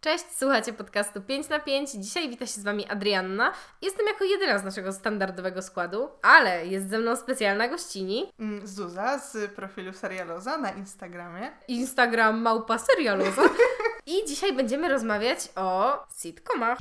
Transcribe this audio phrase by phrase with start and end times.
[0.00, 1.90] Cześć, słuchacie podcastu 5 na 5.
[1.90, 3.52] Dzisiaj wita się z Wami Adrianna.
[3.82, 8.32] Jestem jako jedyna z naszego standardowego składu, ale jest ze mną specjalna gościni.
[8.40, 11.50] Mm, Zuza z profilu Serialoza na Instagramie.
[11.68, 13.42] Instagram małpa serialoza.
[14.06, 16.78] I dzisiaj będziemy rozmawiać o sitcomach.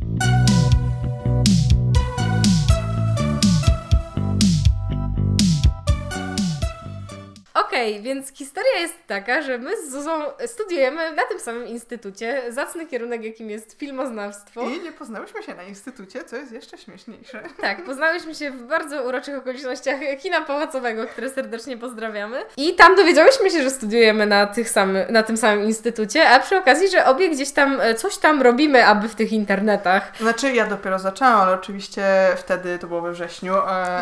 [7.77, 10.11] Okej, więc historia jest taka, że my z Zuzą
[10.45, 14.61] studiujemy na tym samym instytucie zacny kierunek, jakim jest filmoznawstwo.
[14.61, 17.43] I nie poznałyśmy się na instytucie, co jest jeszcze śmieszniejsze.
[17.61, 22.37] Tak, poznałyśmy się w bardzo uroczych okolicznościach kina pałacowego, które serdecznie pozdrawiamy.
[22.57, 26.57] I tam dowiedziałyśmy się, że studiujemy na, tych samy, na tym samym instytucie, a przy
[26.57, 30.11] okazji, że obie gdzieś tam e, coś tam robimy, aby w tych internetach.
[30.19, 32.03] Znaczy, ja dopiero zaczęłam, ale oczywiście
[32.37, 33.59] wtedy to było we wrześniu, e,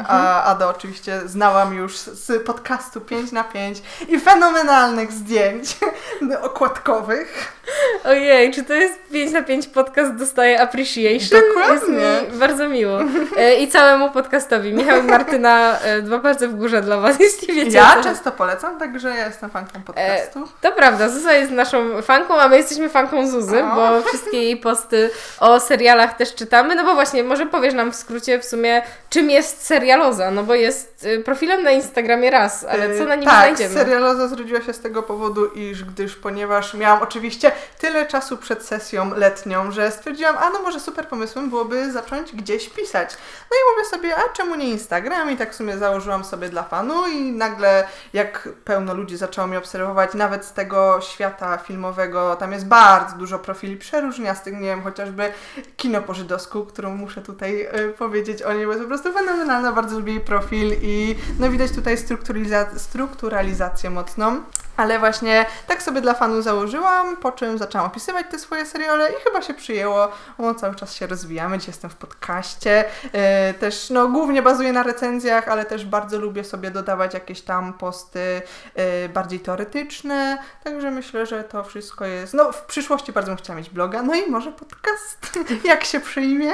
[0.07, 3.64] a Ada oczywiście znałam już z podcastu 5 na 5
[4.07, 5.77] i fenomenalnych zdjęć
[6.41, 7.51] okładkowych.
[8.03, 11.41] Ojej, czy to jest 5 na 5 podcast dostaje appreciation?
[11.47, 11.95] Dokładnie.
[11.99, 12.99] Jest mi bardzo miło.
[13.37, 14.73] E, I całemu podcastowi.
[14.73, 17.77] Michał i Martyna, e, dwa palce w górze dla Was, jeśli wiecie.
[17.77, 20.47] Ja często polecam, także ja jestem fanką podcastu.
[20.61, 23.75] To prawda, Zuza jest naszą fanką, a my jesteśmy fanką Zuzy, O.
[23.75, 26.75] bo wszystkie jej posty o serialach też czytamy.
[26.75, 30.31] No bo właśnie, może powiesz nam w skrócie w sumie, czym jest serialoza?
[30.31, 33.79] No bo jest y, profilem na Instagramie raz, ale co na nim tak, znajdziemy?
[33.79, 39.15] serialoza zrodziła się z tego powodu, iż gdyż ponieważ miałam oczywiście tyle czasu przed sesją
[39.15, 43.17] letnią, że stwierdziłam, a no może super pomysłem byłoby zacząć gdzieś pisać.
[43.51, 45.31] No i mówię sobie, a czemu nie Instagram?
[45.31, 49.57] I tak w sumie założyłam sobie dla fanu i nagle jak pełno ludzi zaczęło mnie
[49.57, 55.31] obserwować, nawet z tego świata filmowego, tam jest bardzo dużo profili przeróżniastych, nie wiem, chociażby
[55.77, 59.71] Kino po żydowsku, którą muszę tutaj y, powiedzieć o niej, bo jest po prostu fenomenalna,
[59.71, 63.44] bardzo lubię jej profil i no widać tutaj strukturaliza- strukturalizację
[63.89, 64.41] mocną.
[64.77, 69.15] Ale właśnie tak sobie dla fanu założyłam, po czym zaczęłam opisywać te swoje seriale i
[69.23, 70.11] chyba się przyjęło.
[70.37, 72.85] O, cały czas się rozwijamy, dzisiaj jestem w podcaście.
[73.13, 77.73] E, też, no, głównie bazuję na recenzjach, ale też bardzo lubię sobie dodawać jakieś tam
[77.73, 78.41] posty
[78.75, 80.37] e, bardziej teoretyczne.
[80.63, 82.33] Także myślę, że to wszystko jest.
[82.33, 86.51] No, w przyszłości bardzo bym chciała mieć bloga, no i może podcast, jak się przyjmie.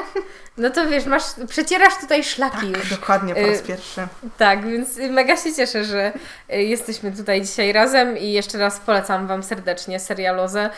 [0.57, 2.89] No to wiesz, masz, przecierasz tutaj szlaki już.
[2.89, 4.07] Dokładnie, po raz Y, pierwszy.
[4.37, 6.13] Tak, więc mega się cieszę, że
[6.49, 10.69] jesteśmy tutaj dzisiaj razem i jeszcze raz polecam Wam serdecznie serialozę.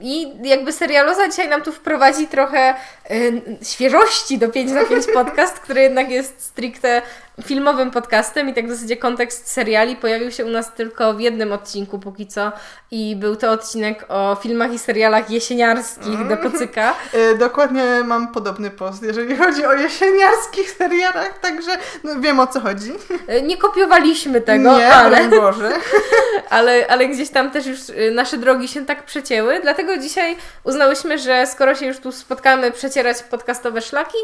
[0.00, 2.74] I jakby serialoza dzisiaj nam tu wprowadzi trochę
[3.10, 7.02] y, świeżości do 5 na 5 podcast, który jednak jest stricte
[7.44, 11.52] filmowym podcastem i tak w zasadzie kontekst seriali pojawił się u nas tylko w jednym
[11.52, 12.52] odcinku póki co
[12.90, 16.94] i był to odcinek o filmach i serialach jesieniarskich do kocyka.
[17.12, 21.70] E, Dokładnie mam podobny post, jeżeli chodzi o jesieniarskich serialach, także
[22.04, 22.92] no, wiem o co chodzi.
[23.38, 25.28] Y, Nie kopiowaliśmy tego, Nie, ale...
[25.28, 25.72] Boże.
[26.50, 31.18] ale, ale gdzieś tam też już y, nasze drogi się tak przecięły, dlatego dzisiaj uznałyśmy,
[31.18, 34.18] że skoro się już tu spotkamy przecierać podcastowe szlaki,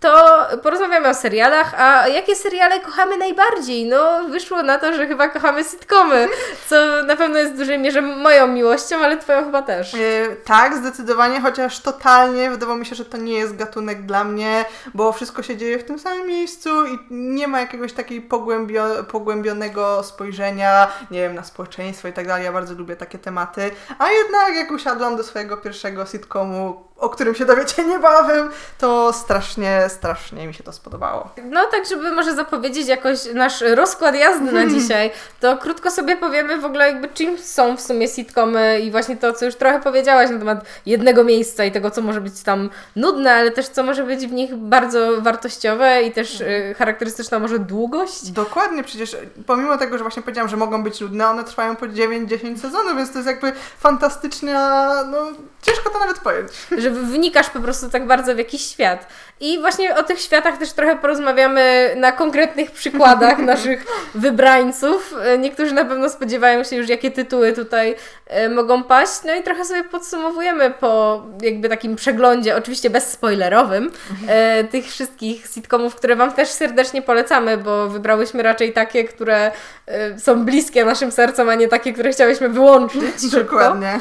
[0.00, 3.86] to porozmawiamy o serialach, a jakie seriale kochamy najbardziej?
[3.86, 6.28] No, wyszło na to, że chyba kochamy sitcomy,
[6.68, 9.94] co na pewno jest w dużej mierze moją miłością, ale Twoją chyba też.
[9.94, 9.98] E,
[10.44, 14.64] tak, zdecydowanie, chociaż totalnie wydawało mi się, że to nie jest gatunek dla mnie,
[14.94, 20.02] bo wszystko się dzieje w tym samym miejscu i nie ma jakiegoś takiej pogłębio, pogłębionego
[20.02, 22.44] spojrzenia, nie wiem, na społeczeństwo i tak dalej.
[22.44, 27.34] Ja bardzo lubię takie tematy, a jednak jak usiadłam do swojego pierwszego sitcomu, o którym
[27.34, 31.30] się dowiecie niebawem, to strasznie, strasznie mi się to spodobało.
[31.44, 36.60] No tak, żeby może zapowiedzieć jakoś nasz rozkład jazdy na dzisiaj, to krótko sobie powiemy
[36.60, 40.30] w ogóle jakby czym są w sumie sitcomy i właśnie to, co już trochę powiedziałaś
[40.30, 44.04] na temat jednego miejsca i tego, co może być tam nudne, ale też co może
[44.04, 48.30] być w nich bardzo wartościowe i też y, charakterystyczna może długość.
[48.30, 52.58] Dokładnie, przecież pomimo tego, że właśnie powiedziałam, że mogą być nudne, one trwają po 9-10
[52.58, 55.26] sezonów, więc to jest jakby fantastyczna, no
[55.66, 56.52] ciężko to nawet pojąć.
[56.82, 59.06] że wnikasz po prostu tak bardzo w jakiś świat.
[59.40, 63.84] I właśnie o tych światach też trochę porozmawiamy na konkretnych przykładach naszych
[64.14, 65.14] wybrańców.
[65.38, 67.96] Niektórzy na pewno spodziewają się już, jakie tytuły tutaj
[68.26, 69.12] e, mogą paść.
[69.24, 73.90] No i trochę sobie podsumowujemy po jakby takim przeglądzie, oczywiście bezspoilerowym,
[74.28, 79.52] e, tych wszystkich sitcomów, które Wam też serdecznie polecamy, bo wybrałyśmy raczej takie, które
[79.86, 83.38] e, są bliskie naszym sercom, a nie takie, które chciałyśmy wyłączyć szybko.
[83.38, 84.00] Dokładnie.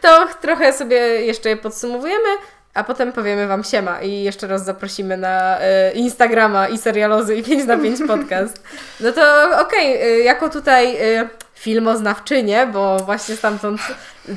[0.00, 2.28] To trochę sobie jeszcze je podsumowujemy,
[2.74, 7.42] a potem powiemy Wam siema i jeszcze raz zaprosimy na y, Instagrama i serialozy i
[7.42, 8.62] 5 na 5 podcast.
[9.00, 11.28] No to okej, y, jako tutaj y,
[11.58, 13.80] filmoznawczynie, bo właśnie stamtąd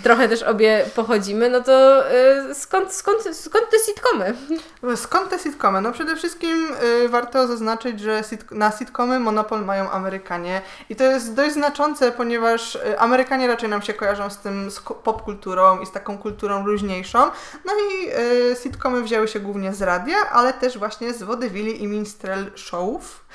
[0.03, 2.03] trochę też obie pochodzimy, no to
[2.51, 4.33] y, skąd, skąd, skąd te sitcomy?
[4.95, 5.81] Skąd te sitcomy?
[5.81, 6.67] No przede wszystkim
[7.05, 8.21] y, warto zaznaczyć, że
[8.51, 13.81] na sitcomy monopol mają Amerykanie i to jest dość znaczące, ponieważ y, Amerykanie raczej nam
[13.81, 17.19] się kojarzą z tym z popkulturą i z taką kulturą luźniejszą.
[17.65, 18.11] No i
[18.63, 23.25] sitcomy wzięły się głównie z radia, ale też właśnie z vaudeville i minstrel showów,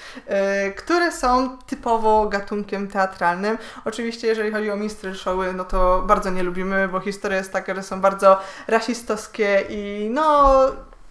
[0.77, 3.59] które są typowo gatunkiem teatralnym.
[3.85, 7.75] Oczywiście jeżeli chodzi o minstrel showy, no to bardzo nie lubimy, bo historia jest taka,
[7.75, 10.53] że są bardzo rasistowskie i no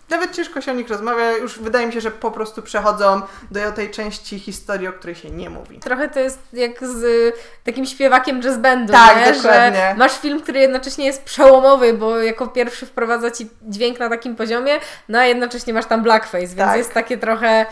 [0.09, 3.21] nawet ciężko się o nich rozmawia, już wydaje mi się, że po prostu przechodzą
[3.51, 5.79] do tej części historii, o której się nie mówi.
[5.79, 9.33] Trochę to jest jak z takim śpiewakiem jazz bandu, tak, nie?
[9.33, 9.79] dokładnie.
[9.79, 14.35] że masz film, który jednocześnie jest przełomowy, bo jako pierwszy wprowadza ci dźwięk na takim
[14.35, 14.79] poziomie,
[15.09, 16.77] no a jednocześnie masz tam blackface, więc Tak.
[16.77, 17.65] jest takie trochę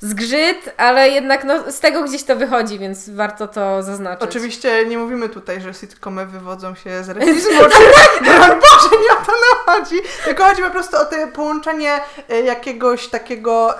[0.00, 4.28] zgrzyt, ale jednak no, z tego gdzieś to wychodzi, więc warto to zaznaczyć.
[4.28, 9.24] Oczywiście nie mówimy tutaj, że sitcomy wywodzą się z rasizmu, czy broń Boże, nie o
[9.26, 13.74] to nam chodzi, tylko chodzi po prostu o to połączenie e, jakiegoś takiego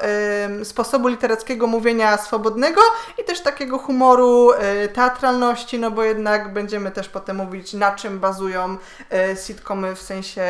[0.65, 2.81] sposobu literackiego mówienia swobodnego
[3.19, 8.19] i też takiego humoru, e, teatralności, no bo jednak będziemy też potem mówić, na czym
[8.19, 8.77] bazują
[9.11, 10.43] e, sitcomy w sensie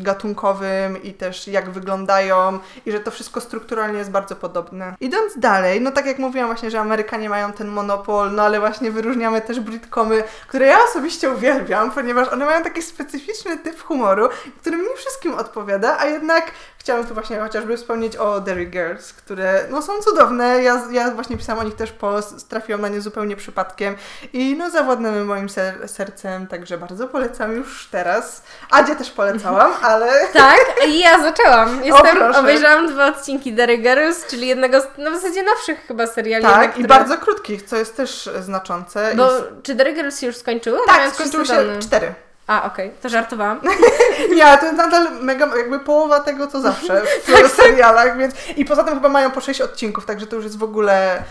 [0.00, 4.71] gatunkowym i też jak wyglądają i że to wszystko strukturalnie jest bardzo podobne.
[5.00, 8.90] Idąc dalej, no tak jak mówiłam właśnie, że Amerykanie mają ten monopol, no ale właśnie
[8.90, 14.28] wyróżniamy też Britcomy, które ja osobiście uwielbiam, ponieważ one mają taki specyficzny typ humoru,
[14.60, 16.50] który mi wszystkim odpowiada, a jednak
[16.82, 21.36] chciałam tu właśnie chociażby wspomnieć o Derry Girls, które no są cudowne, ja, ja właśnie
[21.36, 23.96] pisałam o nich też post, trafiłam na nie zupełnie przypadkiem
[24.32, 28.42] i no zawładnęły moim ser sercem, także bardzo polecam już teraz.
[28.70, 30.26] Adzie też polecałam, ale...
[30.32, 30.58] Tak,
[30.88, 31.80] i ja zaczęłam.
[31.84, 32.38] Jestem, proszę.
[32.38, 36.44] obejrzałam dwa odcinki Derry Girls, czyli jednego z no w zasadzie nowszych chyba seriali.
[36.44, 36.84] Tak, które...
[36.84, 39.12] i bardzo krótkich, co jest też znaczące.
[39.16, 39.62] Bo I...
[39.62, 40.78] czy Derry Girls się już skończyły?
[40.86, 42.14] Tak, skończyły się cztery.
[42.52, 43.60] A, okej, to żartowałam.
[44.36, 47.02] Nie, to jest nadal mega, jakby połowa tego, co zawsze
[47.32, 50.44] Tak, w serialach, więc i poza tym chyba mają po 6 odcinków, także to już
[50.44, 51.22] jest w ogóle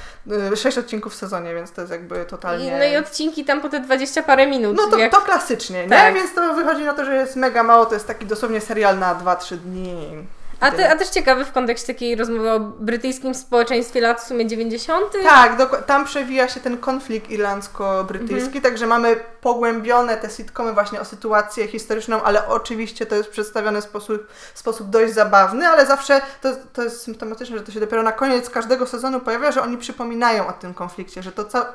[0.56, 2.78] 6 odcinków w sezonie, więc to jest jakby totalnie...
[2.78, 4.78] no i odcinki tam po te 20 parę minut.
[4.78, 5.12] No to, jak...
[5.12, 5.90] to klasycznie, nie?
[5.90, 6.14] Tak.
[6.14, 9.16] Więc to wychodzi na to, że jest mega mało, to jest taki dosłownie serial na
[9.16, 10.26] 2-3 dni.
[10.62, 14.48] A, ty, a też ciekawy w kontekście takiej rozmowy o brytyjskim społeczeństwie lat w sumie
[14.48, 15.06] 90.
[15.24, 18.62] Tak, dok- tam przewija się ten konflikt irlandzko-brytyjski, Mhm.
[18.62, 23.84] także mamy pogłębione te sitcomy właśnie o sytuację historyczną, ale oczywiście to jest przedstawione w
[23.84, 28.04] sposób, w sposób dość zabawny, ale zawsze to, to jest symptomatyczne, że to się dopiero
[28.04, 31.74] na koniec każdego sezonu pojawia, że oni przypominają o tym konflikcie, że to ca-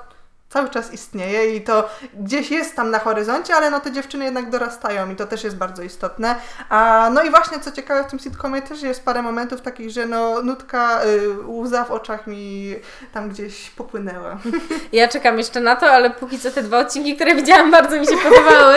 [0.49, 4.51] cały czas istnieje i to gdzieś jest tam na horyzoncie, ale no te dziewczyny jednak
[4.51, 6.35] dorastają i to też jest bardzo istotne.
[6.69, 10.07] A, no i właśnie co ciekawe w tym sitcomie też jest parę momentów takich, że
[10.07, 12.75] no nutka, y, łza w oczach mi
[13.13, 14.37] tam gdzieś popłynęła.
[14.93, 18.07] Ja czekam jeszcze na to, ale póki co te dwa odcinki, które widziałam, bardzo mi
[18.07, 18.75] się podobały.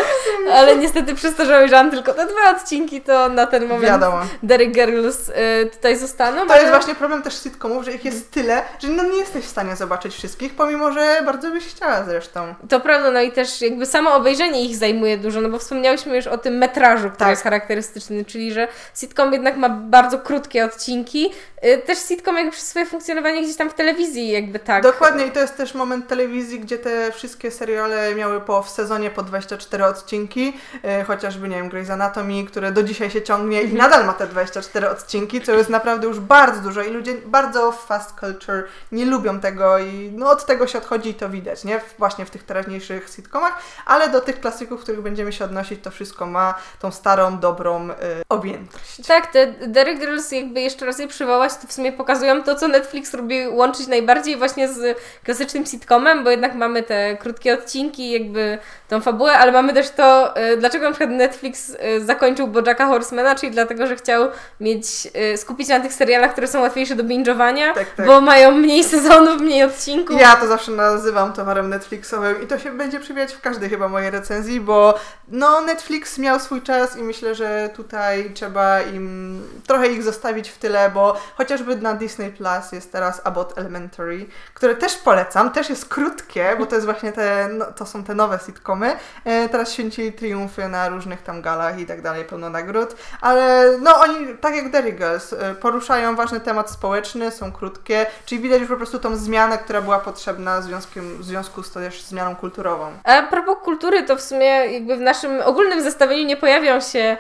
[0.54, 4.19] Ale niestety przez to, że obejrzałam tylko te dwa odcinki, to na ten moment Wiadomo.
[4.44, 5.33] Derry Girls y,
[5.71, 6.48] tutaj zostaną.
[6.48, 9.45] To ale- jest właśnie problem też sitcomów, że ich jest tyle, że no nie jesteś
[9.45, 12.56] w stanie zobaczyć wszystkich, pomimo że bardzo byś chciała zresztą.
[12.69, 16.27] To prawda, no i też jakby samo obejrzenie ich zajmuje dużo, no bo wspomniałyśmy już
[16.27, 17.29] o tym metrażu, który Tak.
[17.29, 21.31] jest charakterystyczny, czyli że sitcom jednak ma bardzo krótkie odcinki.
[21.65, 24.83] Y, Też sitcom jakby przez swoje funkcjonowanie gdzieś tam w telewizji jakby tak.
[24.83, 29.09] Dokładnie i to jest też moment telewizji, gdzie te wszystkie seriale miały po, w sezonie
[29.09, 30.53] po 24 odcinki,
[30.83, 34.27] e, chociażby, nie wiem, Grey's Anatomy, które do dzisiaj się ciągnie i nadal ma te
[34.27, 39.39] 24 odcinki, co jest naprawdę już bardzo dużo i ludzie bardzo fast culture nie lubią
[39.39, 41.81] tego i no od tego się odchodzi i to widać, nie?
[41.97, 46.25] Właśnie w tych teraźniejszych sitcomach, ale do tych klasyków, których będziemy się odnosić, to wszystko
[46.25, 47.95] ma tą starą, dobrą e,
[48.29, 49.07] objętość.
[49.07, 52.68] Tak, te Derry Girls jakby jeszcze raz je przywołać, to w sumie pokazują to, co
[52.68, 58.57] Netflix lubi łączyć najbardziej właśnie z klasycznym sitcomem, bo jednak mamy te krótkie odcinki, jakby
[58.87, 63.35] tą fabułę, ale mamy też to, y, dlaczego na przykład Netflix y, zakończył Bojacka Horsemana,
[63.35, 64.27] czyli dlatego, że chciał
[64.59, 64.85] mieć,
[65.33, 68.06] y, skupić się na tych serialach, które są łatwiejsze do binge'owania, Tak, tak.
[68.06, 70.21] bo mają mniej sezonów, mniej odcinków.
[70.21, 74.11] Ja to zawsze nazywam towarem Netflixowym i to się będzie przewijać w każdej chyba mojej
[74.11, 80.03] recenzji, bo no Netflix miał swój czas i myślę, że tutaj trzeba im trochę ich
[80.03, 85.51] zostawić w tyle, bo chociażby na Disney Plus jest teraz Abbott Elementary, które też polecam,
[85.51, 88.95] też jest krótkie, bo to jest właśnie te, no, to są te nowe sitcomy.
[89.25, 93.99] E, teraz święcili triumfy na różnych tam galach i tak dalej, pełno nagród, ale no
[93.99, 98.69] oni, tak jak Derry Girls, e, poruszają ważny temat społeczny, są krótkie, czyli widać już
[98.69, 102.92] po prostu tą zmianę, która była potrzebna w związku, w związku z też zmianą kulturową.
[103.04, 107.18] A propos kultury, to w sumie jakby w naszym ogólnym zestawieniu nie pojawią się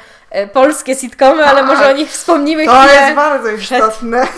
[0.53, 1.65] polskie sitcomy, ale Tak.
[1.69, 3.01] może o nich wspomnimy To chwilę.
[3.01, 4.27] jest bardzo istotne.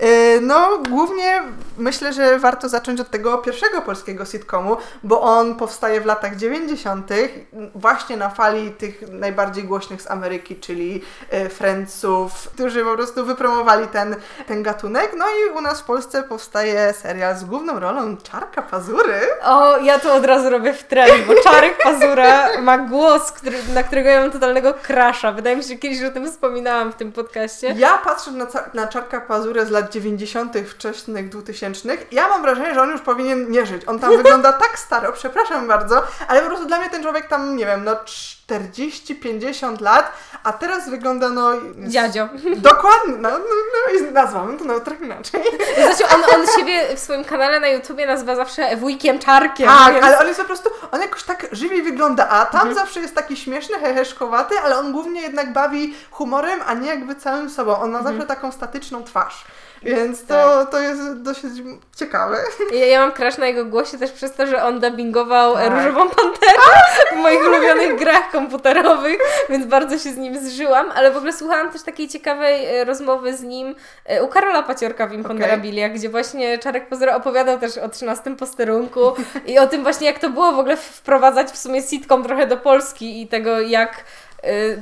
[0.00, 1.42] E, no, głównie
[1.78, 7.10] myślę, że warto zacząć od tego pierwszego polskiego sitcomu, bo on powstaje w latach 90.
[7.74, 13.86] właśnie na fali tych najbardziej głośnych z Ameryki, czyli e, Friendsów, którzy po prostu wypromowali
[13.88, 14.16] ten,
[14.46, 15.12] ten gatunek.
[15.16, 19.20] No i u nas w Polsce powstaje serial z główną rolą Czarka Pazury.
[19.44, 23.82] O, ja to od razu robię w trend, bo Czarek Pazura ma głos, który, na
[23.82, 24.74] którego ja mam totalnego
[25.32, 27.74] Wydaje mi się, że kiedyś o tym wspominałam w tym podcaście.
[27.76, 32.82] Ja patrzę na, na Czarka Pazurę z lat 90., wczesnych 2000, ja mam wrażenie, że
[32.82, 33.82] on już powinien nie żyć.
[33.86, 37.56] On tam wygląda tak staro, przepraszam bardzo, ale po prostu dla mnie ten człowiek tam,
[37.56, 37.96] nie wiem, no
[38.48, 40.12] 40-50 lat,
[40.42, 41.52] a teraz wygląda no...
[41.78, 42.28] Dziadzio.
[42.56, 45.42] Dokładnie, no, no, no i nazwamy to no trochę inaczej.
[45.84, 49.68] Znaczy on, on siebie w swoim kanale na YouTubie nazywa zawsze wujkiem Czarkiem.
[49.68, 50.06] Tak, więc...
[50.06, 52.74] ale on jest po prostu, on jakoś tak żywiej wygląda, a tam mhm.
[52.74, 57.50] zawsze jest taki śmieszny, heheszkowaty, ale on głównie jednak bawi humorem, a nie jakby całym
[57.50, 57.76] sobą.
[57.76, 58.14] On ma mhm.
[58.14, 59.44] zawsze taką statyczną twarz.
[59.86, 60.70] Więc to, tak.
[60.70, 61.52] to jest dosyć
[61.96, 62.36] ciekawe.
[62.72, 65.72] Ja, ja mam crash na jego głosie też przez to, że on dubbingował tak.
[65.72, 66.62] Różową Panterę
[67.12, 71.72] w moich ulubionych grach komputerowych, więc bardzo się z nim zżyłam, ale w ogóle słuchałam
[71.72, 73.74] też takiej ciekawej e, rozmowy z nim
[74.04, 75.98] e, u Karola Paciorka w Imponderabilia, okay.
[75.98, 79.00] gdzie właśnie Czarek Pozora opowiadał też o 13 posterunku
[79.46, 82.56] i o tym właśnie jak to było w ogóle wprowadzać w sumie sitcom trochę do
[82.56, 84.04] Polski i tego jak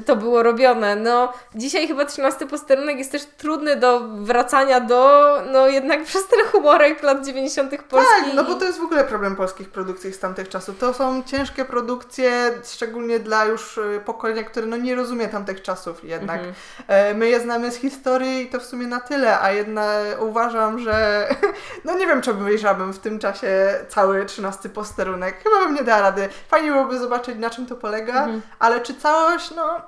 [0.07, 0.97] to było robione.
[0.97, 6.41] No, dzisiaj chyba 13 posterunek jest też trudny do wracania do, no jednak przez ten
[6.53, 7.71] humorek lat 90.
[7.71, 8.13] Polski.
[8.25, 10.79] Tak, no bo to jest w ogóle problem polskich produkcji z tamtych czasów.
[10.79, 16.05] To są ciężkie produkcje, szczególnie dla już y, pokolenia, które no nie rozumie tamtych czasów
[16.05, 16.39] jednak.
[16.39, 16.55] Mhm.
[16.89, 19.85] E, my je znamy z historii i to w sumie na tyle, a jednak
[20.21, 21.29] uważam, że
[21.85, 25.43] no nie wiem, czy obejrzałabym w tym czasie cały 13 posterunek.
[25.43, 26.29] Chyba bym nie dała rady.
[26.49, 28.43] Fajnie byłoby zobaczyć, na czym to polega, mhm.
[28.59, 29.81] ale czy całość no...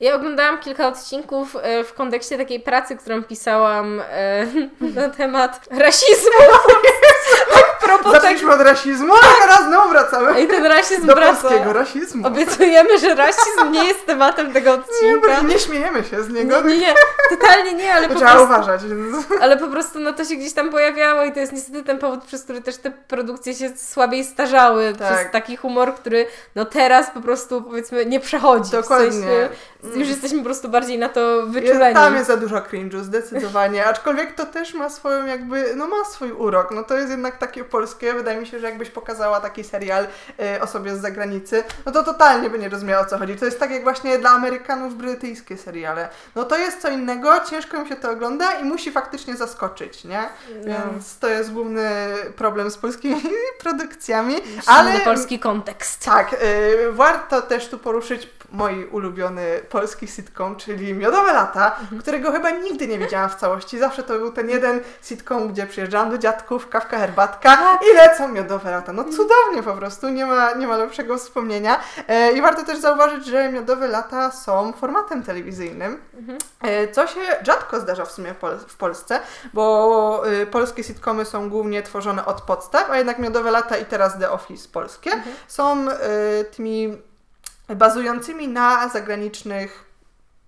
[0.00, 4.46] Ja oglądałam kilka odcinków e, w kontekście takiej pracy, którą pisałam e,
[4.94, 6.30] na temat rasizmu.
[7.80, 11.42] tak, propos Zaczęliśmy od rasizmu, a teraz znowu wracamy I ten rasizm do wraca.
[11.42, 12.26] polskiego rasizmu.
[12.26, 15.40] Obiecujemy, że rasizm nie jest tematem tego odcinka.
[15.40, 16.60] Nie, nie śmiejemy się z niego.
[16.60, 16.94] Nie, nie,
[17.30, 18.46] totalnie nie, ale po Trzeba prostu...
[18.46, 18.80] uważać.
[19.40, 22.24] Ale po prostu no, to się gdzieś tam pojawiało i to jest niestety ten powód,
[22.24, 24.94] przez który też te produkcje się słabiej starzały.
[24.98, 25.14] Tak.
[25.14, 28.70] Przez taki humor, który no teraz po prostu powiedzmy nie przechodzi.
[28.70, 29.10] Dokładnie.
[29.10, 29.48] W sensie,
[29.94, 31.84] już jesteśmy po prostu bardziej na to wyczuleni.
[31.84, 33.86] Jest, tam jest za dużo cringe'u, zdecydowanie.
[33.86, 36.70] Aczkolwiek to też ma swoją jakby, no ma swój urok.
[36.70, 38.14] No to jest jednak takie polskie.
[38.14, 42.50] Wydaje mi się, że jakbyś pokazała taki serial y, osobie z zagranicy, no to totalnie
[42.50, 43.36] by nie rozumiała o co chodzi.
[43.36, 46.08] To jest tak jak właśnie dla Amerykanów brytyjskie seriale.
[46.34, 50.22] No to jest co innego, ciężko mi się to ogląda i musi faktycznie zaskoczyć, nie?
[50.66, 50.74] No.
[50.92, 51.88] Więc to jest główny
[52.36, 53.22] problem z polskimi
[53.64, 54.34] produkcjami.
[54.34, 56.04] Musimy ale polski kontekst.
[56.04, 62.00] Tak, y, warto też tu poruszyć mój ulubiony polski sitcom, czyli Miodowe Lata, mhm.
[62.02, 63.78] którego chyba nigdy nie widziałam w całości.
[63.78, 67.80] Zawsze to był ten jeden sitcom, gdzie przyjeżdżałam do dziadków, kawka, herbatka tak.
[67.92, 68.92] i lecą Miodowe Lata.
[68.92, 71.80] No cudownie po prostu, nie ma, nie ma lepszego wspomnienia.
[72.08, 76.38] E, I warto też zauważyć, że Miodowe Lata są formatem telewizyjnym, mhm.
[76.62, 79.20] e, co się rzadko zdarza w sumie Pol w Polsce,
[79.52, 84.18] bo e, polskie sitcomy są głównie tworzone od podstaw, a jednak Miodowe Lata i teraz
[84.18, 85.36] The Office polskie mhm.
[85.48, 85.86] są
[86.56, 86.98] tymi
[87.68, 89.85] bazującymi na zagranicznych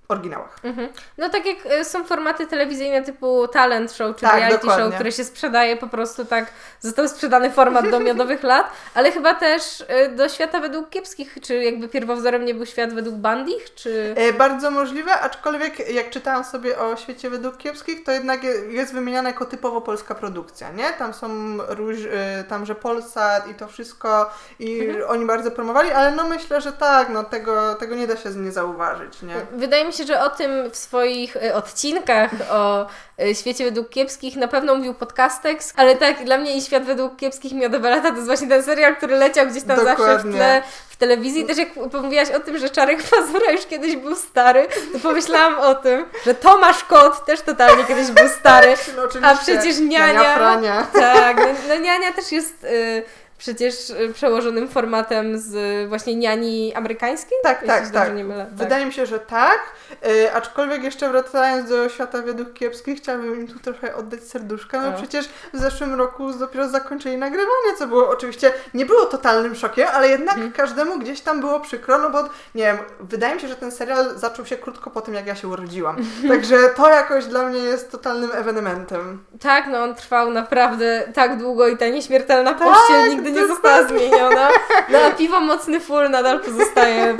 [0.08, 0.56] oryginałach.
[0.62, 0.88] Mhm.
[1.18, 4.84] No tak jak y, są formaty telewizyjne typu talent show czy tak, reality dokładnie.
[4.84, 9.34] show, które się sprzedaje po prostu tak, został sprzedany format do miodowych lat, ale chyba
[9.34, 14.14] też y, do świata według kiepskich, czy jakby pierwowzorem nie był świat według bandich, czy...
[14.16, 19.28] E, bardzo możliwe, aczkolwiek jak czytałam sobie o świecie według kiepskich, to jednak jest wymieniana
[19.28, 20.92] jako typowo polska produkcja, nie?
[20.92, 21.28] Tam są
[21.68, 25.10] róż, y, tam, że Polsat i to wszystko i mhm.
[25.10, 28.52] oni bardzo promowali, ale no myślę, że tak, no tego, tego nie da się nie
[28.52, 29.34] zauważyć, nie?
[29.52, 32.86] Wydaje mi się, że o tym w swoich e, odcinkach o
[33.22, 37.16] e, świecie według kiepskich na pewno mówił Podcastex, ale tak, dla mnie i świat według
[37.16, 40.04] kiepskich Miodowe Lata to jest właśnie ten serial, który leciał gdzieś tam Dokładnie.
[40.04, 41.46] zawsze w tle w telewizji.
[41.46, 41.68] Też jak
[42.02, 46.34] mówiłaś o tym, że Czarek Pazura już kiedyś był stary, to pomyślałam o tym, że
[46.34, 50.38] Tomasz Kot też totalnie kiedyś był stary, no, a przecież Niania...
[50.38, 52.64] Niania tak, no, no Niania też jest...
[52.64, 57.38] Y przecież y, przełożonym formatem z właśnie niani amerykańskiej?
[57.42, 57.92] Tak, tak, tak.
[57.92, 58.12] Tak.
[58.52, 59.58] Wydaje mi się, że tak.
[60.02, 64.82] Yy, aczkolwiek jeszcze wracając do świata według kiepskich, chciałabym im tu trochę oddać serduszka.
[64.82, 64.96] No, no.
[64.96, 70.08] przecież w zeszłym roku dopiero zakończyli nagrywanie, co było oczywiście, nie było totalnym szokiem, ale
[70.08, 70.52] jednak hmm.
[70.52, 72.22] każdemu gdzieś tam było przykro, no bo
[72.54, 75.34] nie wiem, wydaje mi się, że ten serial zaczął się krótko po tym, jak ja
[75.34, 75.96] się urodziłam.
[76.28, 79.24] Także to jakoś dla mnie jest totalnym ewenementem.
[79.40, 82.68] Tak, no on trwał naprawdę tak długo i ta nieśmiertelna tak.
[82.68, 84.48] pościel nigdy nigdy nie została zmieniona.
[84.88, 87.16] No a piwo mocny full nadal pozostaje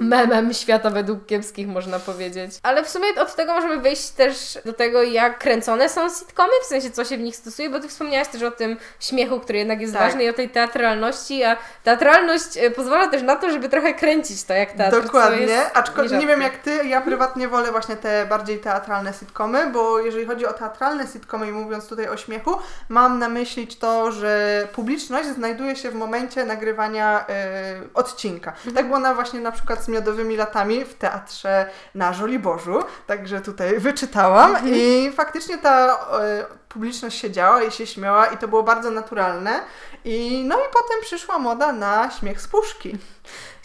[0.00, 2.52] memem świata według kiepskich, można powiedzieć.
[2.62, 6.66] Ale w sumie od tego możemy wyjść też do tego, jak kręcone są sitcomy, w
[6.66, 9.80] sensie co się w nich stosuje, bo ty wspomniałaś też o tym śmiechu, który jednak
[9.80, 10.02] jest Tak.
[10.02, 14.44] ważny i o tej teatralności, a teatralność e, pozwala też na to, żeby trochę kręcić
[14.44, 15.02] to jak teatr.
[15.02, 19.98] Dokładnie, aczkolwiek nie wiem jak ty, ja prywatnie wolę właśnie te bardziej teatralne sitcomy, bo
[19.98, 24.65] jeżeli chodzi o teatralne sitcomy i mówiąc tutaj o śmiechu, mam na myśli to, że
[24.66, 28.52] publiczność znajduje się w momencie nagrywania e, odcinka.
[28.74, 33.78] Tak było na właśnie na przykład z Miodowymi Latami w teatrze na Żoliborzu, także tutaj
[33.78, 34.56] wyczytałam.
[34.64, 39.60] I faktycznie ta e, publiczność siedziała i się śmiała i to było bardzo naturalne.
[40.04, 42.98] I no i potem przyszła moda na śmiech z puszki.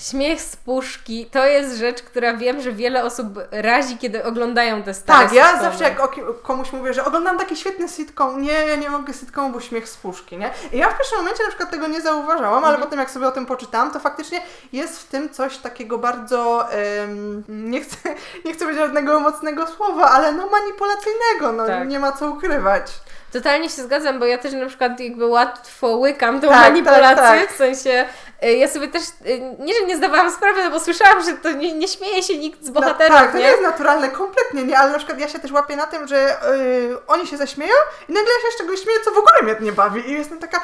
[0.10, 4.94] Śmiech z puszki to jest rzecz, która wiem, że wiele osób razi, kiedy oglądają te
[4.94, 5.64] stare Tak, ja sitcomy.
[5.64, 5.98] zawsze jak
[6.42, 9.98] komuś mówię, że oglądam taki świetny sitcom, nie, ja nie mogę sitcomu, bo śmiech z
[9.98, 10.52] puszki, nie?
[10.74, 13.32] I ja w pierwszym momencie na przykład tego nie zauważałam, ale potem jak sobie o
[13.32, 14.42] tym poczytałam, to faktycznie
[14.74, 17.96] jest w tym coś takiego bardzo, em, nie, chcę,
[18.46, 21.88] nie chcę powiedzieć żadnego mocnego słowa, ale no manipulacyjnego, no Tak.
[21.88, 22.92] nie ma co ukrywać.
[23.32, 27.40] Totalnie się zgadzam, bo ja też na przykład jakby łatwo łykam tą Tak, manipulację, tak,
[27.40, 27.54] tak.
[27.54, 28.06] w sensie
[28.44, 31.52] y, ja sobie też, y, nie, że nie zdawałam sprawy, no bo słyszałam, że to
[31.52, 33.50] nie, nie śmieje się nikt z bohaterów, no, tak, to nie nie?
[33.50, 36.98] jest naturalne, kompletnie nie, ale na przykład ja się też łapię na tym, że y,
[37.08, 37.74] oni się zaśmieją
[38.10, 40.40] i nagle ja się z czegoś śmieję, co w ogóle mnie nie bawi i jestem
[40.40, 40.62] taka,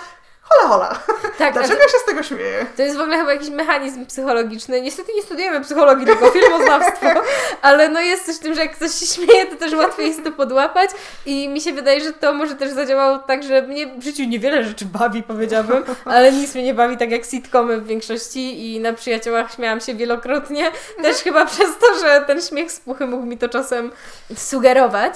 [0.49, 0.99] hola hola,
[1.37, 2.65] Tak, dlaczego ja się z tego śmieję?
[2.77, 4.81] To jest w ogóle chyba jakiś mechanizm psychologiczny.
[4.81, 7.07] Niestety nie studujemy psychologii, tylko filmoznawstwo,
[7.61, 10.23] ale no jest coś w tym, że jak ktoś się śmieje, to też łatwiej jest
[10.23, 10.89] to podłapać.
[11.25, 14.63] I mi się wydaje, że to może też zadziałało tak, że mnie w życiu niewiele
[14.63, 18.75] rzeczy bawi, powiedziałabym, ale nic mnie nie bawi tak jak sitcomy w większości.
[18.75, 23.07] I na przyjaciołach śmiałam się wielokrotnie, też chyba przez to, że ten śmiech z puchy
[23.07, 23.91] mógł mi to czasem
[24.35, 25.13] sugerować,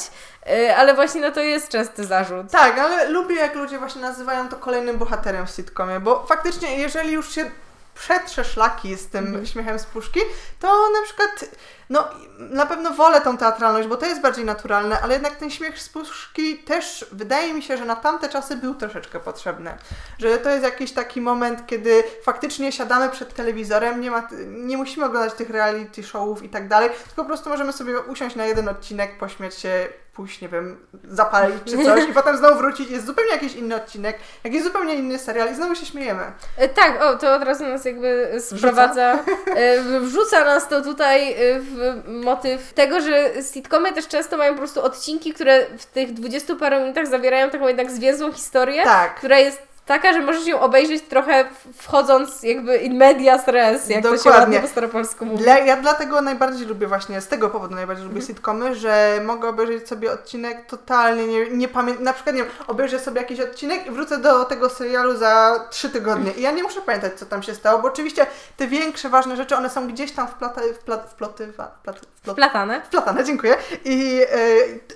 [0.78, 2.52] ale właśnie no to jest częsty zarzut.
[2.52, 7.12] Tak, ale lubię jak ludzie właśnie nazywają to kolejnym bohaterem w sitcomie, bo faktycznie jeżeli
[7.12, 7.52] już się
[7.96, 9.46] przetrze szlaki z tym Mhm.
[9.46, 10.20] śmiechem z puszki,
[10.60, 11.46] to na przykład,
[11.92, 12.08] no
[12.40, 15.90] na pewno wolę tą teatralność, bo to jest bardziej naturalne, ale jednak ten śmiech z
[15.90, 19.78] puszki też wydaje mi się, że na tamte czasy był troszeczkę potrzebny.
[20.20, 25.06] Że to jest jakiś taki moment, kiedy faktycznie siadamy przed telewizorem, nie, ma, nie musimy
[25.06, 28.70] oglądać tych reality showów i tak dalej, tylko po prostu możemy sobie usiąść na jeden
[28.70, 33.32] odcinek, pośmiać się, pójść, nie wiem, zapalić czy coś i potem znowu wrócić, jest zupełnie
[33.32, 36.24] jakiś inny odcinek, jakiś zupełnie inny serial i znowu się śmiejemy.
[36.58, 39.20] E, Tak, o, to od razu nas jakby sprowadza,
[39.56, 44.58] e, wrzuca nas to tutaj e, w motyw tego, że sitcomy też często mają po
[44.58, 49.16] prostu odcinki, które w tych dwudziestu paru minutach zawierają taką jednak zwięzłą historię, Tak.
[49.16, 51.46] która jest taka, że możesz ją obejrzeć trochę
[51.78, 54.40] wchodząc jakby in medias res, jak to się Dokładnie.
[54.40, 55.44] ładnie po staropolsku mówi.
[55.44, 59.88] Dla, ja dlatego najbardziej lubię właśnie, z tego powodu najbardziej lubię sitcomy, że mogę obejrzeć
[59.88, 63.92] sobie odcinek totalnie, nie, nie pamiętam, na przykład nie wiem, obejrzę sobie jakiś odcinek i
[63.92, 67.56] wrócę do tego serialu za trzy tygodnie i ja nie muszę pamiętać, co tam się
[67.56, 68.26] stało, bo oczywiście
[68.58, 72.02] te większe, ważne rzeczy, one są gdzieś tam wplata, wpla, wploty, wplat, wplot,
[72.36, 72.82] Platane.
[72.82, 73.56] wplatane, dziękuję.
[73.86, 74.36] I e,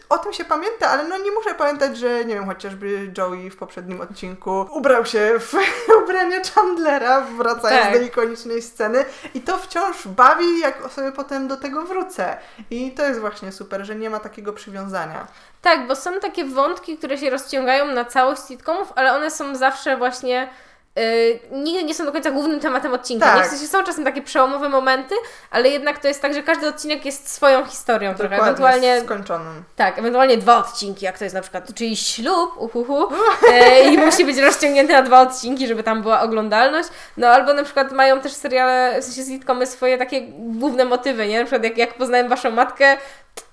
[0.10, 3.58] o tym się pamięta, ale no nie muszę pamiętać, że nie wiem, chociażby Joey w
[3.58, 5.54] poprzednim odcinku ubrał się w
[6.04, 7.94] ubranie Chandlera, wracając Tak.
[7.94, 12.38] do ikonicznej sceny i to wciąż bawi, jak sobie potem do tego wrócę.
[12.70, 15.28] I to jest właśnie super, że nie ma takiego przywiązania.
[15.62, 19.98] Tak, bo są takie wątki, które się rozciągają na całość sitcomów, ale one są zawsze
[19.98, 20.50] właśnie.
[20.96, 23.26] Yy, nigdy nie są do końca głównym tematem odcinka.
[23.26, 23.38] Tak.
[23.38, 23.44] Nie?
[23.44, 25.16] W sensie są czasem takie przełomowe momenty,
[25.52, 28.36] ale jednak to jest tak, że każdy odcinek jest swoją historią trochę.
[28.36, 29.64] Ewentualnie skończonym.
[29.76, 33.08] tak, ewentualnie dwa odcinki, jak to jest na przykład czyjś ślub, uhuhu,
[33.52, 36.90] e, i musi być rozciągnięty na dwa odcinki, żeby tam była oglądalność.
[37.18, 41.40] No albo na przykład mają też seriale, w sensie sitcomy swoje takie główne motywy, nie?
[41.40, 42.98] Na przykład jak, jak poznałem waszą matkę,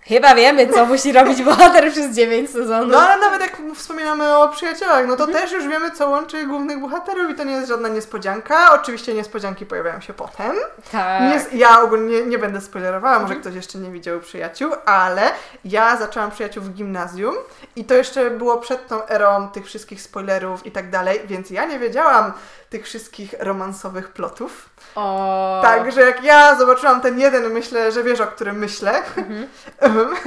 [0.09, 2.93] chyba wiemy, co musi robić bohater przez 9 sezonów.
[2.93, 5.43] No ale nawet jak wspominamy o przyjaciołach, no to Mhm.
[5.43, 8.73] też już wiemy, co łączy głównych bohaterów i to nie jest żadna niespodzianka.
[8.75, 10.53] Oczywiście niespodzianki pojawiają się potem.
[10.93, 11.23] tak.
[11.23, 15.23] Nie, ja ogólnie nie będę spoilerowała, może ktoś jeszcze nie widział przyjaciół, ale
[15.65, 17.35] ja zaczęłam przyjaciół w gimnazjum
[17.77, 21.65] i to jeszcze było przed tą erą tych wszystkich spoilerów i tak dalej, więc ja
[21.65, 22.33] nie wiedziałam
[22.71, 24.69] tych wszystkich romansowych plotów.
[24.95, 25.61] O.
[25.65, 28.93] Także jak ja zobaczyłam ten jeden, myślę, że wiesz o którym myślę.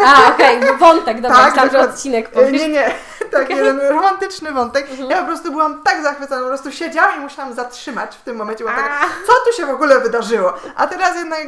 [0.06, 2.62] A, okej, no wątek, dobra, Tak, myślałam, że odcinek powiesz.
[2.62, 2.92] Nie, nie,
[3.32, 4.90] tak jeden romantyczny wątek.
[4.92, 5.10] Mhm.
[5.10, 8.64] Ja po prostu byłam tak zachwycona, po prostu siedziałam i musiałam zatrzymać w tym momencie,
[8.64, 9.04] bo taka, A.
[9.28, 10.54] co tu się w ogóle wydarzyło?
[10.76, 11.42] A teraz jednak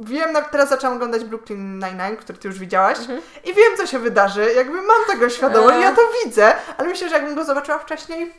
[0.00, 3.20] wiem, teraz zaczęłam oglądać Brooklyn Nine-Nine, który ty już widziałaś Mhm.
[3.44, 7.14] i wiem, co się wydarzy, jakby mam tego świadomość, ja to widzę, ale myślę, że
[7.14, 8.34] jakbym go zobaczyła wcześniej,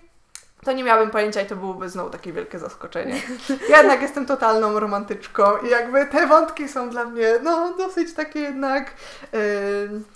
[0.66, 3.22] to nie miałabym pojęcia i to byłoby znowu takie wielkie zaskoczenie.
[3.70, 8.40] Ja jednak jestem totalną romantyczką i jakby te wątki są dla mnie no dosyć takie
[8.40, 8.92] jednak
[9.34, 9.40] yy,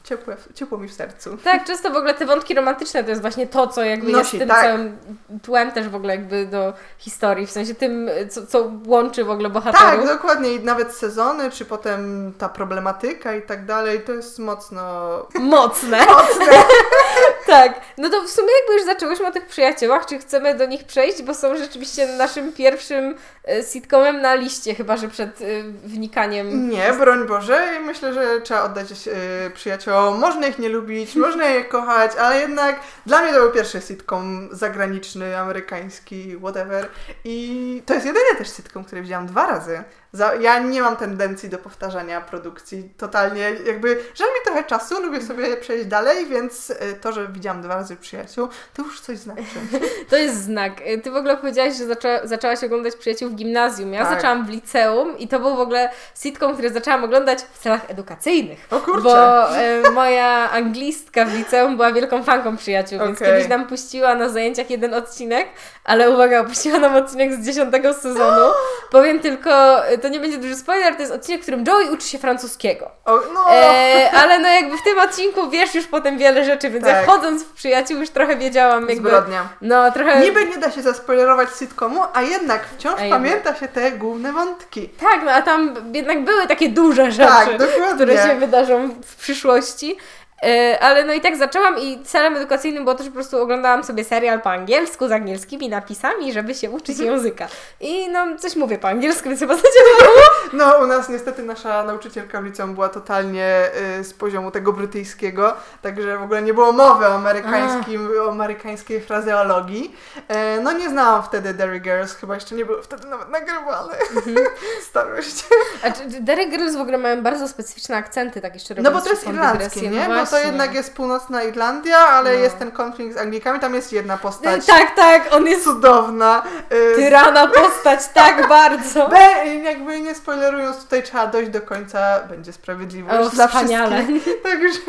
[0.04, 1.38] ciepłe, ciepło mi w sercu.
[1.44, 4.32] Tak, często w ogóle te wątki romantyczne to jest właśnie to, co jakby Nosi, jest
[4.32, 4.62] tym tak.
[4.62, 4.98] całym
[5.44, 9.50] tłem też w ogóle jakby do historii, w sensie tym, co, co łączy w ogóle
[9.50, 10.08] bohaterów.
[10.08, 15.08] Tak, dokładnie i nawet sezony, czy potem ta problematyka i tak dalej, to jest mocno
[15.40, 16.06] Mocne.
[16.16, 16.64] mocne.
[17.48, 20.84] Tak, no to w sumie jakby już zaczęłyśmy o tych przyjaciołach, czy chcemy do nich
[20.84, 23.16] przejść, bo są rzeczywiście naszym pierwszym
[23.48, 25.46] e, sitcomem na liście, chyba że przed e,
[25.84, 26.70] wnikaniem.
[26.70, 29.14] Nie, broń Boże, i myślę, że trzeba oddać yy,
[29.54, 30.20] przyjaciołom.
[30.20, 34.50] Można ich nie lubić, można je kochać, ale jednak dla mnie to był pierwszy sitcom
[34.52, 36.90] zagraniczny, amerykański, whatever.
[37.24, 39.84] I to jest jedyny też sitcom, który widziałam dwa razy.
[40.14, 45.22] Za, ja nie mam tendencji do powtarzania produkcji totalnie, jakby żal mi trochę czasu, lubię
[45.22, 49.42] sobie przejść dalej, więc y, to, że widziałam dwa razy przyjaciół, to już coś znaczy.
[50.10, 50.74] To jest znak.
[50.86, 53.94] E, Ty w ogóle powiedziałaś, że zaczę, zaczęłaś oglądać przyjaciół w gimnazjum.
[53.94, 54.16] Ja Tak.
[54.16, 55.90] zaczęłam w liceum i to był w ogóle
[56.22, 58.68] sitcom, który zaczęłam oglądać w celach edukacyjnych.
[58.72, 59.02] O kurczę!
[59.04, 63.34] Bo e, moja anglistka w liceum była wielką fanką przyjaciół, więc Okej.
[63.34, 65.48] kiedyś nam puściła na zajęciach jeden odcinek,
[65.84, 68.46] ale uwaga, puściła nam odcinek z dziesiątego sezonu.
[68.92, 72.08] Powiem tylko, e, to nie będzie duży spoiler, to jest odcinek, w którym Joey uczy
[72.08, 72.92] się francuskiego.
[73.06, 76.86] O, no, E, ale no jakby w tym odcinku wiesz już potem wiele rzeczy, więc
[76.88, 77.04] ja Tak.
[77.04, 79.10] wchodząc w przyjaciół już trochę wiedziałam jakby...
[79.10, 79.50] zbrodnia.
[79.62, 80.20] No trochę...
[80.20, 84.90] Niby nie da się zaspoilerować sitcomu, a jednak wciąż A pamięta się te główne wątki.
[84.90, 87.50] Tak, no a tam jednak były takie duże rzeczy, Tak,
[87.96, 89.98] które się wydarzą w przyszłości.
[90.44, 93.84] E, Ale no i tak zaczęłam i celem edukacyjnym było to, że po prostu oglądałam
[93.84, 97.12] sobie serial po angielsku z angielskimi napisami, żeby się uczyć Mhm.
[97.12, 97.48] języka.
[97.80, 100.20] I no coś mówię po angielsku, więc chyba zadziałało.
[100.54, 103.70] No, u nas niestety nasza nauczycielka w liceum była totalnie
[104.00, 109.02] y, z poziomu tego brytyjskiego, także w ogóle nie było mowy o amerykańskim, o amerykańskiej
[109.02, 109.96] frazeologii.
[110.28, 113.94] E, no nie znałam wtedy Derry Girls, chyba jeszcze nie było wtedy nawet nagrywane.
[114.16, 114.36] Mhm.
[114.90, 115.46] Starość.
[115.84, 119.28] A Derry Girls w ogóle mają bardzo specyficzne akcenty, takie szczerze No bo to jest
[119.28, 119.90] irlandzkie, dygresję.
[119.90, 120.27] nie?
[120.32, 122.40] No to jednak jest północna Irlandia, ale No.
[122.40, 126.44] jest ten konflikt z Anglikami, tam jest jedna postać Tak, tak, on jest cudowna.
[126.72, 129.08] y, tyrana postać tak bardzo.
[129.10, 129.18] B,
[129.64, 134.04] jakby nie spoilerując, tutaj trzeba dojść do końca, będzie sprawiedliwość O, dla wspaniale.
[134.04, 134.42] wszystkich.
[134.44, 134.80] Także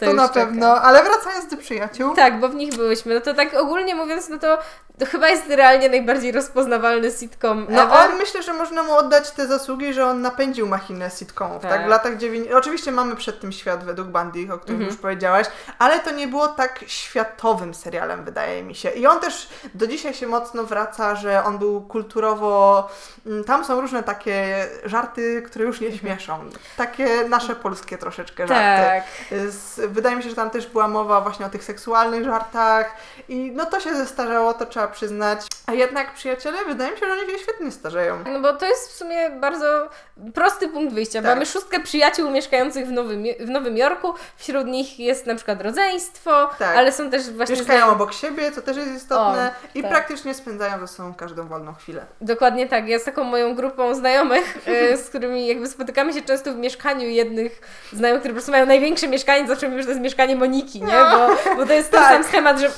[0.00, 0.80] to, już na pewno.
[0.80, 2.14] Ale wracając do przyjaciół.
[2.14, 3.14] Tak, bo w nich byłyśmy.
[3.14, 4.58] No to tak ogólnie mówiąc, no to,
[4.98, 7.98] to chyba jest realnie najbardziej rozpoznawalny sitcom No ever.
[8.10, 11.70] on myślę, że można mu oddać te zasługi, że on napędził machinę sitcomów, tak?
[11.70, 11.84] Tak.
[11.84, 12.56] W latach 90.
[12.58, 14.92] Oczywiście mamy przed tym świat według Bundy, o którym Mhm.
[14.94, 15.46] już powiedziałaś,
[15.78, 18.90] ale to nie było tak światowym serialem, wydaje mi się.
[18.90, 22.88] I on też do dzisiaj się mocno wraca, że on był kulturowo.
[23.26, 26.38] mm, Tam są różne takie żarty, które już nie śmieszą.
[26.76, 28.86] Takie nasze polskie troszeczkę żarty.
[28.86, 29.04] Tak.
[29.50, 32.96] Z, wydaje mi się, że tam też była mowa właśnie o tych seksualnych żartach
[33.28, 35.46] i no to się zestarzało, to trzeba przyznać.
[35.66, 38.24] A jednak przyjaciele, wydaje mi się, że oni się świetnie starzeją.
[38.32, 39.88] No bo to jest w sumie bardzo
[40.34, 41.22] prosty punkt wyjścia.
[41.22, 41.30] Tak.
[41.30, 44.14] Mamy szóstkę przyjaciół mieszkających w Nowym, w Nowym Jorku.
[44.36, 46.76] Wśród nich jest na przykład rodzeństwo, Tak.
[46.76, 47.56] ale są też właśnie...
[47.56, 49.90] Mieszkają obok siebie, co też jest istotne i tak.
[49.90, 52.06] praktycznie spędzają ze sobą każdą wolną chwilę.
[52.20, 52.88] Dokładnie tak.
[52.88, 57.08] Ja z taką moją grupą znajomych, e, z którymi jakby spotykamy się często w mieszkaniu
[57.08, 57.60] jednych
[57.92, 60.92] znajomych, które po prostu mają największe mieszkanie, zawsze mówię, że to jest mieszkanie Moniki, nie?
[61.10, 62.12] Bo, bo to jest ten Tak.
[62.12, 62.70] sam schemat, że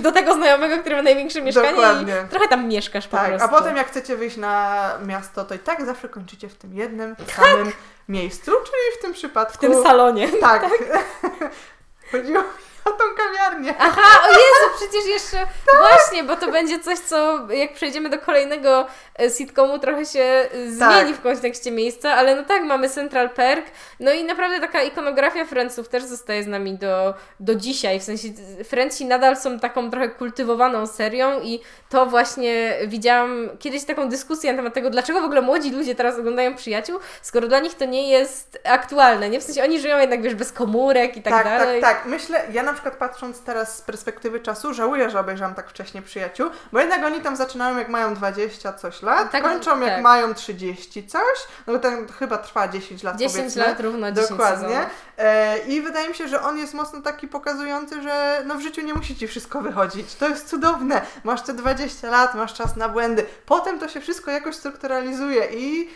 [0.00, 2.14] do tego znajomego, który ma największe mieszkanie Dokładnie.
[2.26, 3.44] i trochę tam mieszkasz po Tak, prostu.
[3.46, 7.16] a potem jak chcecie wyjść na miasto, to i tak zawsze kończycie w tym jednym
[7.36, 7.72] samym
[8.08, 9.54] miejscu, czyli w tym przypadku...
[9.54, 10.28] W tym salonie.
[10.28, 10.66] Tak.
[12.12, 12.48] Chodziło mi
[12.86, 13.74] o tą kawiarnię.
[13.78, 15.36] Aha, o Jezu, przecież jeszcze
[15.88, 18.86] właśnie, bo to będzie coś, co jak przejdziemy do kolejnego
[19.20, 20.92] e, sitcomu, trochę się e, Tak.
[20.94, 23.66] zmieni w kontekście miejsca, ale no tak, mamy Central Perk,
[24.00, 28.28] no i naprawdę taka ikonografia Friendsów też zostaje z nami do, do dzisiaj, w sensie
[28.64, 34.56] Friendsi nadal są taką trochę kultywowaną serią i to właśnie widziałam kiedyś taką dyskusję na
[34.58, 38.08] temat tego, dlaczego w ogóle młodzi ludzie teraz oglądają Przyjaciół, skoro dla nich to nie
[38.10, 39.40] jest aktualne, nie?
[39.40, 41.80] W sensie oni żyją jednak, wiesz, bez komórek i tak, tak, dalej.
[41.80, 42.06] tak, tak.
[42.06, 46.50] Myślę, ja na przykład patrząc teraz z perspektywy czasu, żałuję, że obejrzałam tak wcześnie przyjaciół,
[46.72, 50.02] bo jednak oni tam zaczynają jak mają 20 coś lat, Tak, kończą jak tak.
[50.02, 51.22] mają 30 coś,
[51.66, 53.62] no bo ten chyba trwa 10 lat 10 powiedzmy.
[53.66, 54.68] lat równo 10 Dokładnie.
[54.68, 54.90] sezonów.
[55.18, 58.80] E, I wydaje mi się, że on jest mocno taki pokazujący, że no w życiu
[58.82, 60.14] nie musi ci wszystko wychodzić.
[60.14, 61.02] To jest cudowne.
[61.24, 63.26] Masz te 20 lat, masz czas na błędy.
[63.46, 65.90] Potem to się wszystko jakoś strukturalizuje i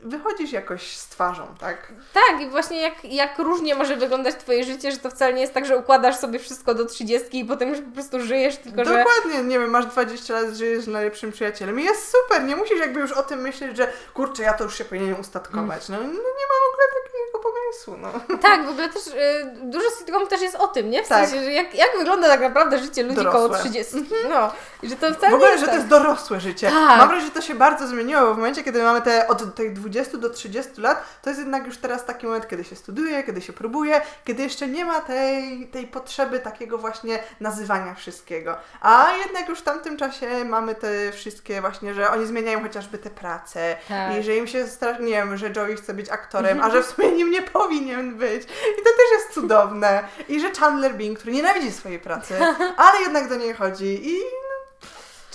[0.00, 1.92] wychodzisz jakoś z twarzą, tak?
[2.12, 5.54] Tak, i właśnie jak, jak różnie może wyglądać Twoje życie, że to wcale nie jest
[5.54, 9.04] tak, że układasz sobie wszystko do 30 i potem już po prostu żyjesz, tylko że.
[9.04, 12.78] Dokładnie, nie wiem, masz 20 lat, żyjesz z najlepszym przyjacielem i jest super, nie musisz
[12.78, 15.88] jakby już o tym myśleć, że kurczę, ja to już się powinienem ustatkować.
[15.88, 17.96] No, no nie ma w ogóle takiego pomysłu.
[18.28, 18.36] no.
[18.38, 19.12] Tak, w ogóle też y,
[19.62, 21.04] dużo sitcomów też jest o tym, nie?
[21.04, 21.28] W Tak.
[21.28, 23.58] sensie, że jak, jak wygląda tak naprawdę życie ludzi koło Dorosłe.
[23.70, 23.94] 30.
[24.30, 25.80] No, i że to wcale W ogóle, jest że to tak.
[25.80, 26.66] jest dorosłe życie.
[26.66, 26.98] Tak.
[26.98, 29.72] Mam wrażenie, że to się bardzo zmieniło, bo w momencie, kiedy mamy te od tych
[29.72, 33.40] 20 do 30 lat, to jest jednak już teraz taki moment, kiedy się studiuje, kiedy
[33.40, 38.56] się próbuje, kiedy jeszcze nie ma tej, tej potrzeby takiego właśnie nazywania wszystkiego.
[38.80, 43.10] A jednak już w tamtym czasie mamy te wszystkie właśnie, że oni zmieniają chociażby te
[43.10, 44.16] prace Tak.
[44.16, 46.86] i że im się strasznie, nie wiem, że Joey chce być aktorem, a że w
[46.86, 48.45] sumie nim nie powinien być.
[48.80, 50.08] I to też jest cudowne.
[50.28, 52.34] I że Chandler Bing, który nienawidzi swojej pracy,
[52.76, 54.16] ale jednak do niej chodzi i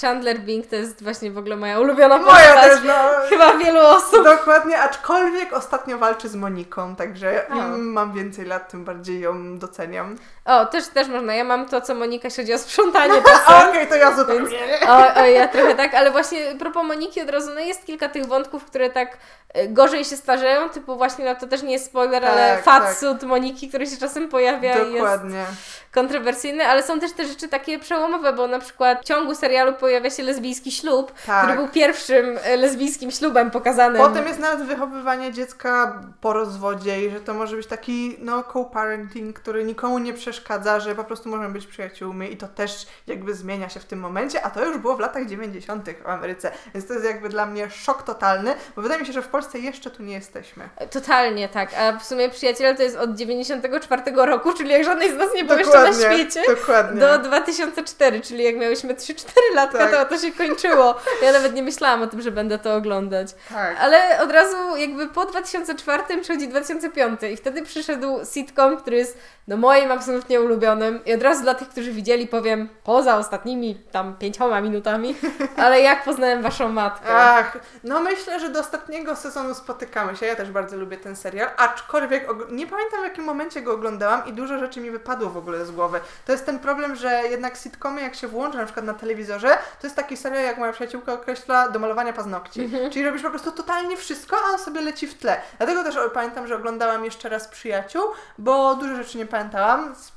[0.01, 2.71] Chandler Bing to jest właśnie w ogóle moja ulubiona moja postać.
[2.71, 2.93] też, no...
[3.30, 4.23] Chyba wielu osób.
[4.23, 10.17] Dokładnie, aczkolwiek ostatnio walczy z Moniką, także im mam więcej lat, tym bardziej ją doceniam.
[10.45, 11.34] O, też, też można.
[11.34, 13.13] Ja mam to, co Monika, jeśli chodzi o sprzątanie
[13.69, 14.89] okej, to ja zupełnie nie.
[14.89, 18.25] O, o, ja trochę tak, ale właśnie propos Moniki od razu, no jest kilka tych
[18.25, 19.17] wątków, które tak
[19.54, 23.23] e, gorzej się starzeją, typu właśnie, no to też nie jest spoiler, ale Tak, fatsuit
[23.23, 25.45] Moniki, który się czasem pojawia i jest Dokładnie.
[25.91, 30.09] kontrowersyjny, ale są też te rzeczy takie przełomowe, bo na przykład w ciągu serialu pojawia
[30.09, 31.43] się lesbijski ślub, Tak.
[31.43, 34.01] który był pierwszym e, lesbijskim ślubem pokazanym.
[34.01, 39.39] Potem jest nawet wychowywanie dziecka po rozwodzie i że to może być taki no co-parenting,
[39.39, 43.69] który nikomu nie przeszkadza, że po prostu możemy być przyjaciółmi i to też jakby zmienia
[43.69, 45.89] się w tym momencie, a to już było w latach 90.
[46.03, 49.21] w Ameryce, więc to jest jakby dla mnie szok totalny, bo wydaje mi się, że
[49.21, 50.69] w Polsce jeszcze tu nie jesteśmy.
[50.91, 55.15] Totalnie tak, a w sumie Przyjaciele to jest od 94 roku, czyli jak żadnej z
[55.15, 56.41] nas nie był jeszcze na świecie.
[56.47, 56.99] dokładnie.
[56.99, 59.25] Do 2004, czyli jak miałyśmy 3-4
[59.79, 60.10] latka, Tak.
[60.10, 60.95] to to się kończyło.
[61.23, 63.27] Ja nawet nie myślałam o tym, że będę to oglądać.
[63.49, 63.77] Tak.
[63.79, 69.58] Ale od razu jakby po 2004 przychodzi 2005 i wtedy przyszedł sitcom, który jest no
[69.58, 74.62] moim absolutnie ulubionym i od razu dla tych, którzy widzieli powiem poza ostatnimi tam pięcioma
[74.62, 75.15] minutami,
[75.65, 77.08] ale jak poznałem Waszą matkę.
[77.10, 80.25] Ach, no myślę, że do ostatniego sezonu spotykamy się.
[80.25, 84.34] Ja też bardzo lubię ten serial, aczkolwiek nie pamiętam w jakim momencie go oglądałam i
[84.34, 85.99] dużo rzeczy mi wypadło w ogóle z głowy.
[86.25, 89.88] To jest ten problem, że jednak sitcomy jak się włącza na przykład na telewizorze, to
[89.88, 92.69] jest taki serial, jak moja przyjaciółka określa, do malowania paznokci.
[92.91, 95.41] Czyli robisz po prostu totalnie wszystko, a on sobie leci w tle.
[95.58, 98.01] Dlatego też pamiętam, że oglądałam jeszcze raz Przyjaciół,
[98.38, 99.95] bo dużo rzeczy nie pamiętałam.
[99.95, 100.11] Z,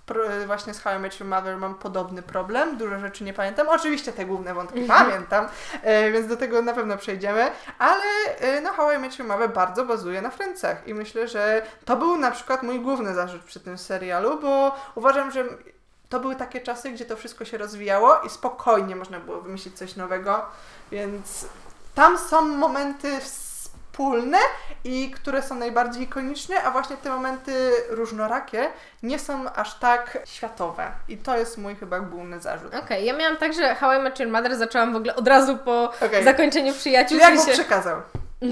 [0.47, 3.69] właśnie z How I Met Your Mother mam podobny problem, dużo rzeczy nie pamiętam.
[3.69, 5.49] Oczywiście te główne wątki pamiętam,
[5.83, 8.03] e, więc do tego na pewno przejdziemy, ale
[8.39, 11.97] e, no How I Met Your Mother bardzo bazuje na Friendsach i myślę, że to
[11.97, 15.45] był na przykład mój główny zarzut przy tym serialu, bo uważam, że
[16.09, 19.97] to były takie czasy, gdzie to wszystko się rozwijało i spokojnie można było wymyślić coś
[19.97, 20.47] nowego,
[20.91, 21.47] więc
[21.95, 23.21] tam są momenty
[23.99, 24.39] wspólne
[24.85, 28.69] i które są najbardziej ikoniczne, a właśnie te momenty różnorakie
[29.03, 30.91] nie są aż tak światowe.
[31.09, 32.75] I to jest mój chyba główny zarzut.
[32.75, 35.57] Okej, ja miałam tak, że How I Met Your Mother zaczęłam w ogóle od razu
[35.59, 36.25] po Okej.
[36.25, 37.19] zakończeniu przyjaciół.
[37.19, 38.01] Jak sensie- przekazał?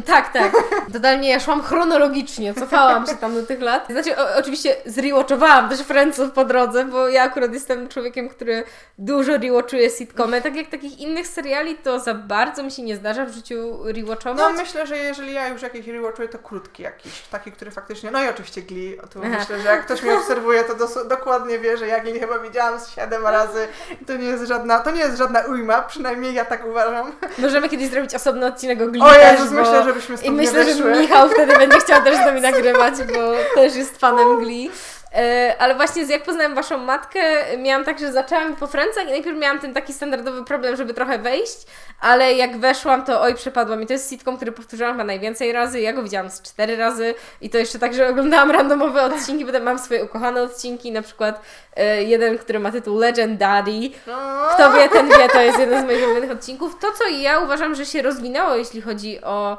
[0.00, 0.52] Tak, tak.
[0.92, 3.86] Totalnie ja szłam chronologicznie, cofałam się tam do tych lat.
[3.90, 8.64] Znaczy, o, oczywiście zrewatchowałam też Friendsów po drodze, bo ja akurat jestem człowiekiem, który
[8.98, 10.42] dużo rewatchuje sitcomy.
[10.42, 14.38] Tak jak takich innych seriali, to za bardzo mi się nie zdarza w życiu rewatchować.
[14.38, 18.24] No myślę, że jeżeli ja już jakiś rewatchuję, to krótki jakiś, taki, który faktycznie, no
[18.24, 21.86] i oczywiście Glee, tu myślę, że jak ktoś mnie obserwuje, to dos- dokładnie wie, że
[21.86, 23.68] ja Glee chyba widziałam z siedem razy
[24.06, 27.12] to nie jest żadna, to nie jest żadna ujma, przynajmniej ja tak uważam.
[27.38, 29.54] Możemy kiedyś zrobić osobny odcinek o Glee O Jezus, bo...
[29.60, 31.00] myślę, żebyśmy I myślę, że.
[31.00, 34.70] Michał wtedy będzie chciał też z nami nagrywać, bo też jest fanem Glee.
[35.14, 37.20] E, ale właśnie z jak poznałem Waszą matkę,
[37.58, 41.18] miałam tak, że zaczęłam po Francach i najpierw miałam ten taki standardowy problem, żeby trochę
[41.18, 41.66] wejść,
[42.00, 43.86] ale jak weszłam, to oj, przepadła mi.
[43.86, 45.80] To jest sitcom, który powtórzyłam chyba najwięcej razy.
[45.80, 49.62] Ja go widziałam z cztery razy i to jeszcze tak, że oglądałam randomowe odcinki, potem
[49.62, 51.40] mam swoje ukochane odcinki, na przykład
[51.76, 53.90] e, jeden, który ma tytuł Legend Daddy.
[54.54, 56.78] Kto wie, ten wie, to jest jeden z moich ulubionych odcinków.
[56.80, 59.58] To, co ja uważam, że się rozwinęło, jeśli chodzi o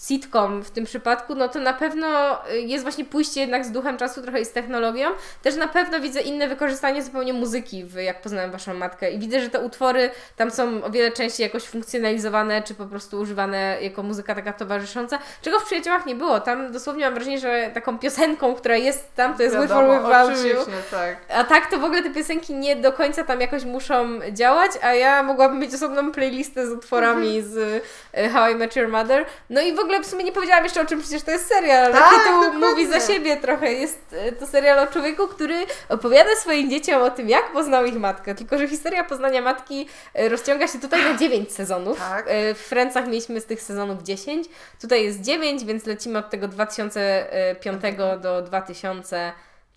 [0.00, 3.96] sitcom w tym przypadku, no to na pewno y, jest właśnie pójście jednak z duchem
[3.96, 5.08] czasu, trochę i z technologią.
[5.42, 9.40] Też na pewno widzę inne wykorzystanie zupełnie muzyki w Jak poznałem Waszą matkę i widzę,
[9.40, 14.02] że te utwory tam są o wiele częściej jakoś funkcjonalizowane, czy po prostu używane jako
[14.02, 16.40] muzyka taka towarzysząca, czego w Przyjaciołach nie było.
[16.40, 20.08] Tam dosłownie mam wrażenie, że taką piosenką, która jest tam, to jest With or Wiadomo,
[20.08, 21.16] Without tak.
[21.34, 24.94] A tak to w ogóle te piosenki nie do końca tam jakoś muszą działać, a
[24.94, 29.26] ja mogłabym mieć osobną playlistę z utworami z e, How I Met Your Mother.
[29.50, 31.84] No i w ogóle w sumie nie powiedziałam jeszcze o czym przecież to jest serial,
[31.84, 32.68] ale Tak, tytuł dokładnie.
[32.68, 33.72] mówi za siebie trochę.
[33.72, 35.54] Jest e, to serial o człowieku, który
[35.88, 38.34] opowiada swoim dzieciom o tym, jak poznał ich matkę.
[38.34, 41.98] Tylko, że historia poznania matki e, rozciąga się tutaj na 9 sezonów.
[41.98, 42.24] Tak.
[42.28, 44.48] E, W Francach mieliśmy z tych sezonów 10.
[44.80, 47.82] Tutaj jest 9, więc lecimy od tego 2005
[48.20, 49.32] do 2000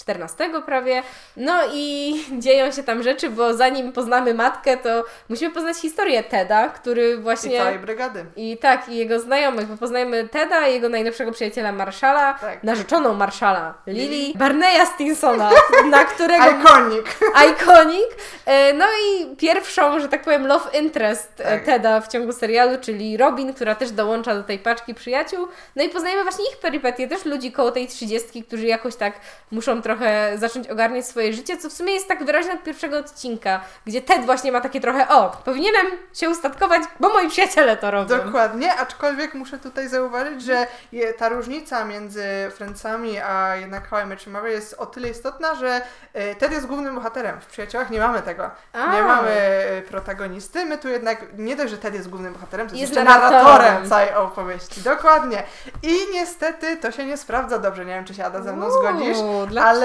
[0.07, 1.03] XIV prawie.
[1.37, 6.69] No i dzieją się tam rzeczy, bo zanim poznamy matkę, to musimy poznać historię Teda,
[6.69, 7.55] który właśnie...
[7.55, 8.25] I całej brygady.
[8.35, 12.63] I tak, i jego znajomych, bo poznajemy Teda, jego najlepszego przyjaciela Marszala, Tak.
[12.63, 15.51] narzeczoną Marszala, Lily, Barneya Stinsona,
[15.91, 16.45] na którego...
[16.45, 17.05] Ikonik.
[17.51, 18.07] Iconic.
[18.45, 21.65] E, No i pierwszą, że tak powiem, love interest e, Tak.
[21.65, 25.47] Teda w ciągu serialu, czyli Robin, która też dołącza do tej paczki przyjaciół.
[25.75, 29.13] No i poznajemy właśnie ich perypetie, też ludzi koło tej trzydziestki, którzy jakoś tak
[29.51, 29.90] muszą trochę
[30.35, 34.25] zacząć ogarniać swoje życie, co w sumie jest tak wyraźne od pierwszego odcinka, gdzie Ted
[34.25, 38.17] właśnie ma takie trochę, o, powinienem się ustatkować, bo moi przyjaciele to robią.
[38.17, 42.23] Dokładnie, aczkolwiek muszę tutaj zauważyć, że je, ta różnica między
[42.55, 45.81] Friendsami a jednak How I Met Your Mother jest o tyle istotna, że
[46.13, 47.41] e, Ted jest głównym bohaterem.
[47.41, 48.51] W Przyjaciołach nie mamy tego.
[48.73, 48.93] A.
[48.95, 50.65] Nie mamy e, protagonisty.
[50.65, 53.45] My tu jednak, nie dość, że Ted jest głównym bohaterem, to jest, Jest jeszcze narratorem.
[53.45, 54.81] narratorem całej opowieści.
[54.81, 55.43] Dokładnie.
[55.83, 57.85] I niestety to się nie sprawdza dobrze.
[57.85, 59.17] Nie wiem, czy się Ada ze mną Uuu, zgodzisz.
[59.47, 59.69] dlaczego?
[59.69, 59.80] Ale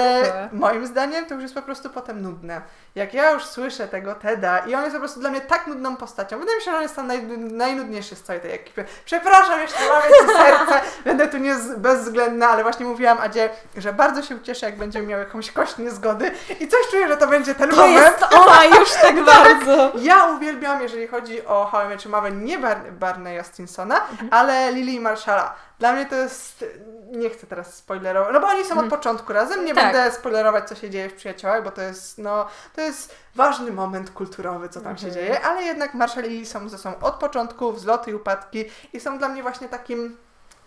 [0.51, 2.61] moim zdaniem to już jest po prostu potem nudne.
[2.95, 5.95] Jak ja już słyszę tego Teda i on jest po prostu dla mnie tak nudną
[5.97, 6.39] postacią.
[6.39, 8.85] Wydaje mi się, że on jest tam naj, najnudniejszy z całej tej ekipy.
[9.05, 14.21] Przepraszam, jeszcze mam ci serce, będę tu nie bezwzględna, ale właśnie mówiłam Adzie, że bardzo
[14.23, 17.69] się ucieszę, jak będziemy miały jakąś kość niezgody i coś czuję, że to będzie ten
[17.69, 17.95] To moment.
[17.97, 19.91] jest ona już tak bardzo.
[19.99, 24.71] Ja uwielbiam, jeżeli chodzi o How I Met Your Mother, nie Bar- Barneya Stinsona, ale
[24.71, 25.53] Lily Marshalla.
[25.79, 26.65] Dla mnie to jest,
[27.11, 29.83] nie chcę teraz spoilerować, no bo oni są od początku razem, nie Tak.
[29.83, 34.09] będę spoilerować, co się dzieje w Przyjaciołach, bo to jest, no, to jest ważny moment
[34.11, 37.73] kulturowy, co tam się dzieje, ale jednak Marshall i Lily są ze sobą od początku,
[37.73, 40.17] wzloty i upadki i są dla mnie właśnie takim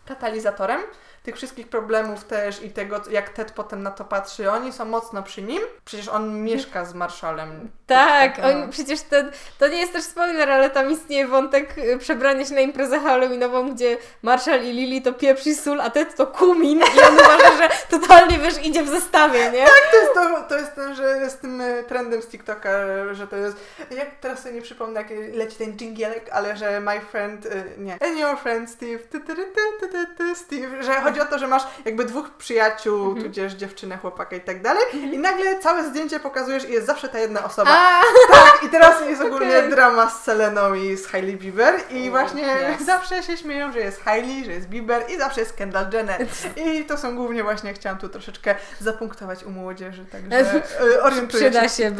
[0.06, 0.80] katalizatorem
[1.22, 4.50] tych wszystkich problemów też i tego, jak Ted potem na to patrzy.
[4.50, 5.62] Oni są mocno przy nim.
[5.84, 7.70] Przecież on mieszka z Marshallem.
[7.94, 9.16] Tak, on, przecież to,
[9.58, 13.74] to nie jest też spoiler, ale tam istnieje wątek y, przebrania się na imprezę halloweenową,
[13.74, 17.56] gdzie Marshall i Lily to pieprz i sól, a Ted to kumin i on uważa,
[17.56, 19.64] że totalnie, wiesz, idzie w zestawie, nie?
[19.66, 22.70] To jest, to, to jest ten, że z tym e, trendem z TikToka,
[23.12, 23.56] że to jest.
[23.90, 27.46] Jak teraz sobie nie przypomnę, jak leci ten dżingielek, ale że my friend.
[27.46, 27.92] e, Nie.
[27.92, 28.98] And your friend Steve.
[28.98, 29.44] Ty, ty, ty,
[29.80, 30.82] ty, ty, ty, Steve.
[30.82, 33.22] Że chodzi o to, że masz jakby dwóch przyjaciół, Mhm.
[33.26, 34.82] tudzież dziewczynę, chłopaka i tak dalej.
[35.12, 37.70] I nagle całe zdjęcie pokazujesz i jest zawsze ta jedna osoba.
[37.80, 38.00] A,
[38.32, 39.70] Tak, i teraz jest ogólnie Okej.
[39.70, 42.42] drama z Seleną i z Hailey Bieber i O, właśnie
[42.78, 42.86] yes.
[42.86, 46.26] zawsze się śmieją, że jest Hailey, że jest Bieber i zawsze jest Kendall Jenner.
[46.56, 50.62] I to są głównie właśnie, chciałam tu troszeczkę zapunktować u młodzieży, także
[50.96, 51.92] e, orientuję Przyda się,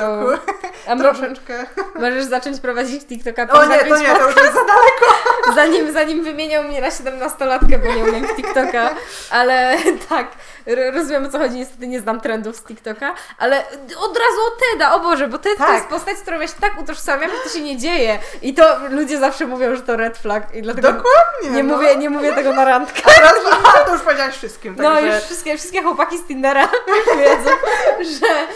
[0.88, 1.66] a mo- Troszeczkę.
[1.94, 5.06] możesz zacząć prowadzić TikToka O nie, to nie, to już jest za daleko.
[5.54, 8.90] zanim, zanim wymieniał mnie na 17-latkę, bo nie umiem TikToka,
[9.30, 9.76] ale
[10.08, 10.26] tak,
[10.94, 13.58] rozumiem o co chodzi, niestety nie znam trendów z TikToka, ale
[13.98, 15.83] od razu o Teda, o Boże, bo Ted to Tak.
[15.83, 18.62] jest postać, z którą ja się tak utożsamiam, że to się nie dzieje i to
[18.90, 21.50] ludzie zawsze mówią, że to red flag i dlatego Dokładnie.
[21.50, 21.76] nie, no.
[21.76, 23.02] mówię, nie mówię tego na randkę.
[23.04, 25.14] A teraz, aha, to już powiedziałaś wszystkim, No także...
[25.14, 26.68] już wszystkie, wszystkie chłopaki z Tindera
[27.18, 27.50] wiedzą,
[28.20, 28.46] że,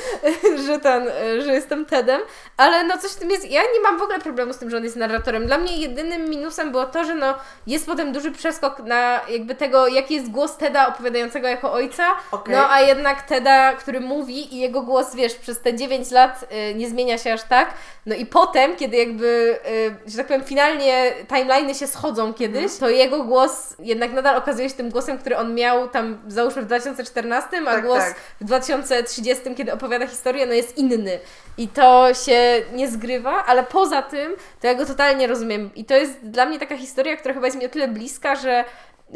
[0.66, 1.10] że ten,
[1.44, 2.20] że jestem Tedem,
[2.56, 4.76] ale no coś w tym jest, ja nie mam w ogóle problemu z tym, że
[4.76, 5.46] on jest narratorem.
[5.46, 7.34] Dla mnie jedynym minusem było to, że no
[7.66, 12.54] jest potem duży przeskok na jakby tego, jaki jest głos Teda opowiadającego jako ojca, Okej.
[12.54, 16.74] no a jednak Teda, który mówi i jego głos, wiesz, przez te 9 lat y,
[16.74, 17.74] nie zmienia się aż tak,
[18.06, 19.58] no i potem, kiedy jakby,
[20.06, 22.80] y, że tak powiem, finalnie timeliny się schodzą kiedyś, Mhm.
[22.80, 26.66] to jego głos jednak nadal okazuje się tym głosem, który on miał tam załóżmy w
[26.66, 28.14] 2014, a Tak, głos tak.
[28.40, 31.18] w 2030, kiedy opowiada historię, no jest inny.
[31.58, 35.70] I to się nie zgrywa, ale poza tym, to ja go totalnie rozumiem.
[35.74, 38.64] I to jest dla mnie taka historia, która chyba jest mi o tyle bliska, że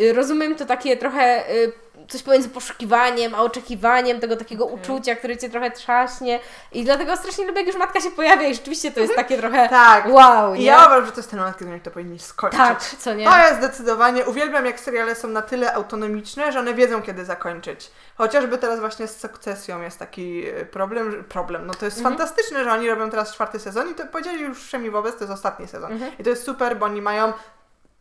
[0.01, 1.73] y, rozumiem to takie trochę y,
[2.09, 6.41] coś pomiędzy poszukiwaniem, a oczekiwaniem tego takiego uczucia, które cię trochę trzaśnie.
[6.73, 9.69] I dlatego strasznie lubię, jak już matka się pojawia i rzeczywiście to jest takie trochę
[9.69, 10.07] Tak.
[10.09, 10.63] wow, nie?
[10.65, 12.59] ja uważam, że to jest ten moment, kiedy to powinni skończyć.
[12.61, 13.25] Tak, co nie?
[13.25, 14.25] To jest zdecydowanie.
[14.27, 17.91] Uwielbiam, jak seriale są na tyle autonomiczne, że one wiedzą, kiedy zakończyć.
[18.19, 21.25] Chociażby teraz właśnie z sukcesją jest taki e, problem.
[21.25, 21.67] Problem.
[21.67, 22.17] No to jest Mhm.
[22.17, 25.33] fantastyczne, że oni robią teraz czwarty sezon i to powiedzieli już wszemi wobec, to jest
[25.33, 25.93] ostatni sezon.
[25.93, 26.13] Mhm.
[26.19, 27.33] I to jest super, bo oni mają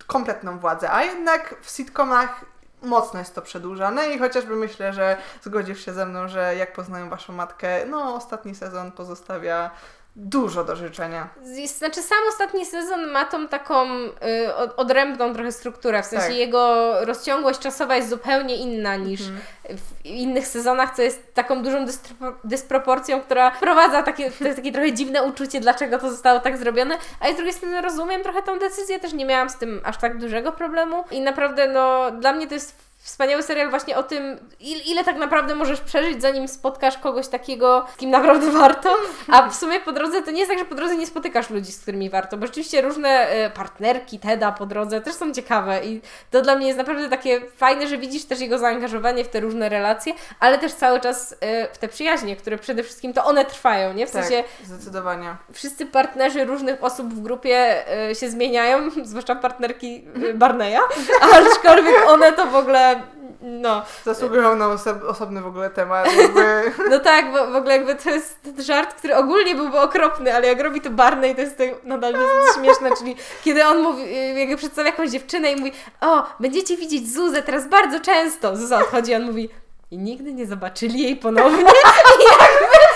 [0.07, 0.91] kompletną władzę.
[0.91, 2.45] A jednak w sitcomach
[2.81, 7.09] mocno jest to przedłużane i chociażby myślę, że zgodzisz się ze mną, że jak poznają
[7.09, 9.71] waszą matkę, no ostatni sezon pozostawia
[10.19, 11.29] dużo do życzenia.
[11.77, 16.35] Znaczy sam ostatni sezon ma tą taką y, od- odrębną trochę strukturę, w sensie Tak.
[16.35, 19.21] jego rozciągłość czasowa jest zupełnie inna niż
[19.69, 25.23] w innych sezonach, co jest taką dużą dystro- dysproporcją, która wprowadza takie, takie trochę dziwne
[25.23, 29.13] uczucie, dlaczego to zostało tak zrobione, a z drugiej strony rozumiem trochę tą decyzję, też
[29.13, 32.86] nie miałam z tym aż tak dużego problemu i naprawdę no dla mnie to jest
[33.07, 37.85] wspaniały serial właśnie o tym, ile, ile tak naprawdę możesz przeżyć, zanim spotkasz kogoś takiego,
[37.93, 38.95] z kim naprawdę warto.
[39.27, 41.71] A w sumie po drodze to nie jest tak, że po drodze nie spotykasz ludzi,
[41.71, 46.01] z którymi warto, bo rzeczywiście różne e, partnerki Teda po drodze też są ciekawe i
[46.31, 49.69] to dla mnie jest naprawdę takie fajne, że widzisz też jego zaangażowanie w te różne
[49.69, 53.93] relacje, ale też cały czas e, w te przyjaźnie, które przede wszystkim to one trwają,
[53.93, 54.07] nie?
[54.07, 55.35] W Tak, sensie zdecydowanie.
[55.53, 60.03] wszyscy partnerzy różnych osób w grupie e, się zmieniają, zwłaszcza partnerki
[60.35, 60.79] Barneya,
[61.37, 62.96] aczkolwiek one to w ogóle,
[63.41, 66.15] no, Zasługują na oso- osobny w ogóle temat.
[66.21, 66.71] Jakby...
[66.89, 70.47] no tak, bo w ogóle jakby to jest ten żart, który ogólnie byłby okropny, ale
[70.47, 72.13] jak robi to Barney, to jest to nadal
[72.55, 74.03] śmieszne, czyli kiedy on mówi,
[74.39, 75.71] jakby przedstawia jakąś dziewczynę i mówi,
[76.01, 78.55] o, będziecie widzieć Zuzę teraz bardzo często.
[78.55, 79.49] Zuza odchodzi, on mówi,
[79.91, 81.63] i nigdy nie zobaczyli jej ponownie.
[82.13, 82.86] I jakby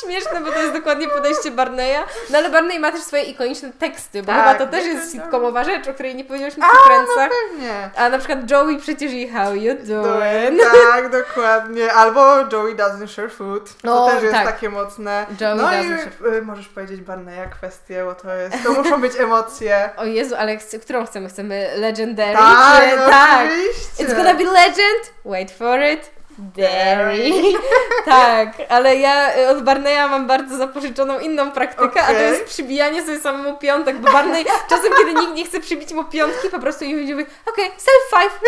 [0.00, 1.98] śmieszne, bo to jest dokładnie podejście Barneya.
[2.30, 5.64] No ale Barney ma też swoje ikoniczne teksty, bo Tak, chyba to też jest sitcomowa
[5.64, 7.30] rzecz, o której nie powiedzieliśmy przy Friendsach.
[7.50, 7.90] Pewnie.
[7.96, 10.04] A na przykład Joey przecież i How you doing?
[10.04, 10.62] Doing.
[10.92, 11.92] Tak, dokładnie.
[11.92, 12.20] Albo
[12.52, 13.64] Joey doesn't share food.
[13.68, 14.46] To No, też jest tak.
[14.46, 15.26] takie mocne.
[15.40, 19.16] Joey no i share y, możesz powiedzieć Barneya kwestię, bo to jest, to muszą być
[19.16, 19.90] emocje.
[19.96, 21.28] O Jezu, ale chce, którą chcemy?
[21.28, 22.36] Chcemy Legendary?
[22.38, 22.96] Tak, czy...
[22.96, 23.46] no tak.
[23.46, 24.04] oczywiście.
[24.04, 25.12] It's gonna be legend.
[25.24, 26.10] Wait for it.
[26.38, 27.30] Dairy.
[28.04, 33.02] tak, ale ja y, od Barneya mam bardzo zapożyczoną inną praktykę, a to jest przybijanie
[33.02, 36.84] sobie samemu piątek, bo Barney czasem, kiedy nikt nie chce przybić mu piątki, po prostu
[36.84, 38.40] i mówi, okej, self five.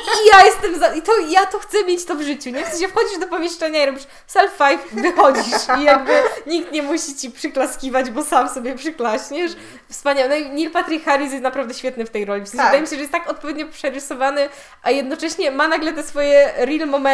[0.00, 0.94] I ja jestem za...
[0.94, 2.64] I to ja to chcę mieć to w życiu, nie?
[2.64, 6.12] W sensie wchodzisz do pomieszczenia i robisz self five, wychodzisz i jakby
[6.46, 9.52] nikt nie musi ci przyklaskiwać, bo sam sobie przyklaśniesz.
[9.90, 10.28] Wspaniale.
[10.28, 12.42] No i Neil Patrick Harris jest naprawdę świetny w tej roli.
[12.42, 12.66] W sensie Tak.
[12.66, 14.48] Wydaje mi się, że jest tak odpowiednio przerysowany,
[14.82, 17.07] a jednocześnie ma nagle te swoje real momenty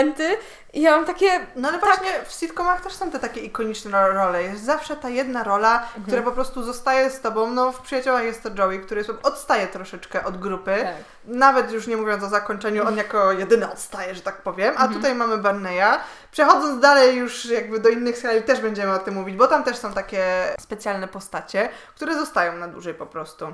[0.73, 1.47] i ja mam takie...
[1.57, 1.87] No ale Tak.
[1.87, 4.43] właśnie w sitcomach też są te takie ikoniczne ro- role.
[4.43, 6.05] Jest zawsze ta jedna rola, Mhm.
[6.05, 7.51] która po prostu zostaje z tobą.
[7.51, 10.77] No w Przyjaciołach jest to Joey, który jest, odstaje troszeczkę od grupy.
[10.83, 10.95] Tak.
[11.27, 14.69] Nawet już nie mówiąc o zakończeniu, on jako jedyny odstaje, że tak powiem.
[14.77, 14.95] A Mhm.
[14.95, 15.99] tutaj mamy Barneya.
[16.31, 19.77] Przechodząc dalej już jakby do innych seriali też będziemy o tym mówić, bo tam też
[19.77, 20.25] są takie
[20.61, 23.47] specjalne postacie, które zostają na dłużej po prostu.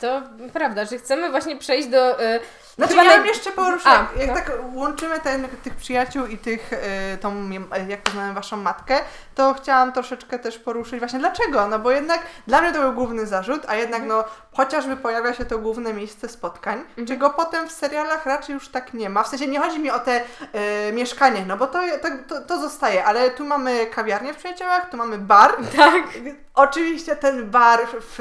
[0.00, 0.22] To
[0.52, 2.22] prawda, że chcemy właśnie przejść do...
[2.22, 2.40] y,
[2.76, 4.34] Znaczy ja bym jeszcze poruszyć, A, jak, jak no.
[4.34, 6.76] tak łączymy ten, tych przyjaciół i tych, y,
[7.20, 7.50] tą,
[7.88, 8.98] jak poznałem waszą matkę,
[9.34, 13.26] to chciałam troszeczkę też poruszyć właśnie dlaczego, no bo jednak dla mnie to był główny
[13.26, 14.08] zarzut, a jednak Mhm.
[14.08, 16.84] no chociażby pojawia się to główne miejsce spotkań,
[17.18, 19.98] czego potem w serialach raczej już tak nie ma, w sensie nie chodzi mi o
[19.98, 20.20] te
[20.88, 24.90] y, mieszkanie, no bo to, to, to, to zostaje, ale tu mamy kawiarnię w przyjaciołach,
[24.90, 26.02] tu mamy bar, Tak.
[26.54, 28.18] Oczywiście ten bar, w,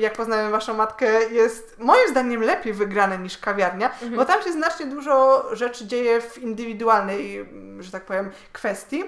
[0.00, 4.16] jak poznałem waszą matkę, jest moim zdaniem lepiej wygrany niż kawiarnia, Mhm.
[4.16, 7.48] bo tam się znacznie dużo rzeczy dzieje w indywidualnej,
[7.80, 9.04] że tak powiem, kwestii.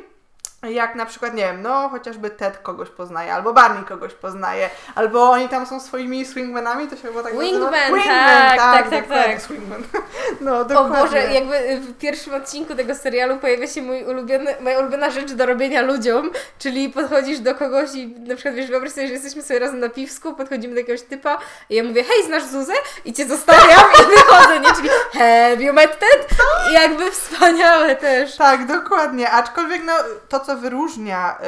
[0.69, 5.31] Jak na przykład, nie wiem, no chociażby Ted kogoś poznaje, albo Barney kogoś poznaje, albo
[5.31, 8.05] oni tam są swoimi swingmanami, to się chyba tak Wingman, nazywa?
[8.05, 9.43] tak, tak, tak, dokładnie, tak.
[9.43, 9.83] Swingman.
[10.41, 10.97] No, O dokładnie.
[10.99, 15.47] Boże, jakby w pierwszym odcinku tego serialu pojawia się mój ulubiony, moja ulubiona rzecz do
[15.47, 19.59] robienia ludziom, czyli podchodzisz do kogoś i na przykład wiesz, wyobraź sobie, że jesteśmy sobie
[19.59, 21.39] razem na piwsku, podchodzimy do jakiegoś typa
[21.71, 22.73] i ja mówię, hej, znasz Zuzę?
[23.05, 24.75] I cię zostawiam i wychodzę, nie?
[24.77, 26.29] Czyli have you met Ted?
[26.71, 28.37] I jakby wspaniałe też.
[28.37, 29.31] Tak, dokładnie.
[29.31, 29.93] Aczkolwiek no,
[30.29, 31.39] to, co wyróżnia,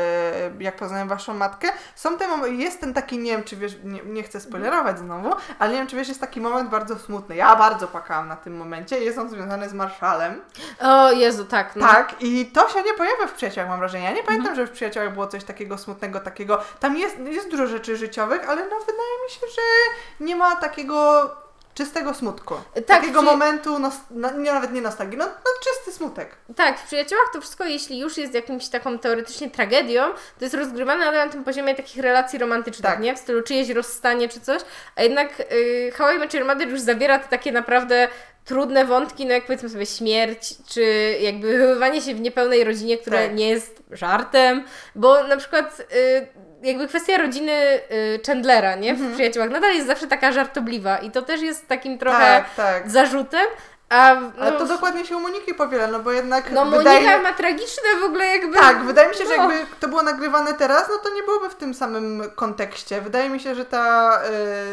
[0.60, 3.76] y, jak poznałem waszą matkę, są te mom- jest ten taki, nie wiem, czy wiesz,
[3.84, 7.36] nie, nie chcę spoilerować znowu, ale nie wiem, czy wiesz, jest taki moment bardzo smutny.
[7.36, 10.40] Ja bardzo płakałam na tym momencie jest on związany z Marszalem.
[10.80, 11.76] O Jezu, tak.
[11.76, 11.86] No.
[11.86, 14.04] Tak, i to się nie pojawia w Przyjaciołach, mam wrażenie.
[14.04, 16.60] Ja nie pamiętam, że w Przyjaciołach było coś takiego smutnego, takiego...
[16.80, 19.62] Tam jest, jest dużo rzeczy życiowych, ale no wydaje mi się, że
[20.20, 21.30] nie ma takiego
[21.76, 22.54] czystego smutku.
[22.74, 23.90] Tak, takiego przy- momentu, no,
[24.38, 26.36] nie, nawet nie nostalgii, no, no czysty smutek.
[26.56, 30.02] Tak, w przyjaciołach to wszystko, jeśli już jest jakimś taką teoretycznie tragedią,
[30.38, 33.00] to jest rozgrywane nadal na tym poziomie takich relacji romantycznych, Tak.
[33.00, 33.14] nie?
[33.14, 34.62] W stylu czyjeś rozstanie czy coś,
[34.96, 38.08] a jednak yy, How I Met Your Mother już zawiera te takie naprawdę
[38.44, 40.82] trudne wątki, no jak powiedzmy sobie śmierć, czy
[41.20, 43.34] jakby wychowywanie się w niepełnej rodzinie, które Tak.
[43.36, 44.64] nie jest żartem,
[44.94, 46.26] bo na przykład yy,
[46.66, 48.94] jakby kwestia rodziny yy, Chandlera, nie?
[48.94, 52.90] W przyjaciołach nadal jest zawsze taka żartobliwa i to też jest takim trochę Tak, tak.
[52.90, 53.46] zarzutem,
[53.88, 57.22] a no, Ale to dokładnie się u Moniki powiela, no bo jednak no wydaje Monika
[57.22, 58.56] ma tragiczne w ogóle jakby...
[58.56, 59.52] Tak, wydaje mi się, że No.
[59.52, 63.00] jakby to było nagrywane teraz, no to nie byłoby w tym samym kontekście.
[63.00, 64.12] Wydaje mi się, że ta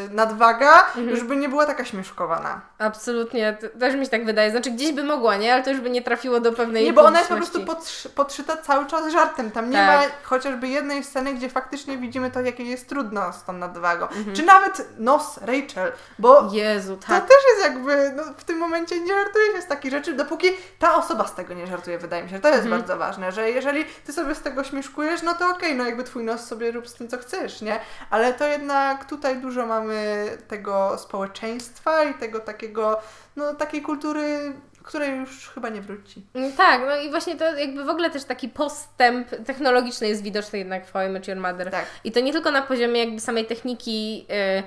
[0.07, 1.09] y, nadwaga Mhm.
[1.09, 2.61] już by nie była taka śmieszkowana.
[2.79, 4.51] Absolutnie, to też mi się tak wydaje.
[4.51, 5.53] Znaczy gdzieś by mogła, nie?
[5.53, 8.09] Ale to już by nie trafiło do pewnej Nie, bo ona jest po prostu podszy-
[8.09, 9.51] podszyta cały czas żartem.
[9.51, 9.99] Tam nie Tak.
[9.99, 14.07] ma chociażby jednej sceny, gdzie faktycznie widzimy to, jakie jest trudno z tą nadwagą.
[14.07, 14.35] Mhm.
[14.35, 17.23] Czy nawet nos Rachel, bo Jezu, to tak.
[17.27, 20.47] też jest jakby, no, w tym momencie nie żartuje się z takich rzeczy, dopóki
[20.79, 22.39] ta osoba z tego nie żartuje, wydaje mi się.
[22.39, 22.81] To jest Mhm.
[22.81, 26.23] bardzo ważne, że jeżeli ty sobie z tego śmieszkujesz, no to okej, no jakby twój
[26.23, 27.79] nos sobie rób z tym, co chcesz, nie?
[28.09, 33.01] Ale to jednak tutaj dużo mamy tego społeczeństwa i tego takiego,
[33.35, 36.25] no takiej kultury, której już chyba nie wróci.
[36.33, 40.59] Mm, Tak, no i właśnie to jakby w ogóle też taki postęp technologiczny jest widoczny
[40.59, 41.71] jednak w How I Met Your Mother.
[41.71, 41.85] Tak.
[42.03, 44.25] I to nie tylko na poziomie jakby samej techniki
[44.59, 44.63] y,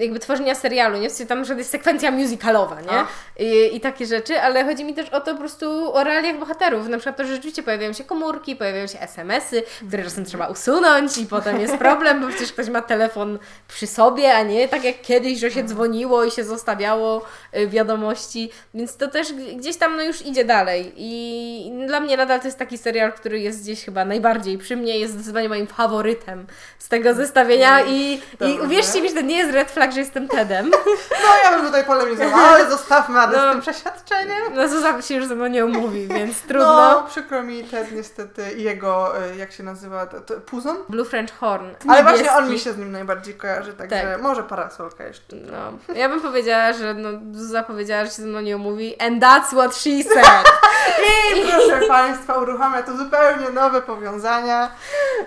[0.00, 1.08] jakby tworzenia serialu, nie?
[1.08, 2.90] W sensie tam, że jest sekwencja musicalowa, nie?
[2.90, 3.06] A.
[3.38, 6.88] I, I takie rzeczy, ale chodzi mi też o to po prostu o realiach bohaterów.
[6.88, 11.18] Na przykład to, że rzeczywiście pojawiają się komórki, pojawiają się SMS-y, które czasem trzeba usunąć
[11.18, 13.38] i potem jest problem, bo przecież ktoś ma telefon
[13.68, 17.22] przy sobie, a nie tak jak kiedyś, że się dzwoniło i się zostawiało
[17.56, 22.40] y, wiadomości, więc to też gdzieś tam no już idzie dalej i dla mnie nadal
[22.40, 26.46] to jest taki serial, który jest gdzieś chyba najbardziej przy mnie, jest zdecydowanie moim faworytem
[26.78, 28.62] z tego zestawienia i, i Dobrze.
[28.62, 30.70] uwierzcie mi, że to nie jest red flag, że jestem Tedem.
[31.24, 33.48] No ja bym tutaj polemizowała, ale zostawmy Adę No.
[33.48, 34.42] z tym przeświadczeniem.
[34.54, 36.76] No Zuza się już ze mną nie umówi, więc trudno.
[36.76, 40.76] No, przykro mi Ted niestety i jego, y, jak się nazywa, to, to, Puzon?
[40.88, 41.64] Blue French Horn.
[41.64, 42.02] Ale niebieski.
[42.24, 44.22] właśnie on mi się z nim najbardziej kojarzy, także Tak.
[44.22, 45.36] może parasolka jeszcze.
[45.36, 49.22] No, ja bym powiedziała, że no, Zuza powiedziała, że się ze mną nie umówi and
[49.22, 50.46] that's what she said.
[51.36, 54.70] I proszę Państwa, uruchamia tu zupełnie nowe powiązania.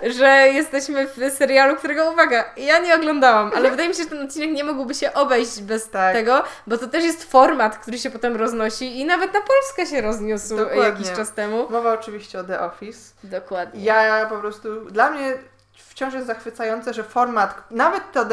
[0.02, 4.22] Że jesteśmy w serialu, którego, uwaga, ja nie oglądałam, ale wydaje mi się, że ten
[4.22, 6.14] odcinek nie mógłby się obejść bez Tak.
[6.14, 10.00] tego, bo to też jest format, który się potem roznosi i nawet na Polskę się
[10.02, 10.82] rozniósł Dokładnie.
[10.82, 11.70] jakiś czas temu.
[11.70, 12.98] Mowa oczywiście o The Office.
[13.24, 13.84] Dokładnie.
[13.84, 15.32] Ja po prostu, dla mnie
[15.72, 18.24] wciąż jest zachwycające, że format, nawet to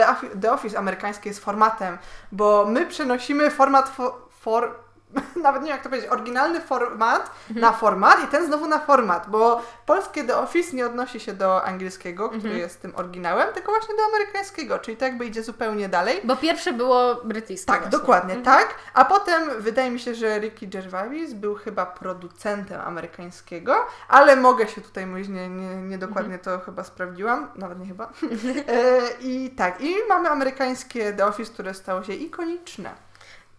[0.41, 1.97] The Office, amerykańskie jest formatem,
[2.31, 4.75] bo my przenosimy format for, for
[5.43, 9.29] nawet nie wiem jak to powiedzieć, oryginalny format na format i ten znowu na format,
[9.29, 12.57] bo polskie The Office nie odnosi się do angielskiego, który Mhm.
[12.61, 16.21] jest tym oryginałem, tylko właśnie do amerykańskiego, czyli to jakby idzie zupełnie dalej.
[16.23, 17.65] Bo pierwsze było brytyjskie.
[17.67, 17.99] Tak, właśnie.
[17.99, 18.57] dokładnie, Mhm.
[18.59, 18.75] tak.
[18.93, 23.75] A potem wydaje mi się, że Ricky Gervais był chyba producentem amerykańskiego,
[24.07, 26.59] ale mogę się tutaj mówić, nie, nie, nie dokładnie Mhm.
[26.59, 28.09] to chyba sprawdziłam, nawet nie chyba.
[28.67, 33.04] E, I tak, i mamy amerykańskie The Office, które stało się ikoniczne.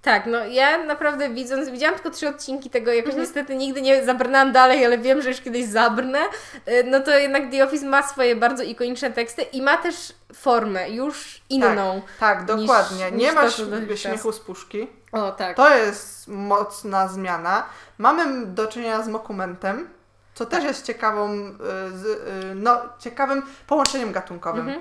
[0.07, 3.23] Tak, no ja naprawdę widząc, widziałam tylko trzy odcinki tego, jakoś Mhm.
[3.23, 6.19] niestety nigdy nie zabrnęłam dalej, ale wiem, że już kiedyś zabrnę,
[6.69, 10.91] y, no to jednak The Office ma swoje bardzo ikoniczne teksty i ma też formę
[10.91, 12.03] już inną.
[12.21, 13.11] Tak, Niż- dokładnie.
[13.11, 13.99] niż nie to, masz dotychczas.
[13.99, 14.87] śmiechu z puszki.
[15.13, 15.57] O tak.
[15.57, 17.63] To jest mocna zmiana.
[17.99, 19.89] Mamy do czynienia z dokumentem,
[20.35, 21.43] co też jest ciekawą, y,
[22.51, 24.61] y, no, ciekawym połączeniem gatunkowym.
[24.69, 24.81] Mhm.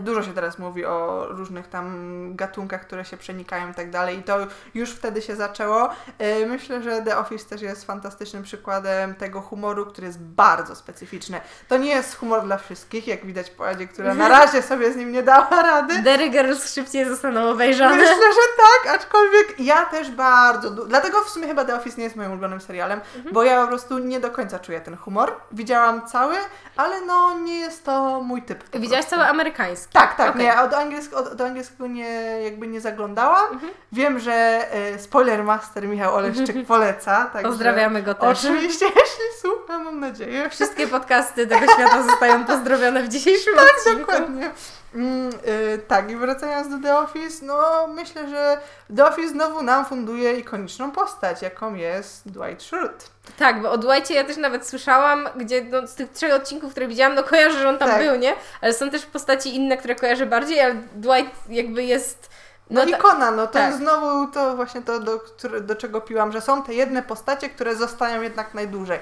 [0.00, 4.22] Dużo się teraz mówi o różnych tam gatunkach, które się przenikają i tak dalej i
[4.22, 4.36] to
[4.74, 5.88] już wtedy się zaczęło.
[6.18, 11.40] E, Myślę, że The Office też jest fantastycznym przykładem tego humoru, który jest bardzo specyficzny.
[11.68, 14.96] To nie jest humor dla wszystkich, jak widać po Adzie, która na razie sobie z
[14.96, 16.02] nim nie dała rady.
[16.02, 17.96] Derry Girls szybciej zostaną obejrzane.
[17.96, 20.70] Myślę, że tak, aczkolwiek ja też bardzo.
[20.70, 23.34] Dlatego w sumie chyba The Office nie jest moim ulubionym serialem, Mhm.
[23.34, 25.32] bo ja po prostu nie do końca czuję ten humor.
[25.52, 26.34] Widziałam cały,
[26.76, 28.64] ale no nie jest to mój typ.
[28.80, 29.79] Widziałaś cały amerykański.
[29.92, 30.42] Tak, tak, Okej.
[30.42, 32.10] nie, a do, angielskiego, do angielskiego nie,
[32.44, 33.52] jakby nie zaglądałam.
[33.52, 33.72] Mhm.
[33.92, 37.30] Wiem, że e, spoiler master Michał Oleszczyk poleca.
[37.32, 38.44] Także Pozdrawiamy go też.
[38.44, 40.50] Oczywiście, jeśli słucha, mam nadzieję.
[40.50, 44.00] Wszystkie podcasty tego świata zostają pozdrowione w dzisiejszym Tak, odcinku.
[44.12, 44.50] dokładnie.
[44.94, 48.58] Mm, y, tak, i wracając do The Office, no myślę, że
[48.96, 53.04] The Office znowu nam funduje ikoniczną postać, jaką jest Dwight Schrute.
[53.38, 56.88] Tak, bo o Dwightie ja też nawet słyszałam, gdzie no, z tych trzech odcinków, które
[56.88, 58.02] widziałam, no kojarzę, że on tam Tak.
[58.02, 58.34] był, nie?
[58.60, 62.30] Ale są też postaci inne, które kojarzę bardziej, ale Dwight jakby jest...
[62.70, 63.66] No, ta- ikona, no to tak.
[63.66, 65.20] jest znowu to właśnie to, do,
[65.60, 68.98] do czego piłam, że są te jedne postacie, które zostają jednak najdłużej.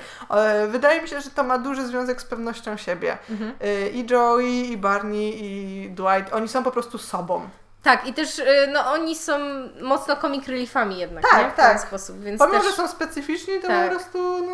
[0.69, 3.19] Wydaje mi się, że to ma duży związek z pewnością siebie.
[3.31, 3.53] Mhm.
[3.61, 7.49] E, I Joey, i Barney, i Dwight, oni są po prostu sobą.
[7.83, 9.39] Tak, i też y, no, oni są
[9.83, 11.51] mocno comic reliefami jednak, Tak, nie?
[11.51, 11.71] W tak.
[11.73, 13.91] ten sposób, więc Pomimo, też że są specyficzni, to Tak.
[13.91, 14.53] po prostu no,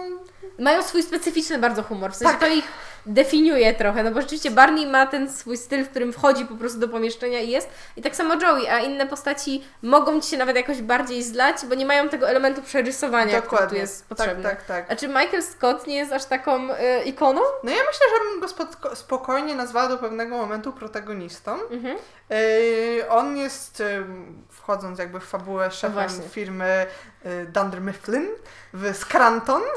[0.59, 2.41] mają swój specyficzny bardzo humor, w sensie Tak.
[2.41, 2.65] to ich
[3.07, 6.79] definiuje trochę, no bo rzeczywiście Barney ma ten swój styl, w którym wchodzi po prostu
[6.79, 10.57] do pomieszczenia i jest, i tak samo Joey, a inne postaci mogą Ci się nawet
[10.57, 13.79] jakoś bardziej zlać, bo nie mają tego elementu przerysowania, który tu dokładnie.
[13.79, 14.43] jest tak, potrzebny.
[14.43, 14.93] tak, tak.
[14.93, 16.75] A czy Michael Scott nie jest aż taką y,
[17.05, 17.41] ikoną?
[17.65, 21.53] No ja myślę, że bym go spoko- spokojnie nazwała do pewnego momentu protagonistą.
[21.71, 21.97] Mhm.
[22.31, 26.29] Yy, on jest, ym, wchodząc jakby w fabułę, szefem właśnie.
[26.29, 27.14] firmy y,
[27.49, 28.29] Dunder Mifflin
[28.73, 29.63] w Scranton.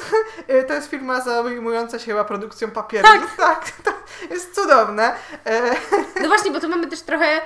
[0.49, 3.07] Y, to jest firma zajmująca się chyba produkcją papieru.
[3.07, 3.93] Tak, tak to
[4.29, 5.13] jest cudowne.
[5.45, 5.75] E,
[6.21, 7.41] No właśnie, bo tu mamy też trochę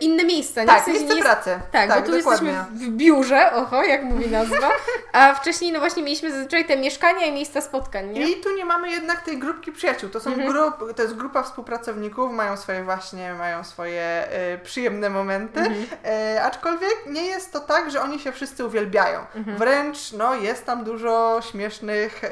[0.00, 0.66] inne miejsca, nie?
[0.66, 1.60] Tak, w sensie miejsce nie pracy.
[1.72, 2.50] Tak, tak bo tu dokładnie.
[2.50, 4.70] jesteśmy w biurze, oho, jak mówi nazwa,
[5.12, 8.30] a wcześniej no właśnie mieliśmy zazwyczaj te mieszkania i miejsca spotkań, nie?
[8.30, 10.10] I tu nie mamy jednak tej grupki przyjaciół.
[10.10, 10.48] To są Mhm.
[10.52, 15.86] grup, to jest grupa współpracowników, mają swoje właśnie, mają swoje e, przyjemne momenty, Mhm.
[16.04, 19.18] e, aczkolwiek nie jest to tak, że oni się wszyscy uwielbiają.
[19.34, 19.56] Mhm.
[19.56, 22.30] Wręcz no, jest tam dużo śmiesznych e,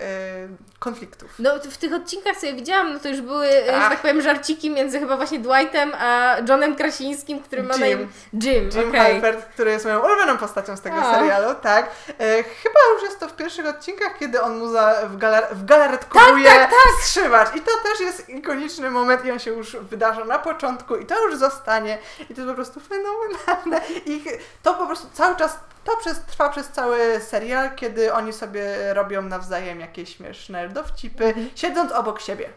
[0.78, 1.30] konfliktów.
[1.38, 3.90] No w tych odcinkach, co ja widziałam, no to już były, e, że Ach.
[3.90, 7.98] tak powiem, żarciki między chyba właśnie Dwightem a Johnem Krasińskim, który ma na Jim.
[8.00, 8.70] imię Jim.
[8.74, 9.00] Jim okej.
[9.00, 11.14] Halpert, który jest moją ulubioną postacią z tego A.
[11.14, 11.90] serialu, tak.
[12.08, 15.64] E, chyba już jest to w pierwszych odcinkach, kiedy on mu za, w, galar, w
[15.64, 17.04] galaretkowuje Tak, tak, tak.
[17.04, 17.56] strzywacz.
[17.56, 21.24] I to też jest ikoniczny moment i on się już wydarza na początku i to
[21.24, 21.98] już zostanie.
[22.30, 23.80] I to jest po prostu fenomenalne.
[24.06, 24.24] I
[24.62, 29.22] to po prostu cały czas, to przez, trwa przez cały serial, kiedy oni sobie robią
[29.22, 31.50] nawzajem jakieś śmieszne dowcipy, Mhm.
[31.54, 32.48] siedząc obok siebie.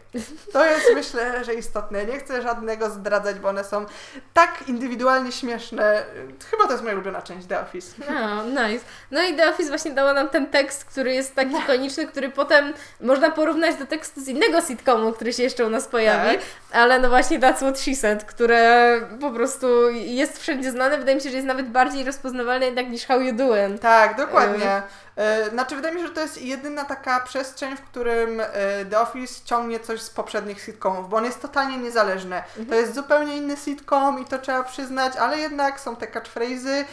[0.52, 2.04] To jest myślę, że istotne.
[2.04, 3.86] Nie chcę żadnego zdradzać, bo one są
[4.34, 6.02] tak indywidualnie śmieszne.
[6.50, 8.02] Chyba to jest moja ulubiona część The Office.
[8.10, 8.84] No, nice.
[9.10, 12.72] No i The Office właśnie dało nam ten tekst, który jest tak ikoniczny, który potem
[13.00, 16.40] można porównać do tekstu z innego sitcomu, który się jeszcze u nas pojawi, Tak.
[16.72, 21.22] ale no właśnie That's What She Said, które po prostu jest wszędzie znane, wydaje mi
[21.22, 23.80] się, że jest nawet bardziej rozpoznawalne jednak niż How You Doing.
[23.80, 24.82] Tak, dokładnie.
[25.16, 28.46] E, Znaczy, wydaje mi się, że to jest jedyna taka przestrzeń, w którym e,
[28.90, 32.42] The Office ciągnie coś z poprzednich sitcomów, bo on jest totalnie niezależny.
[32.68, 36.84] To jest zupełnie inny sitcom i to trzeba przyznać, ale jednak są te catchphrase'y,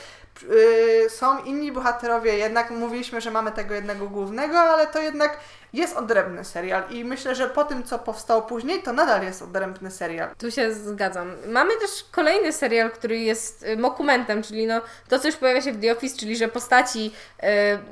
[0.44, 5.38] y, są inni bohaterowie, jednak mówiliśmy, że mamy tego jednego głównego, ale to jednak
[5.74, 9.92] jest odrębny serial i myślę, że po tym, co powstało później, to nadal jest odrębny
[9.92, 10.30] serial.
[10.38, 11.32] Tu się zgadzam.
[11.48, 15.72] Mamy też kolejny serial, który jest y, dokumentem, czyli no to, co już pojawia się
[15.72, 17.12] w The Office, czyli że postaci
[17.44, 17.48] y,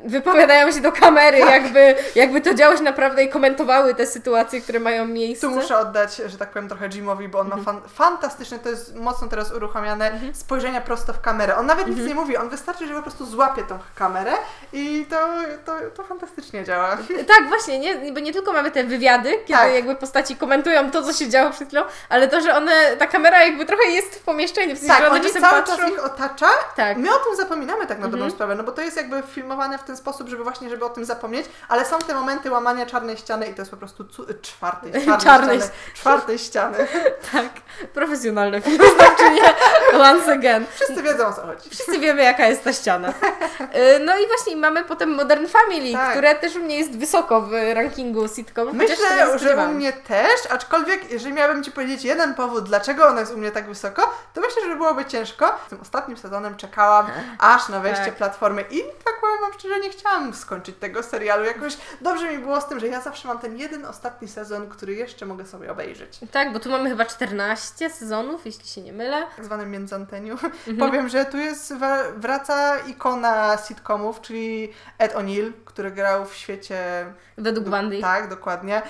[0.09, 1.49] wypowiadają się do kamery, Tak.
[1.51, 5.47] jakby, jakby to działo się naprawdę i komentowały te sytuacje, które mają miejsce.
[5.47, 7.65] Tu muszę oddać, że tak powiem, trochę Jimowi, bo on Mhm.
[7.65, 11.55] ma fan, fantastyczne, to jest mocno teraz uruchamiane, spojrzenia prosto w kamerę.
[11.55, 11.99] On nawet Mhm.
[11.99, 14.32] nic nie mówi, on wystarczy, że po prostu złapie tą kamerę
[14.73, 15.27] i to,
[15.65, 16.97] to, to fantastycznie działa.
[17.27, 19.74] Tak, właśnie, nie, bo nie tylko mamy te wywiady, kiedy Tak.
[19.74, 23.43] jakby postaci komentują to, co się działo przed chwilą, ale to, że one, ta kamera
[23.43, 25.78] jakby trochę jest w pomieszczeniu, w sensie, że Tak, one oni czasem cały patrzą...
[25.78, 26.47] czas ich otacza.
[26.76, 26.97] Tak.
[26.97, 28.32] My o tym zapominamy tak na dobrą Mhm.
[28.32, 31.05] sprawę, no bo to jest jakby filmowane w ten sposób, żeby właśnie, żeby o tym
[31.05, 34.91] zapomnieć, ale są te momenty łamania czarnej ściany i to jest po prostu cu- czwartej,
[34.93, 36.78] czarnej, Czarnej ściany, czwartej ściany.
[37.32, 37.49] Tak,
[37.93, 39.41] profesjonalne filmoznawczynie,
[40.11, 40.65] once again.
[40.76, 41.69] Wszyscy wiedzą o co chodzi.
[41.69, 43.09] Wszyscy wiemy, jaka jest ta ściana.
[43.09, 46.11] Y, No i właśnie mamy potem Modern Family, Tak.
[46.11, 48.74] które też u mnie jest wysoko w rankingu sitcomów.
[48.74, 53.34] Myślę, że u mnie też, aczkolwiek jeżeli miałabym Ci powiedzieć jeden powód, dlaczego ona jest
[53.34, 55.55] u mnie tak wysoko, to myślę, że byłoby ciężko.
[55.68, 57.07] Z tym ostatnim sezonem czekałam
[57.39, 58.16] aż na wejście Tak.
[58.16, 61.45] platformy i tak powiem Wam szczerze, nie chciałam skończyć tego serialu.
[61.45, 64.93] Jakoś dobrze mi było z tym, że ja zawsze mam ten jeden ostatni sezon, który
[64.93, 66.20] jeszcze mogę sobie obejrzeć.
[66.32, 69.24] Tak, bo tu mamy chyba 14 sezonów, jeśli się nie mylę.
[69.36, 70.38] tak zwanym międzanteniu.
[70.68, 70.78] Mhm.
[70.78, 71.74] Powiem, że tu jest,
[72.18, 77.05] wraca ikona sitcomów, czyli Ed O'Neill, który grał w świecie
[77.54, 77.66] Według.
[78.02, 78.82] Tak, dokładnie.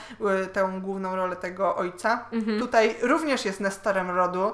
[0.44, 2.26] Y, Tę główną rolę tego ojca.
[2.32, 2.60] Mhm.
[2.60, 4.52] Tutaj również jest Nestorem rodu.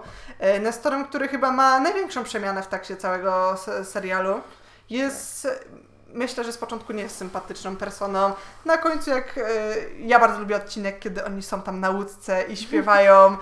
[0.58, 4.42] Y, Nestorem, który chyba ma największą przemianę w trakcie całego se- serialu.
[4.90, 5.48] Jest,
[6.14, 8.34] myślę, że z początku nie jest sympatyczną personą.
[8.66, 9.42] Na końcu, jak y,
[10.00, 13.38] ja bardzo lubię odcinek, kiedy oni są tam na łódce i śpiewają.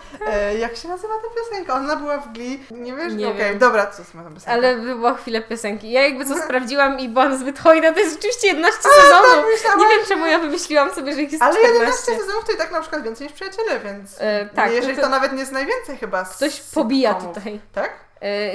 [0.53, 1.73] y, jak się nazywa ta piosenka?
[1.75, 2.63] Ona była w Glee.
[2.71, 3.13] Nie wiesz?
[3.13, 3.57] Nie Okej, wiem.
[3.59, 4.51] dobra, co jest ta piosenka?
[4.51, 5.91] Ale była chwilę piosenki.
[5.91, 9.45] Ja jakby co sprawdziłam i byłam zbyt hojna, to jest rzeczywiście 11 tak, sezonów.
[9.77, 11.79] Nie wiem czemu ja wymyśliłam sobie, że ich jest Ale 14.
[11.79, 15.01] 11 sezonów to i tak na przykład więcej niż przyjaciele, więc E, tak, jeżeli to-
[15.01, 16.25] to, nawet nie jest najwięcej chyba.
[16.25, 17.35] z Ktoś pobija sitcomów.
[17.37, 17.59] tutaj.
[17.73, 18.04] Tak?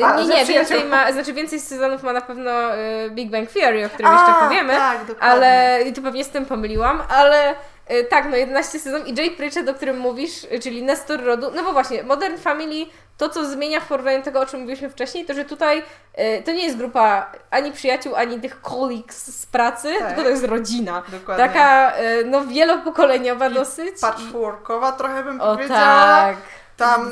[0.05, 0.55] A, nie, że nie, przyjaciół.
[0.77, 4.15] więcej ma, znaczy więcej sezonów ma na pewno e, Big Bang Theory, o którym A,
[4.15, 4.73] jeszcze powiemy.
[4.75, 5.23] Tak, dokładnie.
[5.31, 7.55] Ale i to pewnie z tym pomyliłam, ale
[7.87, 11.63] e, tak, no 11 sezon i Jay Pritchett, o którym mówisz, czyli Nestor Rodu, no
[11.63, 12.87] bo właśnie, Modern Family,
[13.19, 15.83] to co zmienia w porównaniu do tego, o czym mówiliśmy wcześniej, to że tutaj
[16.45, 20.07] to nie jest grupa ani przyjaciół, ani tych colleagues z pracy, Tak.
[20.09, 21.03] tylko to jest rodzina.
[21.09, 21.45] Dokładnie.
[21.49, 21.93] Taka,
[22.25, 24.01] no wielopokoleniowa I dosyć.
[24.01, 25.81] Patchworkowa trochę bym O powiedziała.
[25.81, 26.37] tak,
[26.81, 27.11] Tam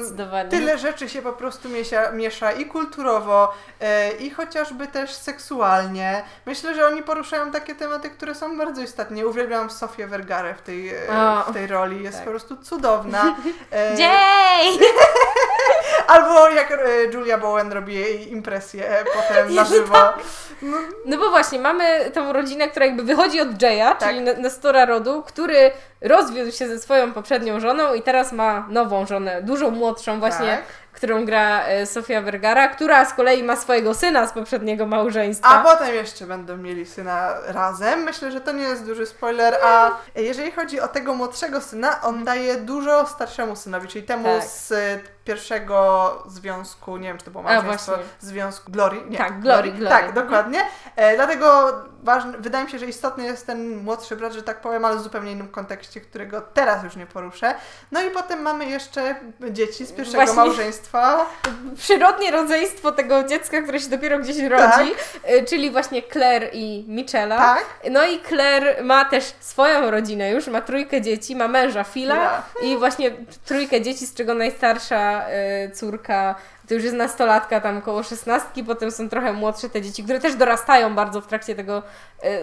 [0.50, 6.22] tyle rzeczy się po prostu miesza, miesza i kulturowo, e, i chociażby też seksualnie.
[6.46, 9.26] Myślę, że oni poruszają takie tematy, które są bardzo istotne.
[9.26, 12.02] Uwielbiam Sofię Vergara w tej, e, O, w tej roli.
[12.02, 12.24] Jest tak.
[12.24, 13.36] po prostu cudowna.
[13.98, 14.78] Jay!
[16.08, 19.98] albo jak e, Julia Bowen robi jej impresję potem na Jezu, żywo.
[20.62, 24.08] No, No bo właśnie, mamy tą rodzinę, która jakby wychodzi od Jaya, Tak.
[24.08, 29.42] czyli Nestora rodu, który rozwiódł się ze swoją poprzednią żoną i teraz ma nową żonę,
[29.42, 30.62] dużo młodszą właśnie, Tak.
[30.92, 35.48] którą gra e, Sofia Vergara, która z kolei ma swojego syna z poprzedniego małżeństwa.
[35.48, 38.00] A potem jeszcze będą mieli syna razem.
[38.02, 42.24] Myślę, że to nie jest duży spoiler, a jeżeli chodzi o tego młodszego syna, on
[42.24, 44.44] daje dużo starszemu synowi, czyli temu Tak.
[44.48, 44.72] z
[45.28, 49.00] pierwszego związku, nie wiem czy to było małżeństwo, związku Glory.
[49.08, 49.96] Nie, Tak, Glory, Glory.
[49.96, 50.60] Tak, dokładnie.
[50.96, 51.72] E, dlatego
[52.02, 55.00] ważny, wydaje mi się, że istotny jest ten młodszy brat, że tak powiem, ale w
[55.00, 57.54] zupełnie innym kontekście, którego teraz już nie poruszę.
[57.92, 59.14] No i potem mamy jeszcze
[59.50, 60.36] dzieci z pierwszego Właśnie.
[60.36, 61.26] małżeństwa.
[61.76, 64.92] Przyrodnie rodzeństwo tego dziecka, które się dopiero gdzieś rodzi,
[65.30, 67.36] y, czyli właśnie Claire i Michela.
[67.38, 67.64] Tak.
[67.90, 72.42] No i Claire ma też swoją rodzinę już, ma trójkę dzieci, ma męża Phila Phila.
[72.62, 73.10] i właśnie
[73.44, 75.17] trójkę dzieci, z czego najstarsza
[75.66, 76.34] y, córka
[76.68, 80.34] to już jest nastolatka, tam koło szesnastki, potem są trochę młodsze te dzieci, które też
[80.34, 81.82] dorastają bardzo w trakcie tego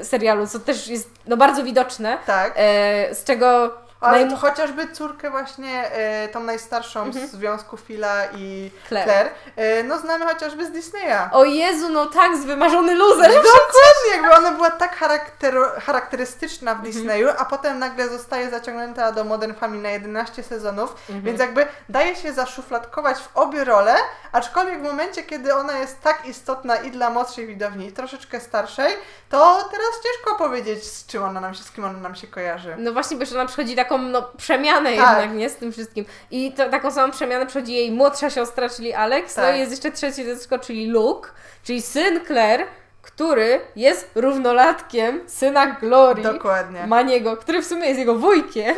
[0.02, 2.52] y, serialu, co też jest no, bardzo widoczne, Tak.
[2.52, 3.72] y, z czego
[4.06, 8.88] Ale najm- chociażby córkę właśnie, e, tą najstarszą z związku Phila i Mhm.
[8.88, 9.06] Claire.
[9.08, 11.30] Claire, e, no znamy chociażby z Disneya.
[11.32, 13.32] O Jezu, no tak, z wymarzony loser.
[13.34, 16.92] Dokładnie, jakby ona była tak charakter- charakterystyczna Mhm.
[16.92, 21.22] w Disneyu, a potem nagle zostaje zaciągnięta do Modern Family na 11 sezonów, Mhm.
[21.26, 23.96] więc jakby daje się zaszufladkować w obie role,
[24.32, 28.94] aczkolwiek w momencie, kiedy ona jest tak istotna i dla młodszej widowni, i troszeczkę starszej,
[29.30, 32.76] to teraz ciężko powiedzieć, z czym ona nam się, z kim ona nam się kojarzy.
[32.78, 35.20] No właśnie, bo jeszcze ona przychodzi taką no, przemianę Tak.
[35.20, 35.50] jednak, nie?
[35.50, 36.06] Z tym wszystkim.
[36.32, 39.56] I to, taką samą przemianę przychodzi jej młodsza siostra, czyli Alex, no Tak.
[39.56, 41.30] i jest jeszcze trzecie dziecko, czyli Luke,
[41.64, 42.66] czyli syn Claire,
[43.06, 46.88] który jest równolatkiem syna Glory, Dokładnie.
[46.88, 48.76] Maniego, który w sumie jest jego wujkiem,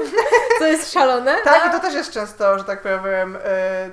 [0.60, 1.36] co jest szalone.
[1.44, 3.40] Tak, no, i to też jest często, że tak powiem, e,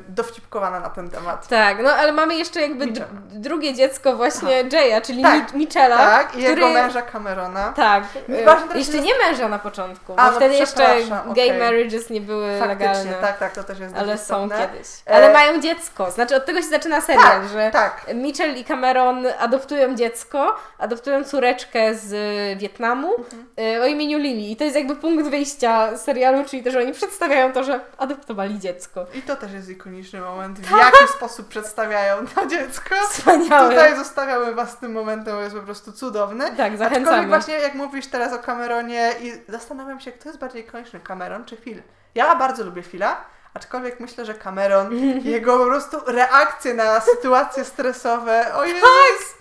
[0.09, 1.49] dowcipkowana na ten temat.
[1.49, 5.53] tak, no ale mamy jeszcze jakby d- drugie dziecko właśnie Jaya, czyli Tak.
[5.53, 6.49] Mi- Michela, Tak, i który...
[6.49, 7.73] jego męża Camerona.
[7.77, 11.59] Tak, teraz jeszcze jest- nie męża na początku, bo A, no wtedy jeszcze gay okej.
[11.59, 13.15] marriages nie były Faktycznie, legalne.
[13.15, 14.89] tak, tak, to też jest Ale są kiedyś.
[15.11, 16.11] E, Ale mają dziecko.
[16.11, 18.07] Znaczy od tego się zaczyna serial, Tak, że tak.
[18.15, 20.24] Mitchell i Cameron adoptują dziecko,
[20.79, 22.13] adoptują córeczkę z
[22.59, 23.47] Wietnamu Mhm.
[23.59, 24.41] e, o imieniu Lily.
[24.51, 28.59] I to jest jakby punkt wyjścia serialu, czyli to, że oni przedstawiają to, że adoptowali
[28.59, 29.07] dziecko.
[29.15, 30.79] I to też jest ikoniczny moment, w Tak.
[31.01, 32.95] jaki sposób przedstawiają to dziecko.
[33.11, 33.71] Wspaniałe.
[33.71, 36.45] Tutaj zostawiamy Was z tym momentem, bo jest po prostu cudowny.
[36.45, 37.29] Tak, Aczkolwiek zachęcamy.
[37.29, 41.57] właśnie jak mówisz teraz o Cameronie i zastanawiam się, kto jest bardziej ikoniczny, Cameron czy
[41.57, 41.83] Phil?
[42.15, 43.17] Ja bardzo lubię Phila,
[43.55, 44.95] aczkolwiek myślę, że Cameron,
[45.25, 49.35] jego po prostu reakcje na sytuacje stresowe, o Jezus!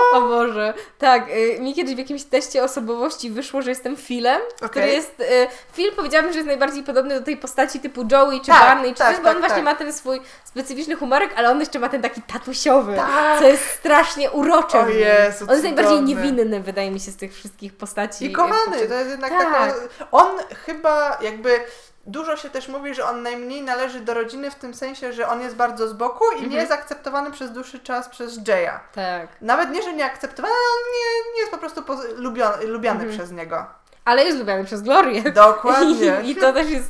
[0.14, 0.74] O Boże.
[0.98, 4.92] Tak, y, mi kiedyś w jakimś teście osobowości wyszło, że jestem Philem, który Okej.
[4.96, 5.20] jest...
[5.20, 8.92] Y, Phil powiedziałabym, że jest najbardziej podobny do tej postaci typu Joey czy Tak, Barney,
[8.92, 9.64] czy tak, coś, bo on tak, właśnie tak.
[9.64, 13.38] ma ten swój specyficzny humorek, ale on jeszcze ma ten taki tatusiowy, Tak.
[13.38, 14.80] co jest strasznie urocze.
[14.80, 14.88] O.
[14.88, 18.24] Jezu, on jest najbardziej niewinny, wydaje mi się, z tych wszystkich postaci.
[18.26, 19.74] I kochany, y, to jest jednak Tak.
[20.12, 21.60] On chyba jakby...
[22.06, 25.40] Dużo się też mówi, że on najmniej należy do rodziny w tym sensie, że on
[25.40, 26.50] jest bardzo z boku i Mhm.
[26.50, 28.70] nie jest akceptowany przez dłuższy czas przez Jaya.
[28.94, 29.28] Tak.
[29.40, 33.00] Nawet nie, że nie akceptowany, ale on nie, nie jest po prostu poz- lubiony, lubiany
[33.00, 33.18] Mhm.
[33.18, 33.66] przez niego.
[34.04, 35.22] Ale jest lubiany przez Glorię.
[35.22, 36.20] Dokładnie.
[36.24, 36.88] I, I to też jest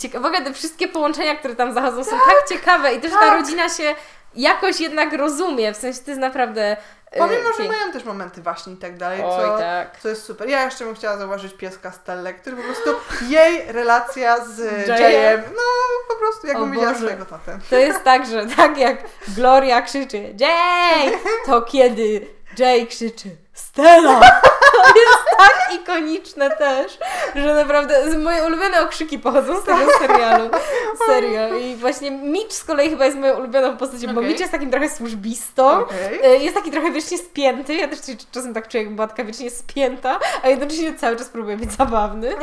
[0.00, 0.22] ciekawe.
[0.22, 3.40] W ogóle te wszystkie połączenia, które tam zachodzą, są tak ciekawe i też ta tak.
[3.40, 3.94] rodzina się
[4.34, 5.74] jakoś jednak rozumie.
[5.74, 6.76] W sensie to jest naprawdę.
[7.18, 7.78] Pomimo, że piękne.
[7.78, 10.00] mają też momenty właśnie i tak dalej, Oj, co, tak.
[10.00, 10.48] co jest super.
[10.48, 12.90] Ja jeszcze bym chciała zauważyć pieska Stellę, który po prostu
[13.34, 14.58] jej relacja z
[14.88, 14.88] Jayem?
[15.12, 15.62] Jayem, no
[16.08, 17.00] po prostu O jakbym widziała Boże.
[17.04, 17.58] swojego tatę.
[17.70, 18.98] To jest tak, że tak jak
[19.28, 21.12] Gloria krzyczy Jay,
[21.46, 22.26] to kiedy
[22.58, 23.28] Jay krzyczy
[23.72, 24.20] Stella.
[24.72, 26.98] To jest tak ikoniczne też,
[27.34, 30.50] że naprawdę moje ulubione okrzyki pochodzą z tego serialu.
[31.06, 31.56] Serio.
[31.58, 34.24] I właśnie Mitch z kolei chyba jest moją ulubioną postacią, bo Okej.
[34.28, 35.84] Mitch jest takim trochę służbistą.
[36.24, 37.74] E, Jest taki trochę wiecznie spięty.
[37.74, 37.98] Ja też
[38.32, 42.34] czasem tak czuję, jakby była taka wiecznie spięta, a jednocześnie cały czas próbuje być zabawny.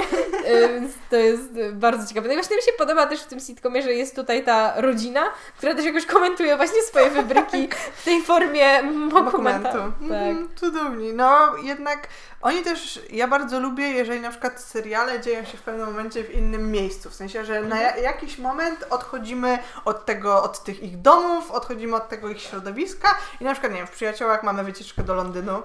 [0.46, 2.28] E, Więc to jest bardzo ciekawe.
[2.28, 5.24] No i właśnie mi się podoba też w tym sitcomie, że jest tutaj ta rodzina,
[5.58, 8.66] która też jakoś komentuje właśnie swoje wybryki w tej formie
[9.14, 9.68] Dokumentu.
[9.70, 10.02] Tak.
[10.02, 11.14] Mhm, cudowni.
[11.20, 12.08] No jednak
[12.42, 16.32] oni też, ja bardzo lubię, jeżeli na przykład seriale dzieją się w pewnym momencie w
[16.36, 17.10] innym miejscu.
[17.10, 21.96] W sensie, że na ja- jakiś moment odchodzimy od tego, od tych ich domów, odchodzimy
[21.96, 25.62] od tego ich środowiska i na przykład, nie wiem, w Przyjaciołach mamy wycieczkę do Londynu.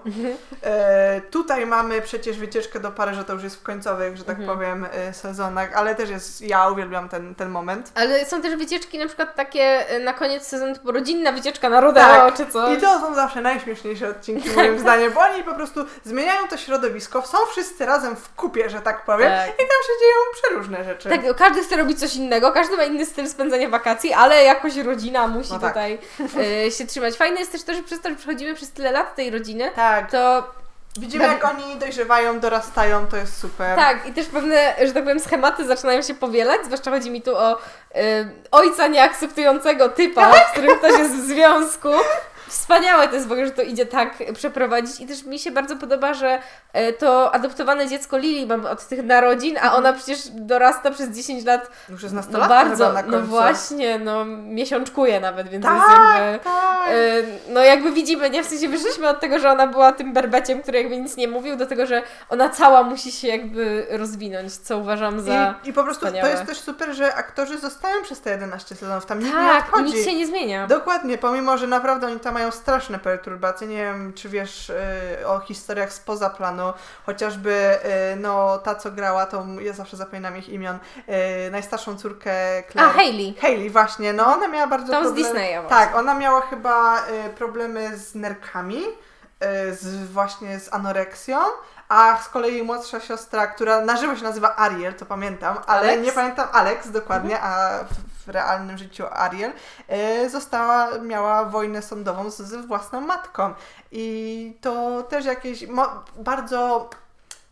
[0.62, 4.59] E, tutaj mamy przecież wycieczkę do Paryża, to już jest w końcowych, że tak Mhm.
[4.59, 7.93] powiem, e, sezonach, ale też jest, ja uwielbiam ten, ten moment.
[7.95, 11.81] Ale są też wycieczki na przykład takie e, na koniec sezonu, typu rodzinna wycieczka na
[11.81, 12.35] rodeo Tak.
[12.37, 12.79] czy coś.
[12.79, 17.23] I to są zawsze najśmieszniejsze odcinki moim zdaniem, bo oni po prostu zmieniają to środowisko,
[17.27, 19.49] są wszyscy razem w kupie, że tak powiem, Tak.
[19.49, 21.09] i tam się dzieją przeróżne rzeczy.
[21.09, 25.27] Tak, każdy chce robić coś innego, każdy ma inny styl spędzania wakacji, ale jakoś rodzina
[25.29, 25.71] musi No tak.
[25.73, 25.99] tutaj
[26.67, 27.15] e, się trzymać.
[27.17, 30.11] Fajne jest też to, że przez to, że przechodzimy przez tyle lat tej rodziny, Tak.
[30.11, 30.45] to
[30.99, 33.77] Widzimy jak oni dojrzewają, dorastają, to jest super.
[33.79, 37.37] tak, i też pewne, że tak powiem, schematy zaczynają się powielać, zwłaszcza chodzi mi tu
[37.37, 37.59] o e,
[38.51, 40.49] ojca nieakceptującego typa, Tak.
[40.49, 41.89] z którym ktoś jest w związku.
[42.49, 45.77] Wspaniałe to jest w ogóle, że to idzie tak przeprowadzić i też mi się bardzo
[45.77, 46.39] podoba, że
[46.73, 51.45] e, to adoptowane dziecko Lili mamy od tych narodzin, a ona przecież dorasta przez 10
[51.45, 53.27] lat Już jest no nastolatka bardzo, na no końcu.
[53.27, 56.45] właśnie, no miesiączkuje nawet, więc Tak, jest jakby...
[56.45, 56.89] tak.
[56.89, 57.23] e,
[57.53, 58.43] No jakby widzimy, nie?
[58.45, 61.57] W sensie wyszliśmy od tego, że ona była tym berbeciem, który jakby nic nie mówił,
[61.57, 65.55] do tego, że ona cała musi się jakby rozwinąć, co uważam za...
[65.65, 66.29] I, I po prostu wspaniałe.
[66.29, 69.07] to jest też super, że aktorzy zostają przez te 11 sezonów.
[69.07, 69.85] Tam nikt nie Tak, odchodzi.
[69.95, 70.67] nic się nie zmienia.
[70.67, 73.67] Dokładnie, pomimo, że naprawdę oni tam mają straszne perturbacje.
[73.67, 76.73] Nie wiem, czy wiesz y, o historiach spoza planu,
[77.07, 77.79] chociażby
[78.13, 80.79] y, no ta, co grała, to ja zawsze zapominam ich imion,
[81.47, 82.91] y, najstarszą córkę Claire.
[82.91, 83.35] A, Hailey.
[83.41, 85.15] Hailey, właśnie, no ona miała bardzo Tą z.
[85.15, 85.69] Disneya właśnie.
[85.69, 91.39] Tak, ona miała chyba y, problemy z nerkami, y, z, właśnie z anoreksją.
[91.89, 95.89] A z kolei młodsza siostra, która na żywo się nazywa Ariel, to pamiętam, ale Alex?
[95.89, 96.03] Mhm.
[96.03, 97.79] nie pamiętam Alex dokładnie, a
[98.25, 99.53] w, realnym życiu Ariel,
[100.25, 103.55] y, została, miała wojnę sądową z, ze własną matką.
[103.93, 106.91] I to też jakieś mo- bardzo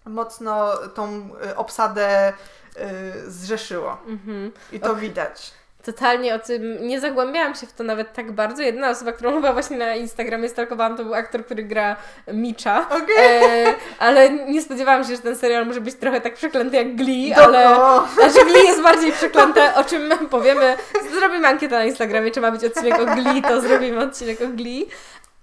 [0.05, 2.33] mocno tą y, obsadę
[2.77, 3.99] y, zrzeszyło.
[4.07, 4.53] Mhm.
[4.73, 5.53] I to widać.
[5.85, 8.63] Totalnie o tym nie zagłębiałam się w to nawet tak bardzo.
[8.63, 11.97] Jedna osoba, którą chyba właśnie na Instagramie stalkowałam, to był aktor, który gra
[12.33, 12.87] Micza.
[12.91, 13.67] Okej.
[13.67, 17.35] E, ale nie spodziewałam się, że ten serial może być trochę tak przeklęty jak Glee,
[17.37, 17.77] Do- ale...
[17.77, 18.07] o.
[18.15, 20.77] Znaczy Glee jest bardziej przeklęte, o czym powiemy.
[21.19, 24.89] Zrobimy ankietę na Instagramie, czy ma być odcinek o Glee, to zrobimy odcinek o Glee.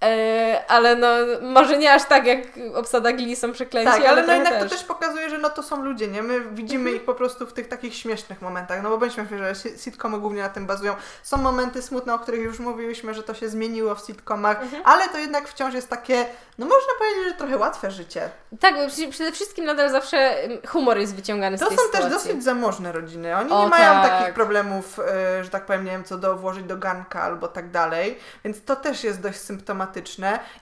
[0.04, 1.08] E, ale no,
[1.42, 2.38] może nie aż tak jak
[2.74, 5.82] obsada Glee są przeklęci, Tak, ale no jednak to też pokazuje, że no to są
[5.84, 6.22] ludzie, nie?
[6.22, 9.78] My widzimy ich po prostu w tych takich śmiesznych momentach, no bo bądźmy że si-
[9.78, 10.94] sitcomy głównie na tym bazują.
[11.22, 15.18] Są momenty smutne, o których już mówiłyśmy, że to się zmieniło w sitcomach, ale to
[15.18, 16.26] jednak wciąż jest takie,
[16.58, 18.30] no można powiedzieć, że trochę łatwe życie.
[18.60, 22.10] Tak, bo przede wszystkim nadal zawsze mm, humor jest wyciągany z To tej są sytuacji.
[22.10, 23.36] też dosyć zamożne rodziny.
[23.36, 24.10] Oni O, nie mają tak.
[24.18, 27.70] takich problemów, e, że tak powiem, nie wiem, co do włożyć do garnka albo tak
[27.70, 29.89] dalej, więc to też jest dość symptomatyczne.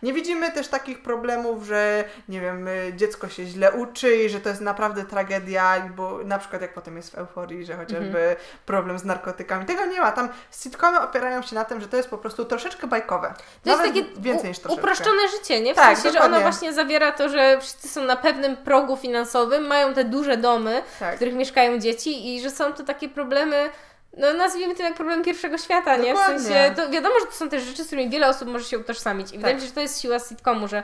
[0.02, 4.40] Nie widzimy też takich problemów, że nie wiem, e, dziecko się źle uczy i że
[4.40, 8.36] to jest naprawdę tragedia, bo na przykład jak potem jest w euforii, że chociażby Mhm.
[8.66, 9.66] problem z narkotykami.
[9.66, 10.12] Tego nie ma.
[10.12, 10.28] Tam
[10.62, 13.34] sitcomy opierają się na tym, że to jest po prostu troszeczkę bajkowe.
[13.64, 14.82] To jest Nawet takie więcej niż troszeczkę.
[14.82, 15.72] uproszczone życie, nie?
[15.72, 16.42] W Tak, sensie, że ono dokładnie.
[16.50, 20.98] właśnie zawiera to, że wszyscy są na pewnym progu finansowym, mają te duże domy, w
[20.98, 21.16] Tak.
[21.16, 23.70] których mieszkają dzieci i że są to takie problemy,
[24.16, 26.04] no nazwijmy to jak problem pierwszego świata, nie?
[26.14, 26.40] W Dokładnie.
[26.40, 29.32] sensie, to wiadomo, że to są też rzeczy, z którymi wiele osób może się utożsamić.
[29.32, 29.64] I wydaje mi Tak.
[29.64, 30.82] się, że to jest siła sitcomu, że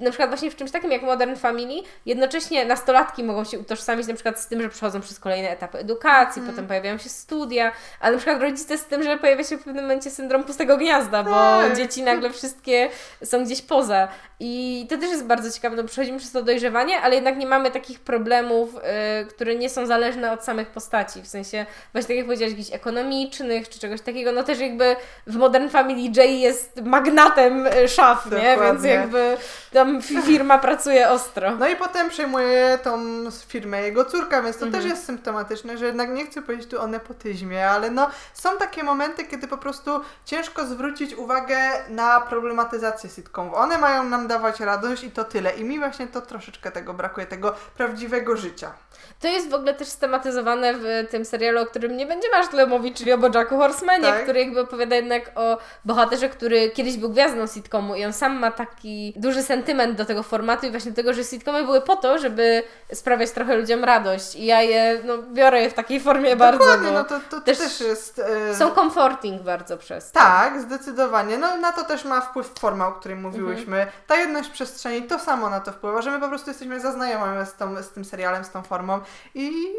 [0.00, 4.14] na przykład właśnie w czymś takim jak Modern Family, jednocześnie nastolatki mogą się utożsamić na
[4.14, 6.54] przykład z tym, że przechodzą przez kolejne etapy edukacji, Mhm.
[6.56, 9.84] potem pojawiają się studia, a na przykład rodzice z tym, że pojawia się w pewnym
[9.84, 11.76] momencie syndrom pustego gniazda, bo Tak.
[11.76, 12.90] dzieci nagle wszystkie
[13.24, 14.08] są gdzieś poza.
[14.40, 17.70] I to też jest bardzo ciekawe, no przechodzimy przez to dojrzewanie, ale jednak nie mamy
[17.70, 18.74] takich problemów,
[19.22, 22.72] y, które nie są zależne od samych postaci, w sensie właśnie tak jak powiedziałaś, jakichś
[22.74, 28.38] ekonomicznych czy czegoś takiego, no też jakby w Modern Family Jay jest magnatem szaf, nie?
[28.38, 28.90] Więc Dokładnie.
[28.90, 29.36] jakby
[29.76, 31.56] tam fi- firma pracuje ostro.
[31.56, 32.98] No i potem przejmuje tą
[33.46, 34.82] firmę jego córka, więc to Mhm.
[34.82, 38.82] też jest symptomatyczne, że jednak nie chcę powiedzieć tu o nepotyzmie, ale no są takie
[38.82, 41.56] momenty, kiedy po prostu ciężko zwrócić uwagę
[41.88, 43.54] na problematyzację sitcomów.
[43.54, 45.50] One mają nam dawać radość i to tyle.
[45.56, 48.72] I mi właśnie to troszeczkę tego brakuje, tego prawdziwego życia.
[49.20, 52.66] To jest w ogóle też stematyzowane w tym serialu, o którym nie będziemy aż tyle
[52.66, 54.22] mówić, czyli o Bojacku Horsemanie, Tak.
[54.22, 58.50] który jakby opowiada jednak o bohaterze, który kiedyś był gwiazdą sitcomu i on sam ma
[58.50, 62.62] taki duży sentyment do tego formatu i właśnie tego, że sitcomy były po to, żeby
[62.92, 66.90] sprawiać trochę ludziom radość i ja je, no biorę je w takiej formie bardzo, Dokładnie,
[66.90, 68.18] no to, to też też, jest...
[68.18, 70.20] e, są comforting bardzo przez to.
[70.20, 71.38] Tak, zdecydowanie.
[71.38, 73.76] No na to też ma wpływ forma, o której mówiłyśmy.
[73.76, 73.88] Mhm.
[74.06, 77.54] Ta jedność przestrzeni to samo na to wpływa, że my po prostu jesteśmy zaznajomione z,
[77.54, 79.00] tą, z tym serialem, z tą formą
[79.34, 79.72] i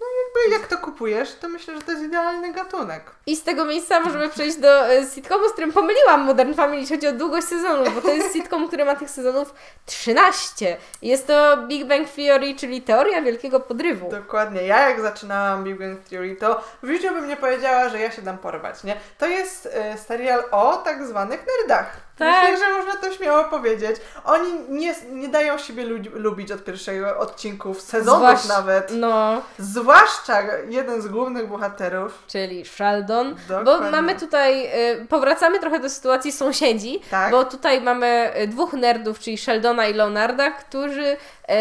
[0.00, 3.02] no jakby jak to kupujesz, to myślę, że to jest idealny gatunek.
[3.26, 6.96] I z tego miejsca możemy przejść do e, sitcomu, z którym pomyliłam Modern Family, jeśli
[6.96, 9.54] chodzi o długość sezonów, bo to jest sitcom, który ma tych sezonów
[9.86, 10.76] 13.
[11.02, 14.10] Jest to Big Bang Theory, czyli teoria wielkiego podrywu.
[14.10, 14.62] Dokładnie.
[14.62, 18.22] Ja jak zaczynałam Big Bang Theory, to w życiu bym nie powiedziała, że ja się
[18.22, 18.96] dam porwać, nie?
[19.18, 22.07] To jest e, serial o tak zwanych nerdach.
[22.18, 22.50] Tak.
[22.50, 23.96] Myślę, że można to śmiało powiedzieć.
[24.24, 28.90] Oni nie, nie dają siebie lu- lubić od pierwszego odcinków, sezonów Zwłasz- nawet.
[28.90, 32.22] No, Zwłaszcza jeden z głównych bohaterów.
[32.26, 33.36] czyli Sheldon.
[33.48, 33.90] Bo Dokładnie.
[33.90, 34.66] mamy tutaj,
[35.02, 37.30] y, powracamy trochę do sytuacji sąsiedzi, Tak.
[37.30, 41.16] bo tutaj mamy y, dwóch nerdów, czyli Sheldona i Leonarda, którzy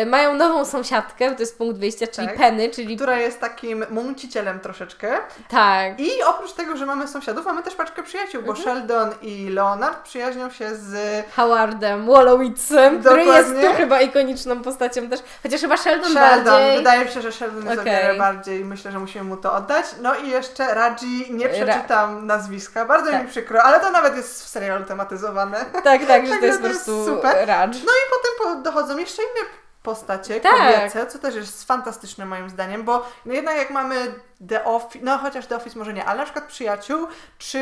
[0.05, 2.38] mają nową sąsiadkę, to jest punkt wyjścia, czyli Tak.
[2.38, 2.95] Penny, czyli...
[2.95, 5.13] Która jest takim mumcicielem troszeczkę.
[5.49, 5.99] Tak.
[5.99, 8.65] I oprócz tego, że mamy sąsiadów, mamy też paczkę przyjaciół, bo Mhm.
[8.67, 10.95] Sheldon i Leonard przyjaźnią się z
[11.35, 13.69] Howardem Wollowitzem, który jest Dokładnie.
[13.69, 16.43] tu chyba ikoniczną postacią też, chociaż chyba Sheldon, Sheldon.
[16.45, 16.77] bardziej...
[16.77, 17.95] Wydaje mi się, że Sheldon jest Okej.
[17.95, 18.65] o wiele bardziej.
[18.65, 19.85] Myślę, że musimy mu to oddać.
[20.01, 23.21] No i jeszcze Raji, nie Ra- przeczytam nazwiska, bardzo Tak.
[23.23, 25.65] mi przykro, ale to nawet jest w serialu tematyzowane.
[25.83, 27.47] Tak, tak, że to jest po prostu super.
[27.47, 27.67] Raj.
[27.67, 29.49] No i potem po- dochodzą jeszcze inne
[29.88, 30.57] postacie Tak.
[30.57, 33.95] kobiece, co też jest fantastyczne moim zdaniem, bo no jednak jak mamy
[34.49, 37.07] The Office, no chociaż The Office może nie, ale na przykład Przyjaciół
[37.38, 37.57] czy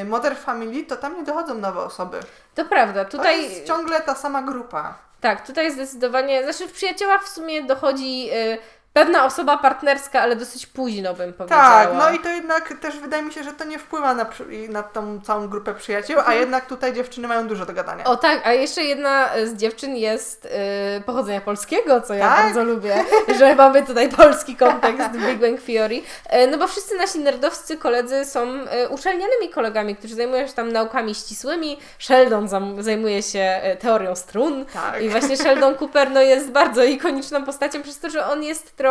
[0.00, 2.20] y, Modern Family, to tam nie dochodzą nowe osoby.
[2.54, 3.42] To prawda, To tutaj...
[3.42, 4.98] jest ciągle ta sama grupa.
[5.20, 8.58] Tak, tutaj zdecydowanie, znaczy w przyjaciołach w sumie dochodzi y,
[8.92, 11.62] pewna osoba partnerska, ale dosyć późno bym powiedziała.
[11.62, 14.26] Tak, no i to jednak też wydaje mi się, że to nie wpływa na,
[14.68, 18.04] na tą całą grupę przyjaciół, a jednak tutaj dziewczyny mają dużo do gadania.
[18.04, 22.44] O tak, a jeszcze jedna z dziewczyn jest y, pochodzenia polskiego, co ja Tak?
[22.44, 23.04] bardzo lubię,
[23.38, 26.02] że mamy tutaj polski kontekst Big Bang Theory.
[26.26, 30.72] E, no bo wszyscy nasi nerdowscy koledzy są e, uczelnianymi kolegami, którzy zajmują się tam
[30.72, 31.78] naukami ścisłymi.
[31.98, 34.66] Sheldon zajmuje się e, teorią strun.
[34.72, 35.02] Tak.
[35.02, 38.87] I właśnie Sheldon Cooper no, jest bardzo ikoniczną postacią przez to, że on jest trochę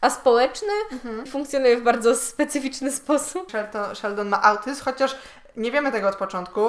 [0.00, 1.26] aspołeczny, Mhm.
[1.26, 3.50] funkcjonuje w bardzo specyficzny sposób.
[3.50, 5.16] Sheldon, Sheldon ma autyzm, chociaż
[5.56, 6.66] nie wiemy tego od początku.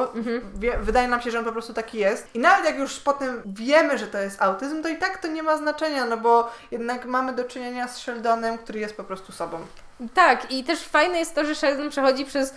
[0.56, 2.28] Wie, wydaje nam się, że on po prostu taki jest.
[2.34, 5.44] I nawet jak już potem wiemy, że to jest autyzm, to i tak to nie
[5.44, 9.60] ma znaczenia, no bo jednak mamy do czynienia z Sheldonem, który jest po prostu sobą.
[10.14, 12.54] Tak, i też fajne jest to, że Sheldon przechodzi przez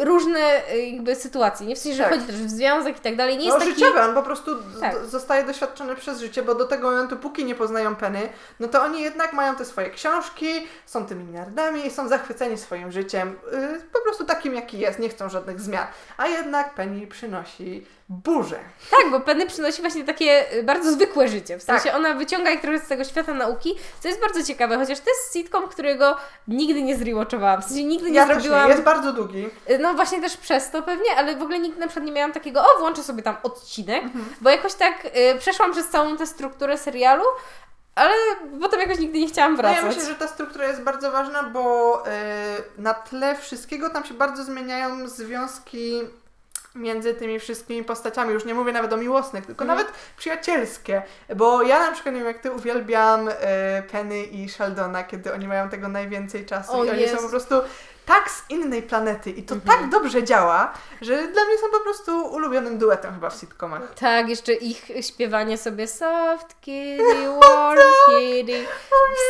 [0.00, 1.66] różne y, jakby sytuacje.
[1.66, 2.12] Nie w sensie, że Tak.
[2.12, 3.38] wchodzi też w związek i tak dalej.
[3.38, 3.74] Nie No jest taki...
[3.80, 5.04] życiowy, on po prostu Tak.
[5.06, 8.28] zostaje doświadczony przez życie, bo do tego momentu, póki nie poznają Penny,
[8.60, 10.46] no to oni jednak mają te swoje książki,
[10.86, 15.08] są tymi nerdami i są zachwyceni swoim życiem, yy, po prostu takim jaki jest, nie
[15.08, 15.86] chcą żadnych zmian.
[16.16, 18.58] A jednak Penny przynosi burzę.
[18.90, 21.58] Tak, bo Penny przynosi właśnie takie y, bardzo zwykłe życie.
[21.58, 21.94] W sensie Tak.
[21.96, 25.32] ona wyciąga ich trochę z tego świata nauki, co jest bardzo ciekawe, chociaż to jest
[25.32, 26.16] sitcom, którego
[26.48, 27.62] nigdy nie zrewatchowałam.
[27.62, 28.68] W sensie nigdy nie Ja zrobiłam...
[28.68, 29.48] jest bardzo długi.
[29.70, 32.32] Y, No właśnie też przez to pewnie, ale w ogóle nigdy na przykład nie miałam
[32.32, 34.24] takiego, o włączę sobie tam odcinek, Mhm.
[34.40, 37.24] bo jakoś tak y, przeszłam przez całą tę strukturę serialu,
[37.94, 38.12] ale
[38.60, 39.82] potem jakoś nigdy nie chciałam No wracać.
[39.82, 44.14] ja myślę, że ta struktura jest bardzo ważna, bo yy, na tle wszystkiego tam się
[44.14, 46.00] bardzo zmieniają związki
[46.74, 48.32] między tymi wszystkimi postaciami.
[48.32, 49.78] Już nie mówię nawet o miłosnych, tylko Mhm.
[49.78, 51.02] nawet przyjacielskie.
[51.36, 53.32] Bo ja na przykład, nie wiem jak ty, uwielbiam yy,
[53.92, 57.16] Penny i Sheldona, kiedy oni mają tego najwięcej czasu O i oni Jezu.
[57.16, 57.54] są po prostu
[58.06, 59.78] tak z innej planety i to Mhm.
[59.80, 63.94] tak dobrze działa, że dla mnie są po prostu ulubionym duetem chyba w sitcomach.
[63.94, 68.66] Tak, jeszcze ich śpiewanie sobie soft kitty, warm kitty.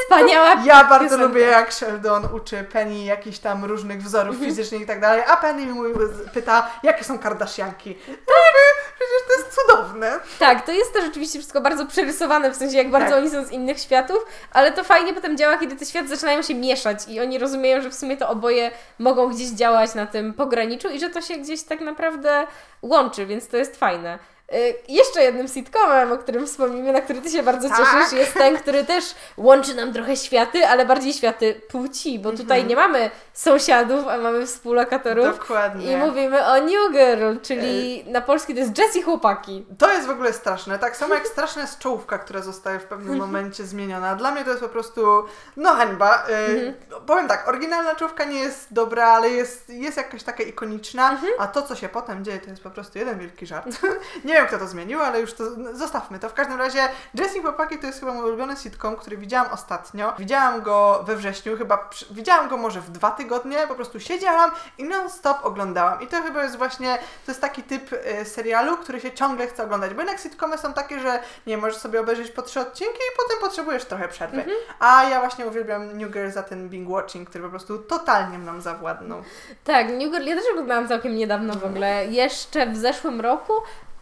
[0.02, 1.26] Wspaniała Ja bardzo piosenka.
[1.26, 4.50] lubię, jak Sheldon uczy Penny jakichś tam różnych wzorów Mhm.
[4.50, 5.90] fizycznych i tak dalej, a Penny mówi,
[6.34, 7.94] pyta, jakie są Kardashianki.
[8.06, 8.83] Tak!
[9.04, 10.20] Przecież to jest cudowne.
[10.38, 13.18] Tak, to jest też rzeczywiście wszystko bardzo przerysowane, w sensie jak bardzo Tak.
[13.18, 16.54] oni są z innych światów, ale to fajnie potem działa, kiedy te światy zaczynają się
[16.54, 20.88] mieszać i oni rozumieją, że w sumie to oboje mogą gdzieś działać na tym pograniczu
[20.88, 22.46] i że to się gdzieś tak naprawdę
[22.82, 24.18] łączy, więc to jest fajne.
[24.52, 27.78] Y, Jeszcze jednym sitcomem, o którym wspomnimy, na który Ty się bardzo Tak.
[27.78, 29.04] cieszysz, jest ten, który też
[29.36, 32.68] łączy nam trochę światy, ale bardziej światy płci, bo tutaj Mhm.
[32.68, 35.38] nie mamy sąsiadów, a mamy współlokatorów.
[35.38, 35.92] Dokładnie.
[35.92, 39.66] I mówimy o New Girl, czyli na polski to jest Jessie Chłopaki.
[39.78, 40.78] To jest w ogóle straszne.
[40.78, 44.14] Tak samo jak straszna jest czołówka, która zostaje w pewnym momencie zmieniona.
[44.14, 45.24] Dla mnie to jest po prostu,
[45.56, 46.26] no hańba.
[46.28, 46.74] Y, Mhm.
[47.06, 51.32] Powiem tak, oryginalna czołówka nie jest dobra, ale jest, jest jakaś taka ikoniczna, Mhm.
[51.38, 53.66] a to, co się potem dzieje, to jest po prostu jeden wielki żart.
[54.24, 56.28] nie wiem, kto to zmienił, ale już to zostawmy to.
[56.28, 60.14] W każdym razie Jessie Chłopaki to jest chyba mój ulubiony sitcom, który widziałam ostatnio.
[60.18, 64.50] Widziałam go we wrześniu, chyba przy, widziałam go może w dwa tygodnie, po prostu siedziałam
[64.78, 66.02] i non-stop oglądałam.
[66.02, 69.64] I to chyba jest właśnie, to jest taki typ y, serialu, który się ciągle chce
[69.64, 73.16] oglądać, bo jednak sitcomy są takie, że nie możesz sobie obejrzeć po trzy odcinki i
[73.16, 74.36] potem potrzebujesz trochę przerwy.
[74.36, 74.56] Mhm.
[74.80, 78.60] A ja właśnie uwielbiam New Girl za ten binge watching, który po prostu totalnie mną
[78.60, 79.22] zawładnął.
[79.64, 83.52] Tak, New Girl ja też oglądałam całkiem niedawno w ogóle, jeszcze w zeszłym roku,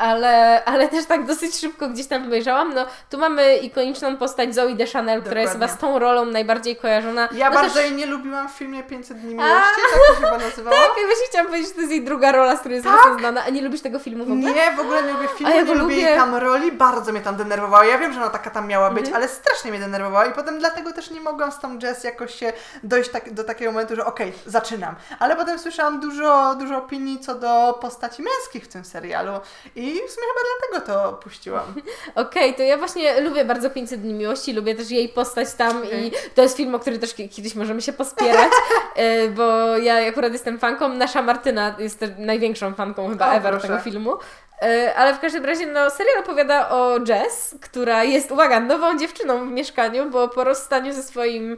[0.03, 2.75] ale, ale też tak dosyć szybko gdzieś tam wybejrzałam.
[2.75, 7.29] No, tu mamy ikoniczną postać Zoe Deschanel, która jest chyba z tą rolą najbardziej kojarzona.
[7.33, 10.21] Ja no bardzo też, jej nie lubiłam w filmie 500 dni miłości, tak to się
[10.21, 10.77] chyba nazywało.
[10.83, 13.19] Tak, ja właśnie chciałam powiedzieć, że to jest jej druga rola, z której jest Tak?
[13.21, 13.45] znana.
[13.47, 14.53] A nie lubisz tego filmu w ogóle?
[14.53, 17.21] Nie, w ogóle nie lubię filmu, A ja nie lubię jej tam roli, bardzo mnie
[17.21, 17.85] tam denerwowała.
[17.85, 19.17] Ja wiem, że ona taka tam miała być, Mhm.
[19.17, 22.53] ale strasznie mnie denerwowała i potem dlatego też nie mogłam z tą Jess jakoś się
[22.83, 24.95] dojść tak, do takiego momentu, że okej, zaczynam.
[25.19, 29.33] Ale potem słyszałam dużo, dużo opinii co do postaci męskich w tym serialu
[29.77, 30.41] i w sumie chyba
[30.81, 31.75] dlatego to puściłam.
[32.15, 36.07] Okej, to ja właśnie lubię bardzo 500 dni miłości, lubię też jej postać tam Okej.
[36.07, 38.53] i to jest film, o który też ki- kiedyś możemy się pospierać,
[38.97, 40.89] e, bo ja akurat jestem fanką.
[40.89, 43.69] Nasza Martyna jest też największą fanką chyba O, ever proszę.
[43.69, 44.17] tego filmu.
[44.63, 49.47] E, ale w każdym razie, no, serial opowiada o Jess, która jest, uwaga, nową dziewczyną
[49.49, 51.57] w mieszkaniu, bo po rozstaniu ze swoim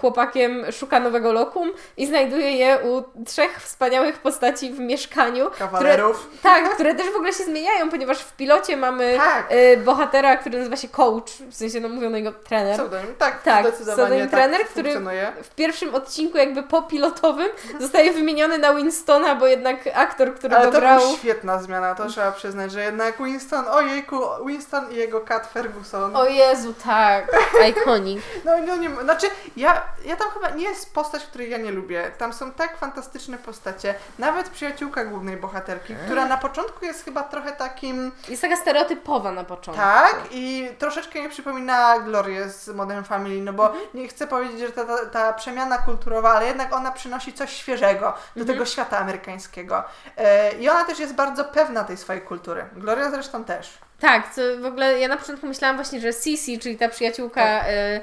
[0.00, 5.50] chłopakiem szuka nowego lokum i znajduje je u trzech wspaniałych postaci w mieszkaniu.
[5.58, 6.26] Kawalerów.
[6.26, 9.46] Które, tak, które też w ogóle się zmieniają, ponieważ w pilocie mamy Tak.
[9.48, 12.74] e, bohatera, który nazywa się Coach, w sensie, no mówią na niego trener.
[12.74, 15.00] Pseudonim, tak, Tak, zdecydowanie pseudonim tak trener, który-.
[15.42, 17.48] W pierwszym odcinku, jakby popilotowym,
[17.80, 22.06] zostaje wymieniony na Winstona, bo jednak aktor, który Ale go to była świetna zmiana, to
[22.06, 26.16] trzeba przyznać, że jednak Winston, ojejku, Winston i jego kat Ferguson.
[26.16, 27.26] O Jezu, tak,
[27.70, 28.22] iconic.
[28.44, 29.63] No, no nie, znaczy ja,
[30.04, 32.10] ja tam chyba nie jest postać, której ja nie lubię.
[32.18, 33.94] Tam są tak fantastyczne postacie.
[34.18, 39.44] Nawet przyjaciółka głównej bohaterki, która na początku jest chyba trochę takim Jest taka stereotypowa na
[39.44, 39.82] początku.
[39.82, 43.84] tak i troszeczkę mi przypomina Glorię z Modern Family, no bo Mhm.
[43.94, 48.00] nie chcę powiedzieć, że ta, ta, ta przemiana kulturowa, ale jednak ona przynosi coś świeżego
[48.36, 48.46] do Mhm.
[48.46, 49.84] tego świata amerykańskiego.
[50.16, 52.64] E, I ona też jest bardzo pewna tej swojej kultury.
[52.76, 53.78] Gloria zresztą też.
[54.00, 57.64] Tak, co w ogóle ja na początku myślałam właśnie, że Sisi, czyli ta przyjaciółka Tak.
[57.68, 58.00] y,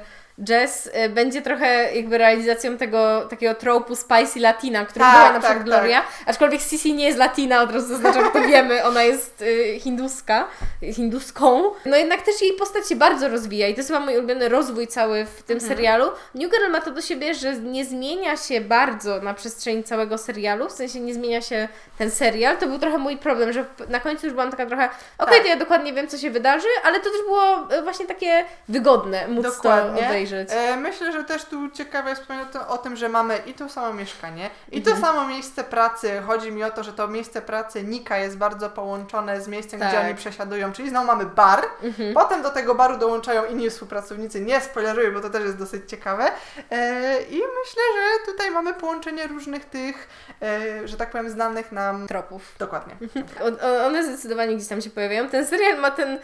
[0.48, 5.40] Jess, y, będzie trochę jakby realizacją tego takiego tropu spicy latina, który Tak, była na
[5.40, 9.42] tak, przykład Gloria, aczkolwiek Sisi nie jest latina, od razu zaznaczam, to wiemy, ona jest
[9.42, 10.48] y, hinduska,
[10.92, 11.62] hinduską.
[11.86, 14.86] No jednak też jej postać się bardzo rozwija i to jest chyba mój ulubiony rozwój
[14.86, 16.06] cały w tym serialu.
[16.34, 20.68] New Girl ma to do siebie, że nie zmienia się bardzo na przestrzeni całego serialu,
[20.68, 21.68] w sensie nie zmienia się
[21.98, 22.56] ten serial.
[22.56, 24.88] To był trochę mój problem, że na końcu już byłam taka trochę,
[25.18, 25.42] okej, Tak.
[25.42, 29.28] to ja dokładnie wiem, co się wydarzy, ale to też było y, właśnie takie wygodne
[29.28, 30.00] móc Dokładnie.
[30.02, 30.31] to obejrzeć.
[30.36, 32.22] E, myślę, że też tu ciekawe jest
[32.52, 34.96] to- o tym, że mamy i to samo mieszkanie, i Mhm.
[34.96, 36.22] to samo miejsce pracy.
[36.26, 39.90] Chodzi mi o to, że to miejsce pracy Nika jest bardzo połączone z miejscem, gdzie
[39.90, 40.04] Tak.
[40.04, 41.64] oni przesiadują, czyli znowu mamy bar.
[41.82, 42.14] Mhm.
[42.14, 44.40] Potem do tego baru dołączają inni współpracownicy.
[44.40, 46.24] Nie spoileruję, bo to też jest dosyć ciekawe.
[46.70, 50.08] E, I myślę, że tutaj mamy połączenie różnych tych,
[50.42, 52.06] e, że tak powiem, znanych nam.
[52.06, 52.54] Tropów.
[52.58, 52.94] Dokładnie.
[53.40, 55.28] O- One zdecydowanie gdzieś tam się pojawiają.
[55.28, 56.18] Ten serial ma ten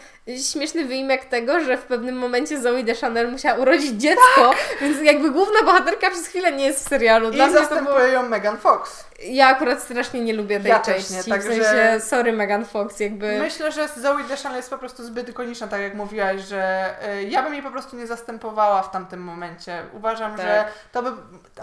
[0.51, 5.63] śmieszny wyimek tego, że w pewnym momencie Zoe Deschanel musiała urodzić dziecko, więc jakby główna
[5.65, 7.31] bohaterka przez chwilę nie jest w serialu.
[7.31, 7.75] Dla I mnie to było...
[7.81, 9.03] zastępuje ją Megan Fox.
[9.23, 11.13] Ja akurat strasznie nie lubię tej Ja części.
[11.13, 13.39] nie, w także- sensie, sorry Megan Fox, jakby...
[13.39, 17.43] Myślę, że Zoe Deschanel jest po prostu zbyt ikoniczna, tak jak mówiłaś, że y, ja
[17.43, 19.83] bym jej po prostu nie zastępowała w tamtym momencie.
[19.93, 20.45] Uważam, Tak.
[20.45, 21.11] że to by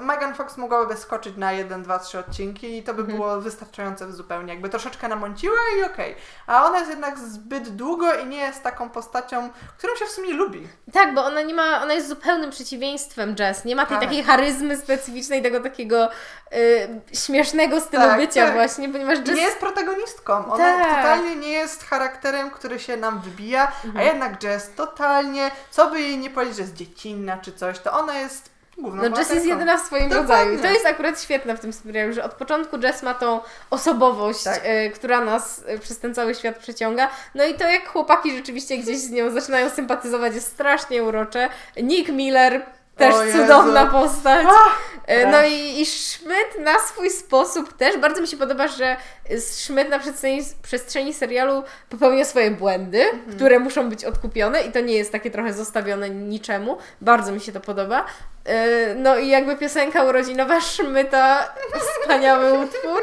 [0.02, 3.18] Megan Fox mogłaby skoczyć na jeden, dwa, trzy odcinki i to by Mhm.
[3.18, 4.52] było wystarczające zupełnie.
[4.52, 6.14] Jakby troszeczkę namąciła i okej.
[6.46, 10.32] A ona jest jednak zbyt długo i nie jest taką postacią, którą się w sumie
[10.32, 10.68] lubi.
[10.92, 13.64] Tak, bo ona nie ma, ona jest zupełnym przeciwieństwem Jess.
[13.64, 14.04] Nie ma tej Tak.
[14.08, 16.08] takiej charyzmy specyficznej, tego takiego
[16.54, 18.54] y, śmiesznego stylu Tak, bycia tak.
[18.54, 19.36] właśnie, ponieważ Jess...
[19.36, 20.32] nie jest protagonistką.
[20.52, 20.96] Ona Tak.
[20.96, 24.06] totalnie nie jest charakterem, który się nam wybija, a Mhm.
[24.06, 28.18] jednak Jess totalnie, co by jej nie powiedzieć, że jest dziecinna czy coś, to ona
[28.18, 30.34] jest główną No Jess jest jedyna w swoim Dokładnie.
[30.34, 30.58] rodzaju.
[30.58, 33.40] I to jest akurat świetne w tym serialu, że od początku Jess ma tą
[33.70, 34.60] osobowość, Tak.
[34.66, 37.08] y, która nas y, przez ten cały świat przeciąga.
[37.34, 41.48] No i to jak chłopaki rzeczywiście gdzieś z nią zaczynają sympatyzować jest strasznie urocze.
[41.82, 42.66] Nick Miller
[42.96, 43.38] też O Jezu.
[43.38, 44.46] cudowna postać.
[44.50, 47.96] Ach, E, No i, i Schmidt na swój sposób też.
[47.96, 48.96] Bardzo mi się podoba, że
[49.40, 53.36] Schmidt na przestrzeni, przestrzeni serialu popełnia swoje błędy, Mhm.
[53.36, 56.78] które muszą być odkupione i to nie jest takie trochę zostawione niczemu.
[57.00, 58.04] Bardzo mi się to podoba.
[58.44, 61.54] E, No i jakby piosenka urodzinowa Schmidta,
[62.00, 63.02] wspaniały utwór.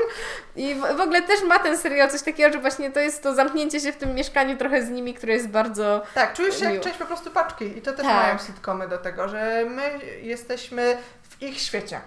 [0.55, 3.79] I w, ogóle też ma ten serial coś takiego, że właśnie to jest to zamknięcie
[3.79, 6.01] się w tym mieszkaniu trochę z nimi, które jest bardzo...
[6.13, 6.83] Tak, czujesz się jak Miło.
[6.83, 8.15] część po prostu paczki i to też Tak.
[8.25, 9.83] mają sitcomy do tego, że my
[10.21, 10.97] jesteśmy
[11.29, 12.01] w ich świecie.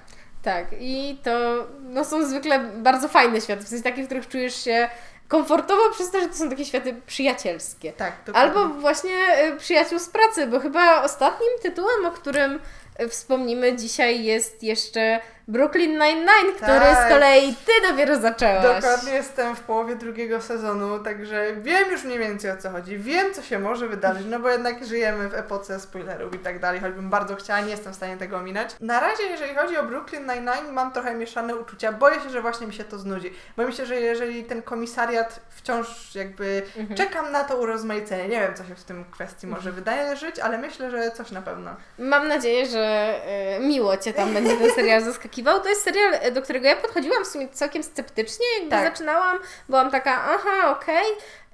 [0.47, 4.65] Tak, i to no, są zwykle bardzo fajne światy, w sensie takie, w których czujesz
[4.65, 4.89] się
[5.29, 7.93] komfortowo przez to, że to są takie światy przyjacielskie.
[7.93, 8.51] Tak, dokładnie.
[8.51, 12.61] Albo właśnie y, przyjaciół z pracy, bo chyba ostatnim tytułem, o którym
[13.01, 17.07] y, wspomnimy dzisiaj jest jeszcze Brooklyn Nine-Nine, który Tak.
[17.07, 18.83] z kolei Ty dopiero zaczęłaś.
[18.83, 22.99] Dokładnie jestem w połowie drugiego sezonu, także wiem już mniej więcej o co chodzi.
[22.99, 26.81] Wiem, co się może wydarzyć, no bo jednak żyjemy w epoce spoilerów i tak dalej,
[26.81, 28.71] choćbym bardzo chciała, nie jestem w stanie tego ominąć.
[28.81, 31.93] Na razie, jeżeli chodzi o Brooklyn Nine-Nine, mam trochę mieszane uczucia.
[31.93, 33.33] Boję się, że właśnie mi się to znudzi.
[33.57, 35.16] Boję się, że jeżeli ten komisariat
[35.51, 36.97] wciąż jakby Mhm.
[36.97, 38.29] czekam na to urozmaicenie.
[38.29, 41.77] Nie wiem, co się w tym kwestii może wydarzyć, ale myślę, że coś na pewno.
[41.99, 43.15] Mam nadzieję, że
[43.57, 45.61] y, miło Cię tam będzie ten serial zaskakiwał.
[45.61, 48.85] To jest serial, y, do którego ja podchodziłam w sumie całkiem sceptycznie, jakby Tak.
[48.93, 49.39] zaczynałam,
[49.69, 51.05] byłam taka, aha, okej.
[51.07, 51.46] Y,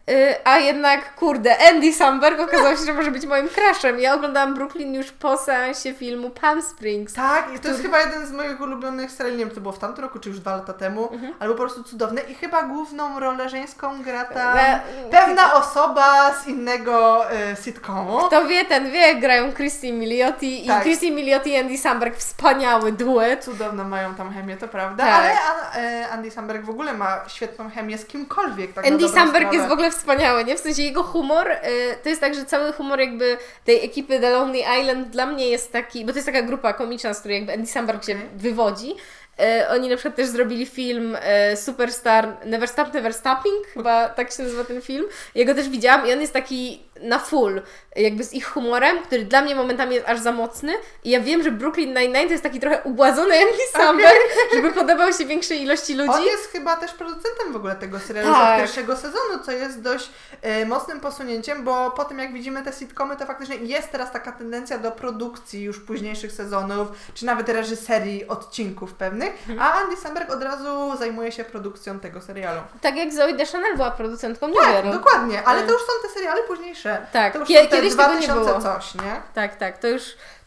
[0.44, 4.00] a jednak, kurde, Andy Samberg okazał się, że może być moim crushem.
[4.00, 7.14] Ja oglądałam Brooklyn już po seansie filmu Palm Springs.
[7.14, 9.78] Tak, i to jest chyba jeden z moich ulubionych seriali, nie wiem, to było w
[9.78, 11.34] tamtym roku, czy już dwa lata temu, Mhm.
[11.40, 14.80] albo po prostu cudowne i chyba główną rolę żeńską gra tam Na-
[15.10, 18.18] pewna osoba z innego e, sitcomu.
[18.26, 20.82] Kto wie, ten wie, grają Christy Milioti i Tak.
[20.82, 23.44] Christy Milioti i Andy Samberg, wspaniały duet.
[23.44, 25.14] Cudowno mają tam chemię, to prawda, Tak.
[25.14, 28.72] ale An- e, Andy Samberg w ogóle ma świetną chemię z kimkolwiek.
[28.72, 29.56] Tak Andy Samberg sprawę.
[29.56, 30.56] jest w ogóle wspaniały, nie?
[30.56, 31.58] W sensie jego humor, y,
[32.02, 35.72] to jest tak, że cały humor jakby tej ekipy The Lonely Island dla mnie jest
[35.72, 38.28] taki, bo to jest taka grupa komiczna, z której jakby Andy Samberg się Okej.
[38.36, 38.94] wywodzi.
[39.40, 41.16] Y, Oni na przykład też zrobili film
[41.52, 45.04] y, Superstar Never Stop, Never Stopping, chyba tak się nazywa ten film.
[45.34, 47.62] Ja go też widziałam i on jest taki na full,
[47.96, 50.72] jakby z ich humorem, który dla mnie momentami jest aż za mocny.
[51.04, 54.16] I ja wiem, że Brooklyn Nine-Nine to jest taki trochę ubładzony Andy Samberg,
[54.54, 56.10] żeby podobał się większej ilości ludzi.
[56.10, 58.52] On jest chyba też producentem w ogóle tego serialu Tak.
[58.54, 60.10] od pierwszego sezonu, co jest dość
[60.42, 64.32] e, mocnym posunięciem, bo po tym jak widzimy te sitcomy, to faktycznie jest teraz taka
[64.32, 69.60] tendencja do produkcji już późniejszych sezonów, czy nawet reżyserii odcinków pewnych, Mhm.
[69.62, 72.60] a Andy Samberg od razu zajmuje się produkcją tego serialu.
[72.80, 74.96] Tak jak Zoe Deschanel była producentką Tak, New Girl.
[74.96, 75.66] dokładnie, ale Mm.
[75.66, 76.91] to już są te seriale późniejsze.
[77.12, 78.60] Tak, to już kie- są te kiedyś tego nie 2000 było.
[78.62, 79.20] coś, nie?
[79.34, 80.02] Tak, tak, to już,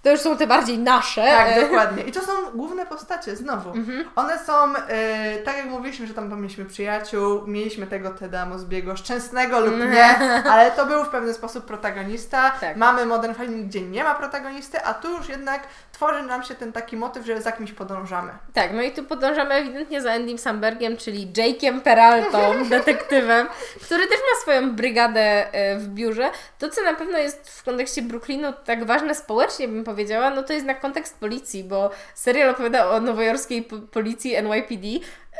[0.05, 1.21] to już są te bardziej nasze.
[1.21, 2.03] Tak, e, dokładnie.
[2.03, 3.69] I to są główne postacie, znowu.
[3.69, 4.09] Mhm.
[4.15, 9.59] One są, e, tak jak mówiliśmy, że tam mieliśmy przyjaciół, mieliśmy tego Teda Mosbiego, szczęsnego
[9.59, 10.17] lub nie,
[10.51, 12.51] ale to był w pewien sposób protagonista.
[12.61, 12.77] Tak.
[12.77, 16.71] Mamy Modern Family, gdzie nie ma protagonisty, a tu już jednak tworzy nam się ten
[16.71, 18.31] taki motyw, że za kimś podążamy.
[18.53, 23.47] Tak, no i tu podążamy ewidentnie za Andym Sambergiem, czyli Jake'iem Peraltą, detektywem,
[23.85, 26.29] który też ma swoją brygadę e, w biurze.
[26.59, 29.94] To, co na pewno jest w kontekście Brooklynu tak ważne społecznie, bym powiedziała,
[30.35, 34.87] no to jest na kontekst policji, bo serial opowiada o nowojorskiej po- policji NYPD,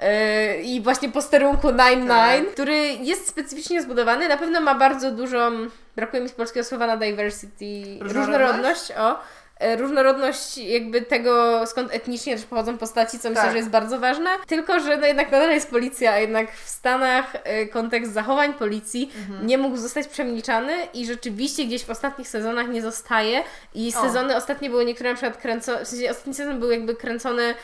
[0.01, 2.07] e, i właśnie posterunku 9-9,
[2.45, 2.51] Tak.
[2.53, 4.27] który jest specyficznie zbudowany.
[4.27, 5.51] Na pewno ma bardzo dużą,
[5.95, 7.65] brakuje mi polskiego słowa na diversity,
[8.01, 8.15] Różnorodność?
[8.15, 9.19] różnorodność, o.
[9.59, 13.51] e, Różnorodność jakby tego, skąd etnicznie też pochodzą postaci, co myślę, Tak.
[13.51, 14.29] że jest bardzo ważne.
[14.47, 19.11] Tylko, że no jednak nadal jest policja, a jednak w Stanach e, kontekst zachowań policji
[19.17, 19.47] Mhm.
[19.47, 23.43] nie mógł zostać przemilczany i rzeczywiście gdzieś w ostatnich sezonach nie zostaje.
[23.75, 24.01] I O.
[24.01, 27.55] sezony ostatnie były niektóre na przykład kręcone, w sensie ostatni sezon był jakby kręcony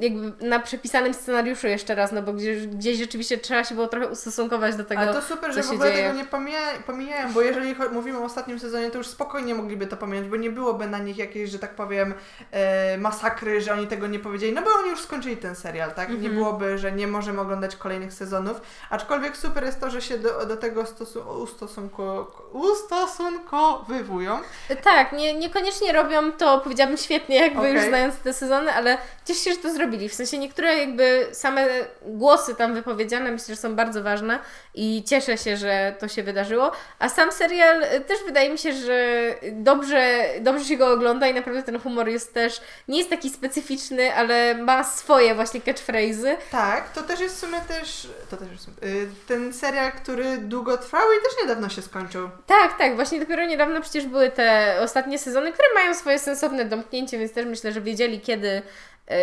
[0.00, 4.06] jakby na przepisanym scenariuszu jeszcze raz, no bo gdzieś, gdzieś rzeczywiście trzeba się było trochę
[4.08, 6.02] ustosunkować do tego, Ale to super, że w ogóle dzieje.
[6.02, 9.96] tego nie pomija- pomijają, bo jeżeli mówimy o ostatnim sezonie, to już spokojnie mogliby to
[9.96, 12.14] pominąć, bo nie byłoby na nich jakiejś, że tak powiem,
[12.50, 16.08] e, masakry, że oni tego nie powiedzieli, no bo oni już skończyli ten serial, tak?
[16.08, 16.34] Nie Mhm.
[16.34, 18.60] byłoby, że nie możemy oglądać kolejnych sezonów,
[18.90, 24.38] aczkolwiek super jest to, że się do, do tego stosu- ustosunko- ustosunkowywują.
[24.84, 27.74] Tak, nie, niekoniecznie robią to, powiedziałabym świetnie, jakby Okej.
[27.74, 30.08] już znając te sezony, ale cieszę się, że to zrobili.
[30.08, 31.66] W sensie niektóre jakby same
[32.02, 34.38] głosy tam wypowiedziane myślę, że są bardzo ważne
[34.74, 36.72] i cieszę się, że to się wydarzyło.
[36.98, 41.34] A sam serial y, też wydaje mi się, że dobrze, dobrze się go ogląda i
[41.34, 46.36] naprawdę ten humor jest też, nie jest taki specyficzny, ale ma swoje właśnie catchphrase'y.
[46.50, 50.78] Tak, to też jest w sumie też, to też jest y, ten serial, który długo
[50.78, 52.30] trwał i też niedawno się skończył.
[52.46, 57.18] Tak, tak, właśnie dopiero niedawno przecież były te ostatnie sezony, które mają swoje sensowne domknięcie,
[57.18, 58.62] więc też myślę, że wiedzieli, kiedy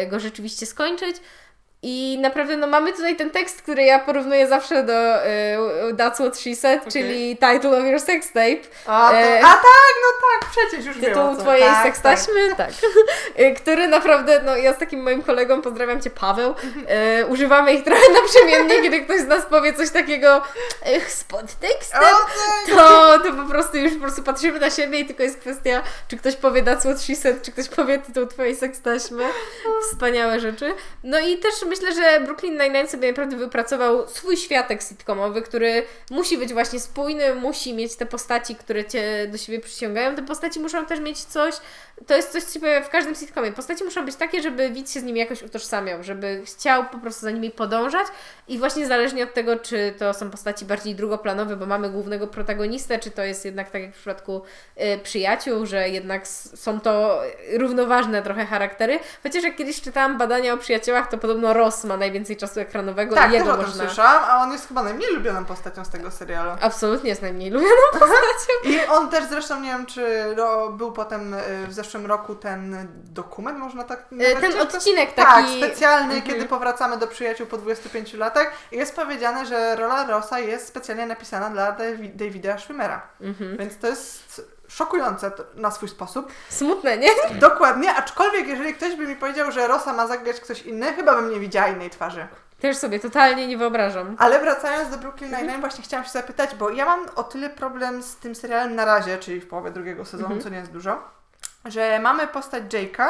[0.09, 1.17] go rzeczywiście skończyć.
[1.81, 5.57] I naprawdę, no mamy tutaj ten tekst, który ja porównuję zawsze do e,
[5.93, 6.91] That's What She Said, Okej.
[6.91, 8.57] czyli Title of Your Sex Tape.
[8.85, 11.41] A, to, E, a tak, no tak, przecież już wiem Tytuł co.
[11.41, 12.69] twojej tak, sekstaśmy, tak.
[13.35, 16.55] E, Który naprawdę, no ja z takim moim kolegą, pozdrawiam Cię Paweł,
[16.87, 20.41] e, używamy ich trochę naprzemiennie, kiedy ktoś z nas powie coś takiego
[21.07, 22.05] z podtekstem, O,
[22.67, 22.75] tak.
[22.77, 26.17] to, to po prostu już po prostu patrzymy na siebie i tylko jest kwestia, czy
[26.17, 29.23] ktoś powie That's What She Said, czy ktoś powie tytuł Twojej sekstaśmy.
[29.91, 30.73] Wspaniałe rzeczy.
[31.03, 36.37] No i też myślę, że Brooklyn Nine-Nine sobie naprawdę wypracował swój światek sitcomowy, który musi
[36.37, 40.15] być właśnie spójny, musi mieć te postaci, które Cię do siebie przyciągają.
[40.15, 41.55] Te postaci muszą też mieć coś,
[42.07, 43.51] to jest coś, co się pojawia w każdym sitcomie.
[43.51, 47.21] Postaci muszą być takie, żeby widz się z nimi jakoś utożsamiał, żeby chciał po prostu
[47.21, 48.07] za nimi podążać
[48.47, 52.99] i właśnie zależnie od tego, czy to są postaci bardziej drugoplanowe, bo mamy głównego protagonistę,
[52.99, 54.41] czy to jest jednak tak jak w przypadku
[54.77, 57.21] y, przyjaciół, że jednak są to
[57.53, 58.99] równoważne trochę charaktery.
[59.23, 63.29] Chociaż jak kiedyś czytałam badania o przyjaciołach, to podobno Ross ma najwięcej czasu ekranowego Tak,
[63.29, 63.85] i też jego tym można...
[63.85, 66.51] słyszałam, a on jest chyba najmniej lubioną postacią z tego serialu.
[66.61, 68.13] Absolutnie jest najmniej lubioną postacią.
[68.63, 70.35] I on też zresztą, nie wiem, czy
[70.71, 74.41] był potem y, w zeszłym roku ten dokument, można tak nazwać?
[74.41, 75.57] Ten Czy to- odcinek Tak, taki...
[75.57, 76.21] specjalny, Mhm.
[76.21, 78.51] kiedy powracamy do przyjaciół po 25 latach.
[78.71, 83.01] Jest powiedziane, że rola Rossa jest specjalnie napisana dla Davi- Davida Schwimmera.
[83.21, 83.57] Mhm.
[83.57, 86.31] Więc to jest szokujące na swój sposób.
[86.49, 87.09] Smutne, nie?
[87.39, 91.31] Dokładnie, aczkolwiek jeżeli ktoś by mi powiedział, że Rossa ma zagrać ktoś inny, chyba bym
[91.31, 92.27] nie widziała innej twarzy.
[92.59, 94.15] Też sobie totalnie nie wyobrażam.
[94.19, 98.03] Ale wracając do Brooklyn Nine-Nine, właśnie chciałam się zapytać, bo ja mam o tyle problem
[98.03, 100.41] z tym serialem na razie, czyli w połowie drugiego sezonu, Mhm.
[100.41, 101.03] co nie jest dużo,
[101.65, 103.07] że mamy postać Jake'a,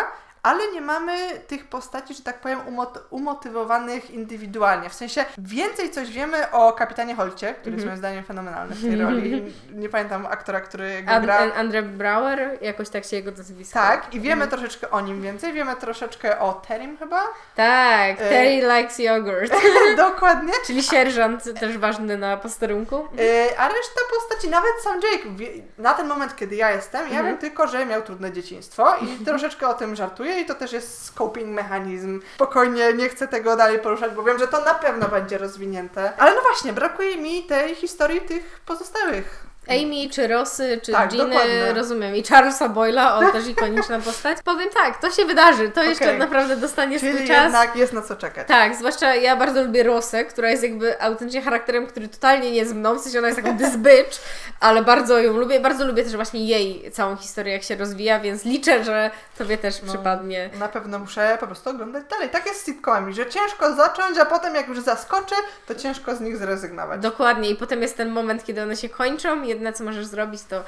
[0.47, 1.17] ale nie mamy
[1.47, 4.89] tych postaci, że tak powiem, umot- umotywowanych indywidualnie.
[4.89, 7.87] W sensie więcej coś wiemy o kapitanie Holcie, który jest Mhm.
[7.87, 9.53] moim zdaniem fenomenalny w tej roli.
[9.81, 11.37] Nie pamiętam aktora, który go An- gra.
[11.37, 13.79] An- Andre Brower, jakoś tak się jego nazwisko.
[13.79, 14.49] Tak, i wiemy Mhm.
[14.49, 15.53] troszeczkę o nim więcej.
[15.53, 17.21] Wiemy troszeczkę o Terim chyba.
[17.55, 19.53] Tak, E, Terry likes yogurt.
[19.97, 20.53] Dokładnie.
[20.65, 22.95] Czyli sierżant też ważny na posterunku.
[22.95, 27.25] Yy, a reszta postaci, nawet sam Jake, na ten moment, kiedy ja jestem, ja Mhm.
[27.25, 31.05] wiem tylko, że miał trudne dzieciństwo i troszeczkę o tym żartuję i to też jest
[31.05, 32.21] scoping mechanizm.
[32.35, 36.13] Spokojnie, nie chcę tego dalej poruszać, bo wiem, że to na pewno będzie rozwinięte.
[36.17, 39.46] Ale no właśnie, brakuje mi tej historii tych pozostałych.
[39.69, 41.73] Amy, czy Rosy, czy Tak, Ginny, dokładnie.
[41.73, 42.15] rozumiem.
[42.15, 44.37] I Charlesa Boyla, on też ikoniczna postać.
[44.43, 45.69] Powiem tak, to się wydarzy.
[45.69, 46.17] To jeszcze Okej.
[46.19, 47.43] naprawdę dostanie swój Czyli czas.
[47.43, 48.47] jednak jest na co czekać.
[48.47, 52.75] Tak, zwłaszcza ja bardzo lubię Rosę, która jest jakby autentycznie charakterem, który totalnie nie jest
[52.75, 54.21] mną, w sensie ona jest taką dysbycz,
[54.59, 55.59] ale bardzo ją lubię.
[55.59, 59.81] Bardzo lubię też właśnie jej całą historię, jak się rozwija, więc liczę, że tobie też
[59.81, 59.87] No.
[59.93, 60.49] przypadnie.
[60.59, 62.29] Na pewno muszę po prostu oglądać dalej.
[62.29, 65.35] Tak jest z sitcomami, że ciężko zacząć, a potem jak już zaskoczy,
[65.67, 67.01] to ciężko z nich zrezygnować.
[67.01, 67.49] Dokładnie.
[67.49, 69.43] I potem jest ten moment, kiedy one się kończą.
[69.57, 70.63] Jedyne, co możesz zrobić, to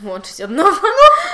[0.00, 0.78] włączyć od nowa.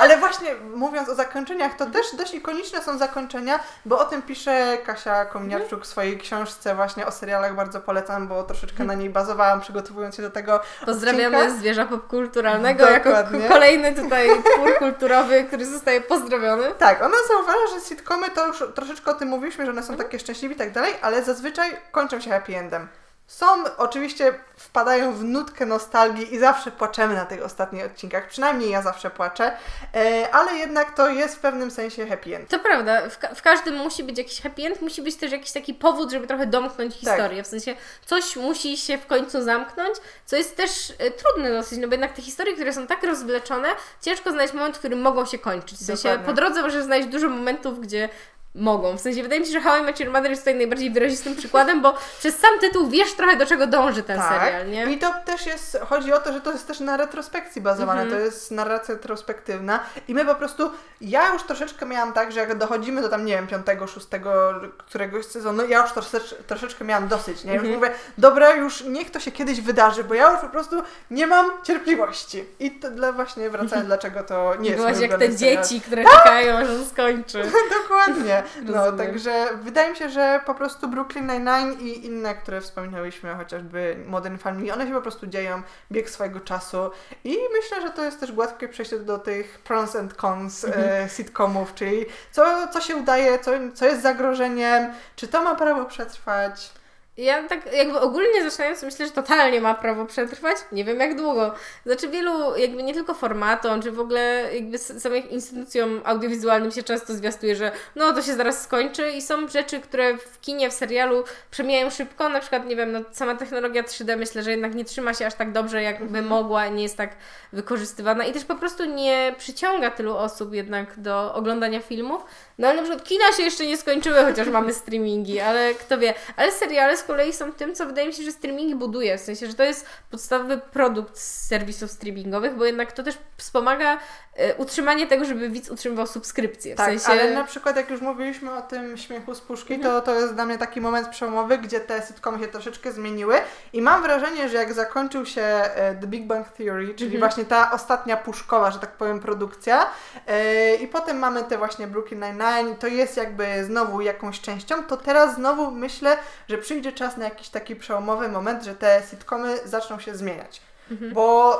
[0.01, 4.79] Ale właśnie mówiąc o zakończeniach, to też dość ikoniczne są zakończenia, bo o tym pisze
[4.87, 9.61] Kasia Kominiarczuk w swojej książce właśnie o serialach, bardzo polecam, bo troszeczkę na niej bazowałam
[9.61, 11.59] przygotowując się do tego Pozdrawiamy odcinka.
[11.59, 13.41] zwierza popkulturalnego jako Dokładnie.
[13.41, 16.71] k- kolejny tutaj twór kulturowy, który zostaje pozdrowiony.
[16.79, 20.19] Tak, ona zauważa, że sitcomy to już troszeczkę o tym mówiliśmy, że one są takie
[20.19, 22.89] szczęśliwe i tak dalej, ale zazwyczaj kończą się happy endem.
[23.27, 23.47] Są,
[23.79, 29.11] oczywiście wpadają w nutkę nostalgii i zawsze płaczemy na tych ostatnich odcinkach, przynajmniej ja zawsze
[29.11, 29.57] płaczę,
[29.95, 32.49] e, ale jednak to jest w pewnym sensie happy end.
[32.51, 35.53] To prawda, w, ka- w każdym musi być jakiś happy end, musi być też jakiś
[35.53, 37.43] taki powód, żeby trochę domknąć historię.
[37.43, 37.77] W sensie
[38.07, 39.97] coś musi się w końcu zamknąć,
[40.27, 43.69] co jest też e, trudne dosyć, no bo jednak te historie, które są tak rozwleczone,
[44.01, 45.79] ciężko znaleźć moment, w którym mogą się kończyć.
[45.79, 46.27] W sensie Dokładnie.
[46.27, 48.09] po drodze możesz znaleźć dużo momentów, gdzie
[48.55, 48.97] mogą.
[48.99, 51.37] W sensie wydaje mi się, że How I Met Your Mother jest tutaj najbardziej wyrazistym
[51.37, 54.85] przykładem, bo przez sam tytuł wiesz trochę do czego dąży ten serial, nie?
[54.85, 54.93] Tak.
[54.95, 58.21] I to też jest, chodzi o to, że to jest też na retrospekcji bazowane, Mhm.
[58.21, 60.71] to jest narracja retrospektywna i my po prostu,
[61.01, 65.27] ja już troszeczkę miałam tak, że jak dochodzimy do tam, nie wiem, piątego, szóstego któregoś
[65.27, 67.53] sezonu, ja już troszecz, troszeczkę miałam dosyć, nie?
[67.55, 67.75] Już Mhm.
[67.81, 71.51] mówię, dobra, już niech to się kiedyś wydarzy, bo ja już po prostu nie mam
[71.65, 72.45] cierpliwości.
[72.61, 75.37] I to dla właśnie wracając, dlaczego to nie jest Byłaś jak te serial.
[75.65, 77.43] dzieci, które czekają, aż on skończy.
[77.83, 78.42] Dokładnie.
[78.63, 83.97] No, także wydaje mi się, że po prostu Brooklyn Nine-Nine i inne, które wspominałyśmy, chociażby
[84.07, 85.63] Modern Family, one się po prostu dzieją,
[85.93, 86.91] bieg swojego czasu
[87.25, 91.75] i myślę, że to jest też gładkie przejście do tych pros and cons e, sitcomów,
[91.75, 96.82] czyli co, co się udaje, co, co jest zagrożeniem, czy to ma prawo przetrwać.
[97.17, 100.57] Ja tak jakby ogólnie zaczynając myślę, że totalnie ma prawo przetrwać.
[100.73, 101.55] Nie wiem jak długo.
[101.87, 106.83] Znaczy wielu jakby nie tylko formatom, czy w ogóle jakby s- samym instytucjom audiowizualnym się
[106.83, 110.73] często zwiastuje, że no to się zaraz skończy i są rzeczy, które w kinie, w
[110.73, 112.29] serialu przemijają szybko.
[112.29, 115.35] Na przykład, nie wiem, no sama technologia 3D myślę, że jednak nie trzyma się aż
[115.35, 117.17] tak dobrze, jakby mogła, nie jest tak
[117.53, 122.25] wykorzystywana i też po prostu nie przyciąga tylu osób jednak do oglądania filmów.
[122.59, 126.15] No ale na przykład kina się jeszcze nie skończyły, chociaż mamy streamingi, ale kto wie.
[126.37, 129.19] Ale seriale z kolei są tym, co wydaje mi się, że streamingi buduje.
[129.19, 133.99] W sensie, że to jest podstawowy produkt z serwisów streamingowych, bo jednak to też wspomaga
[134.37, 136.75] e, utrzymanie tego, żeby widz utrzymywał subskrypcję.
[136.75, 137.11] W Tak, sensie...
[137.13, 137.21] Mhm.
[137.21, 140.45] ale na przykład jak już mówiliśmy o tym śmiechu z puszki, to to jest dla
[140.47, 143.35] mnie taki moment przełomowy, gdzie te sitcomy się troszeczkę zmieniły
[143.73, 147.21] i mam wrażenie, że jak zakończył się e, The Big Bang Theory, czyli Mhm.
[147.21, 149.87] właśnie ta ostatnia puszkowa, że tak powiem, produkcja
[150.27, 154.97] e, i potem mamy te właśnie Brooklyn Nine-Nine, to jest jakby znowu jakąś częścią, to
[154.97, 156.17] teraz znowu myślę,
[156.49, 160.61] że przyjdzie czas na jakiś taki przełomowy moment, że te sitcomy zaczną się zmieniać.
[160.91, 161.13] Mhm.
[161.15, 161.57] Bo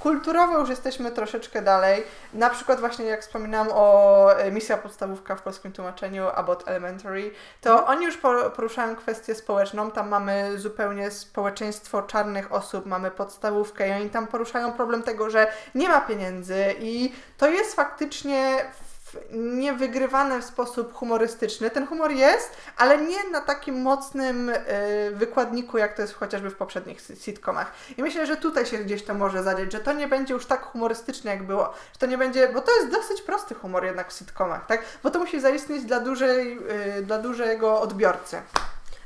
[0.00, 2.04] kulturowo już jesteśmy troszeczkę dalej.
[2.34, 7.30] Na przykład właśnie jak wspominałam o e, misja podstawówka w polskim tłumaczeniu About Elementary,
[7.60, 7.88] to Mhm.
[7.88, 9.90] oni już por- poruszają kwestię społeczną.
[9.90, 15.46] Tam mamy zupełnie społeczeństwo czarnych osób, mamy podstawówkę i oni tam poruszają problem tego, że
[15.74, 18.64] nie ma pieniędzy i to jest faktycznie
[19.32, 21.70] nie wygrywane w sposób humorystyczny.
[21.70, 26.56] Ten humor jest, ale nie na takim mocnym e, wykładniku, jak to jest chociażby w
[26.56, 27.72] poprzednich si- sitcomach.
[27.96, 30.62] I myślę, że tutaj się gdzieś to może zadzieć, że to nie będzie już tak
[30.62, 31.64] humorystyczne, jak było.
[31.92, 34.82] Że to nie będzie, bo to jest dosyć prosty humor jednak w sitcomach, tak?
[35.02, 36.58] Bo to musi zaistnieć dla, dużej,
[36.98, 38.42] e, dla dużego odbiorcy.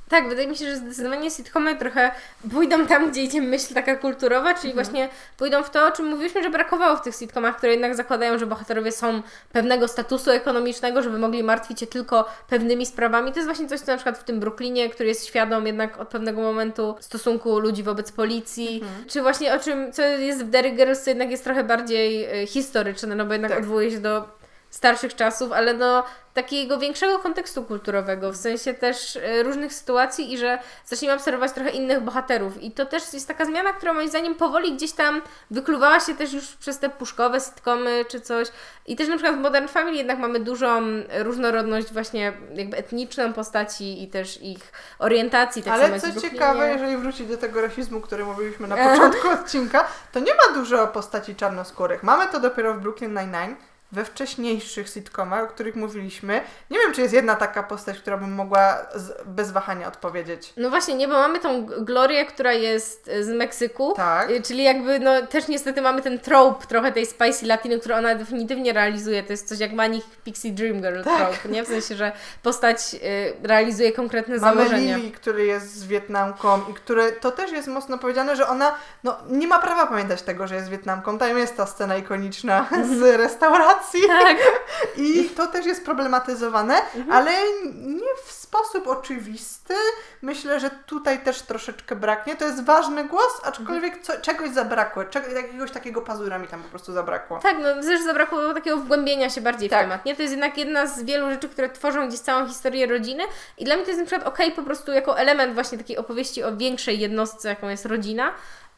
[0.09, 2.11] Tak, wydaje mi się, że zdecydowanie sitcomy trochę
[2.51, 4.75] pójdą tam, gdzie idzie myśl taka kulturowa, czyli Mhm.
[4.87, 8.39] właśnie pójdą w to, o czym mówiliśmy, że brakowało w tych sitcomach, które jednak zakładają,
[8.39, 9.23] że bohaterowie są
[9.53, 13.31] pewnego statusu ekonomicznego, żeby mogli martwić się tylko pewnymi sprawami.
[13.33, 16.09] To jest właśnie coś, co na przykład w tym Brooklynie, który jest świadom jednak od
[16.09, 19.05] pewnego momentu stosunku ludzi wobec policji, Mhm.
[19.09, 22.47] czy właśnie o czym, co jest w Derry Girls, co jednak jest trochę bardziej e,
[22.47, 23.61] historyczne, no bo jednak Tak.
[23.61, 24.39] odwołuje się do
[24.71, 26.05] starszych czasów, ale do
[26.35, 31.71] takiego większego kontekstu kulturowego, w sensie też e, różnych sytuacji i że zaczniemy obserwować trochę
[31.71, 32.63] innych bohaterów.
[32.63, 36.33] I to też jest taka zmiana, która moim zdaniem powoli gdzieś tam wykluwała się też
[36.33, 38.49] już przez te puszkowe sitcomy czy coś.
[38.87, 40.83] I też na przykład w Modern Family jednak mamy dużą
[41.19, 45.63] różnorodność właśnie jakby etniczną postaci i też ich orientacji.
[45.63, 50.21] Tak Ale co ciekawe, jeżeli wrócić do tego rasizmu, który mówiliśmy na początku odcinka, to
[50.21, 52.03] nie ma dużo postaci czarnoskórych.
[52.03, 53.57] Mamy to dopiero w Brooklyn Nine-Nine,
[53.93, 56.41] we wcześniejszych sitcomach, o których mówiliśmy.
[56.71, 60.53] Nie wiem, czy jest jedna taka postać, która bym mogła z, bez wahania odpowiedzieć.
[60.57, 64.31] No właśnie, nie, bo mamy tą Glorię, która jest e, z Meksyku, Tak.
[64.31, 68.15] y, czyli jakby, no też niestety mamy ten trope trochę tej spicy latiny, którą ona
[68.15, 71.17] definitywnie realizuje, to jest coś jak Manich Pixie Dream Girl Tak.
[71.17, 71.65] trope, nie?
[71.65, 72.13] W sensie, że
[72.43, 72.99] postać y,
[73.43, 74.97] realizuje konkretne Mamy założenia.
[74.97, 78.75] Lily, który jest z Wietnamką i który, to też jest mocno powiedziane, że ona
[79.05, 81.19] no, nie ma prawa pamiętać tego, że jest Wietnamką.
[81.19, 82.67] Tam jest ta scena ikoniczna
[82.99, 84.37] z restauracji Tak,
[84.97, 86.75] i to też jest problematyzowane,
[87.11, 87.33] ale
[87.75, 89.75] nie w sposób oczywisty.
[90.23, 92.37] Myślę, że tutaj też troszeczkę braknie.
[92.37, 96.69] To jest ważny głos, aczkolwiek co, czegoś zabrakło, czego, jakiegoś takiego pazura mi tam po
[96.69, 97.39] prostu zabrakło.
[97.39, 99.79] tak, no też zabrakło takiego wgłębienia się bardziej Tak.
[99.79, 100.17] w temat, nie?
[100.17, 103.25] To jest jednak jedna z wielu rzeczy, które tworzą gdzieś całą historię rodziny
[103.59, 106.45] i dla mnie to jest na przykład okej po prostu jako element właśnie takiej opowieści
[106.45, 108.33] o większej jednostce, jaką jest rodzina,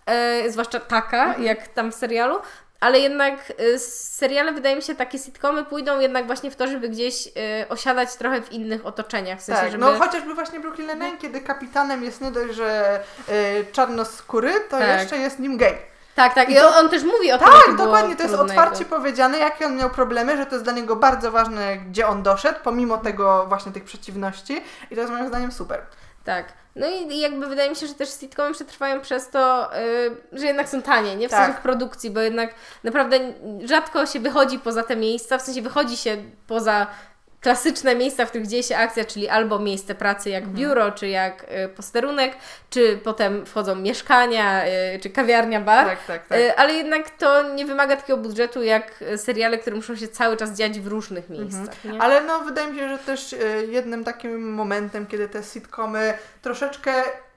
[0.06, 1.42] e, zwłaszcza taka, Mhm.
[1.44, 2.38] jak tam w serialu,
[2.80, 6.88] ale jednak e, seriale, wydaje mi się, takie sitcomy pójdą jednak właśnie w to, żeby
[6.88, 9.84] gdzieś e, osiadać trochę w innych otoczeniach, w sensie, Tak, żeby...
[9.84, 15.00] no chociażby właśnie Brooklyn Nine-Nine, kiedy kapitanem jest nie dość, że y, czarnoskóry, to Tak.
[15.00, 15.90] jeszcze jest nim gej.
[16.14, 18.84] Tak, tak, i, to- on, też mówi o tym, Tak, dokładnie, to jest trudne otwarcie
[18.84, 22.58] powiedziane, jakie on miał problemy, że to jest dla niego bardzo ważne, gdzie on doszedł,
[22.64, 25.80] pomimo tego właśnie tych przeciwności i to jest moim zdaniem super.
[26.24, 26.52] Tak.
[26.76, 30.68] No i jakby wydaje mi się, że też sitcomy przetrwają przez to, y, że jednak
[30.68, 31.28] są tanie, nie?
[31.28, 31.44] W Tak.
[31.44, 33.18] sensie w produkcji, bo jednak naprawdę
[33.64, 36.16] rzadko się wychodzi poza te miejsca, w sensie wychodzi się
[36.46, 36.86] poza
[37.40, 41.46] klasyczne miejsca, w których dzieje się akcja, czyli albo miejsce pracy jak biuro, czy jak
[41.64, 42.32] y, posterunek,
[42.70, 45.86] czy potem wchodzą mieszkania, y, czy kawiarnia, bar.
[45.86, 46.38] Tak, tak, tak.
[46.38, 50.50] Y, Ale jednak to nie wymaga takiego budżetu jak seriale, które muszą się cały czas
[50.50, 51.84] dziać w różnych miejscach.
[51.84, 51.90] Nie?
[51.90, 52.00] Mhm.
[52.00, 53.34] Ale no wydaje mi się, że też
[53.68, 56.92] jednym takim momentem, kiedy te sitcomy troszeczkę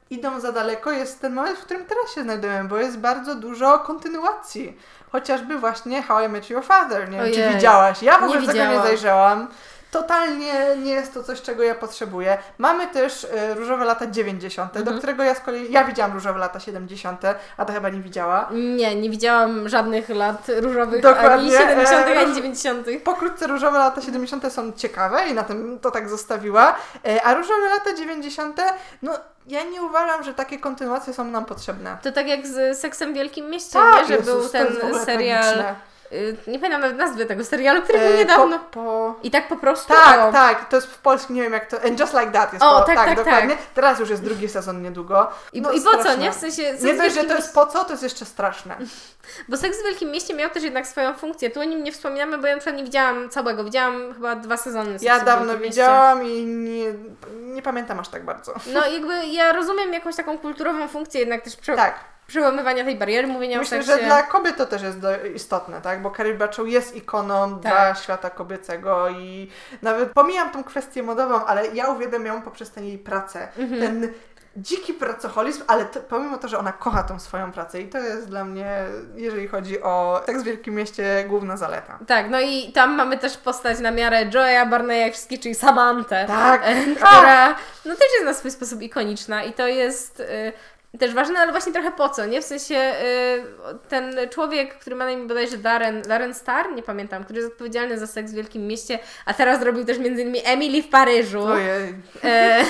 [0.10, 3.80] idą za daleko, jest ten moment, w którym teraz się znajdujemy, bo jest bardzo dużo
[3.80, 4.78] kontynuacji.
[5.12, 7.10] Chociażby właśnie How I Met Your Father.
[7.10, 7.56] Nie wiem, czy Ojej.
[7.56, 8.04] widziałaś.
[8.04, 9.48] Ja w Nie ogóle tego nie zajrzałam.
[9.94, 10.54] Totalnie
[10.84, 12.38] nie jest to coś, czego ja potrzebuję.
[12.58, 14.86] Mamy też e, różowe lata 90., Mhm.
[14.86, 17.22] do którego ja z kolei, ja widziałam różowe lata 70.,
[17.58, 18.50] a to chyba nie widziała.
[18.52, 22.88] Nie, nie widziałam żadnych lat różowych, Dokładnie, ani 70., e, ani 90.
[23.04, 24.54] Pokrótce różowe lata 70.
[24.54, 26.76] są ciekawe i na tym to tak zostawiła,
[27.08, 28.62] E, a różowe lata 90.
[29.02, 29.14] no
[29.48, 31.98] ja nie uważam, że takie kontynuacje są nam potrzebne.
[32.04, 34.08] To tak jak z Seksem w Wielkim Mieście, Tak, nie?
[34.08, 34.68] że Jezus, był ten
[35.06, 35.76] serial, tragiczne.
[36.14, 38.60] Y, nie pamiętam nawet nazwy tego serialu, który był niedawno.
[38.60, 39.16] Po, po...
[39.24, 39.94] I tak po prostu.
[39.94, 42.54] Tak, o, tak, to jest w polskim, nie wiem jak to, And Just Like That
[42.54, 43.58] jest O, po, tak, tak, dokładnie.
[43.74, 45.28] Teraz już jest drugi sezon niedługo.
[45.54, 46.32] I, No, I po co, nie?
[46.32, 46.74] W sensie.
[46.82, 48.78] Nie dość, że to jest po co, to jest jeszcze straszne.
[49.50, 51.50] Bo Seks w Wielkim Mieście miał też jednak swoją funkcję.
[51.50, 53.64] Tu o nim nie wspominamy, bo ja na przykład nie widziałam całego.
[53.64, 54.98] Widziałam chyba dwa sezony.
[55.02, 56.94] Ja dawno widziałam i nie,
[57.34, 58.54] nie pamiętam aż tak bardzo.
[58.74, 61.96] No jakby ja rozumiem jakąś taką kulturową funkcję jednak też prze, Tak.
[62.34, 64.02] Przełamywania tej bariery, mówienia Myślę, o seksie.
[64.02, 64.98] że dla kobiet to też jest
[65.36, 66.02] istotne, tak?
[66.02, 67.74] Bo Carrie Bradshaw jest ikoną Tak.
[67.74, 69.50] dla świata kobiecego i
[69.82, 73.48] nawet pomijam tą kwestię modową, ale ja uwielbiam ją poprzez tę jej pracę.
[73.58, 73.82] Mhm.
[73.82, 74.14] Ten
[74.58, 78.30] dziki pracoholizm, ale to, pomimo to, że ona kocha tą swoją pracę i to jest
[78.30, 78.78] dla mnie,
[79.16, 82.00] jeżeli chodzi o tak w Wielkim Mieście, główna zaleta.
[82.08, 86.26] Tak, no i tam mamy też postać na miarę Joya Barneya i wszystkich, czyli Samantę.
[86.28, 86.62] Tak.
[86.96, 87.56] która
[87.86, 90.54] no też jest na swój sposób ikoniczna i to jest y,
[91.00, 92.42] też ważne, ale właśnie trochę po co, nie?
[92.42, 97.24] W sensie y, ten człowiek, który ma na imię bodajże Darren, Darren Star, nie pamiętam,
[97.24, 100.84] który jest odpowiedzialny za seks w Wielkim Mieście, a teraz zrobił też między innymi Emily
[100.84, 101.44] w Paryżu.
[101.44, 101.94] Ojej.
[102.24, 102.66] E,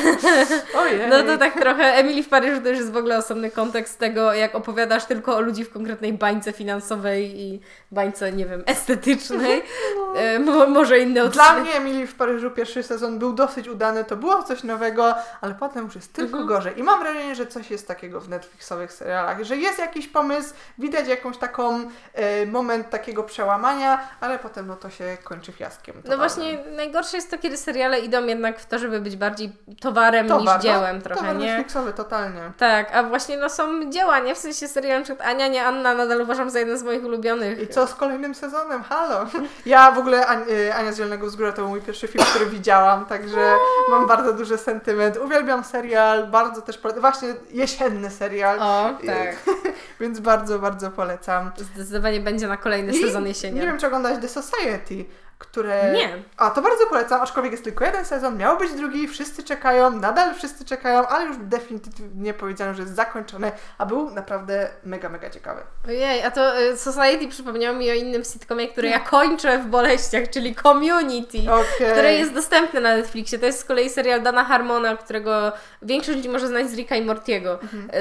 [0.78, 1.10] Ojej.
[1.10, 4.34] no to tak trochę Emily w Paryżu to już jest w ogóle osobny kontekst tego,
[4.34, 7.60] jak opowiadasz tylko o ludzi w konkretnej bańce finansowej i
[7.92, 9.62] bańce, nie wiem, estetycznej.
[10.18, 11.30] E, mo, może inne No.
[11.30, 11.64] Dla odcinek.
[11.64, 15.86] mnie Emily w Paryżu pierwszy sezon był dosyć udany, to było coś nowego, ale potem
[15.86, 16.48] już jest tylko Mhm.
[16.48, 16.80] gorzej.
[16.80, 20.54] I mam wrażenie, że coś jest takiego takiego w Netflixowych serialach, że jest jakiś pomysł,
[20.78, 25.96] widać jakąś taką e, moment takiego przełamania, ale potem no to się kończy fiaskiem.
[26.06, 30.28] No właśnie, najgorsze jest to, kiedy seriale idą jednak w to, żeby być bardziej towarem
[30.28, 31.46] Towar, niż no, dziełem trochę, Towar nie?
[31.46, 32.52] Netflixowy, totalnie.
[32.58, 34.36] Tak, a właśnie no są dzieła, nie?
[34.36, 37.62] W sensie serial przykład Ania, nie Anna nadal uważam za jeden z moich ulubionych.
[37.62, 38.84] I co z kolejnym sezonem?
[38.84, 39.26] Halo!
[39.66, 43.06] Ja w ogóle y, Ania z Zielonego Wzgórza to był mój pierwszy film, który widziałam,
[43.06, 43.56] także
[43.90, 45.18] mam bardzo duży sentyment.
[45.18, 49.36] Uwielbiam serial, bardzo też właśnie jesienny serial, O, tak.
[50.02, 51.52] więc bardzo, bardzo polecam.
[51.76, 53.62] Zdecydowanie będzie na kolejny I sezon Nie jesienią.
[53.62, 55.06] wiem, czy oglądałeś The Society,
[55.44, 55.92] które...
[55.94, 56.10] Nie.
[56.38, 60.36] A, to bardzo polecam, aczkolwiek jest tylko jeden sezon, miał być drugi, wszyscy czekają, nadal
[60.36, 65.62] wszyscy czekają, ale już definitywnie powiedziano, że jest zakończony, a był naprawdę mega, mega ciekawy.
[65.88, 70.30] Ojej, a to y, Society przypomniało mi o innym sitcomie, który ja kończę w boleściach,
[70.30, 71.38] czyli Community.
[71.52, 71.92] Okej.
[71.92, 73.40] Który jest dostępny na Netflixie.
[73.40, 75.52] To jest z kolei serial Dana Harmona, którego
[75.82, 77.60] większość ludzi może znać z Ricka i Mortiego.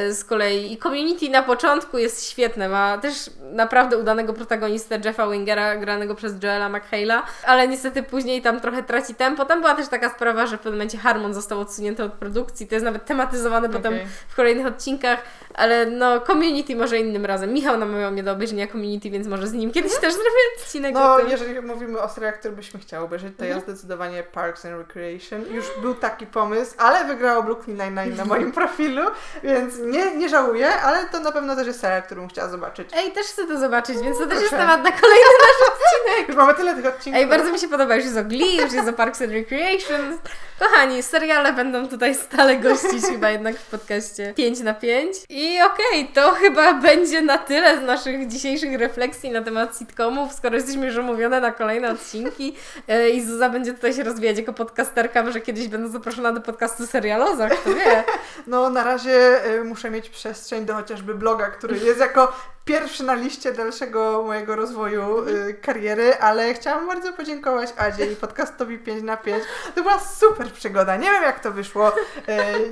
[0.09, 2.69] Y, Z kolei i Community na początku jest świetne.
[2.69, 8.61] Ma też naprawdę udanego protagonistę Jeffa Wingera, granego przez Joela McHale'a, ale niestety później tam
[8.61, 9.45] trochę traci tempo.
[9.45, 12.67] Tam była też taka sprawa, że w pewnym momencie Harmon został odsunięty od produkcji.
[12.67, 14.07] To jest nawet tematyzowane potem Okej.
[14.29, 15.23] w kolejnych odcinkach,
[15.55, 17.53] ale no Community może innym razem.
[17.53, 21.19] Michał namawiał mnie do obejrzenia Community, więc może z nim kiedyś też zrobię odcinek No,
[21.21, 23.75] jeżeli mówimy o serialach, które byśmy chciały obejrzeć, to ja Mhm.
[23.75, 25.55] zdecydowanie Parks and Recreation.
[25.55, 29.03] Już był taki pomysł, ale wygrało Brooklyn Nine-Nine na moim profilu,
[29.43, 32.89] więc nie, nie żałuję, ale to na pewno też jest serial, który bym chciała zobaczyć.
[32.97, 36.29] Ej, też chcę to zobaczyć, więc to też jest temat na kolejny nasz odcinek.
[36.29, 37.21] Już mamy tyle tych odcinków.
[37.23, 40.19] Ej, bardzo mi się podoba, już jest o Glee, już jest o Parks and Recreation.
[40.59, 45.17] Kochani, seriale będą tutaj stale gościć chyba jednak w podcaście 5 na 5.
[45.29, 50.55] I okej, to chyba będzie na tyle z naszych dzisiejszych refleksji na temat sitcomów, skoro
[50.55, 52.57] jesteśmy już umówione na kolejne odcinki
[52.89, 56.87] e, i Zuza będzie tutaj się rozwijać jako podcasterka, może kiedyś będę zaproszona do podcastu
[56.87, 58.05] Serialoza, kto wie.
[58.47, 62.33] No, na razie y, muszę mieć przestrzeń do chociażby bloga, który jest jako
[62.65, 68.79] pierwszy na liście dalszego mojego rozwoju y, kariery, ale chciałam bardzo podziękować Adzie i podcastowi
[68.79, 69.45] 5 na 5.
[69.75, 70.97] To była super przygoda.
[70.97, 71.89] Nie wiem jak to wyszło.
[71.89, 71.93] Y,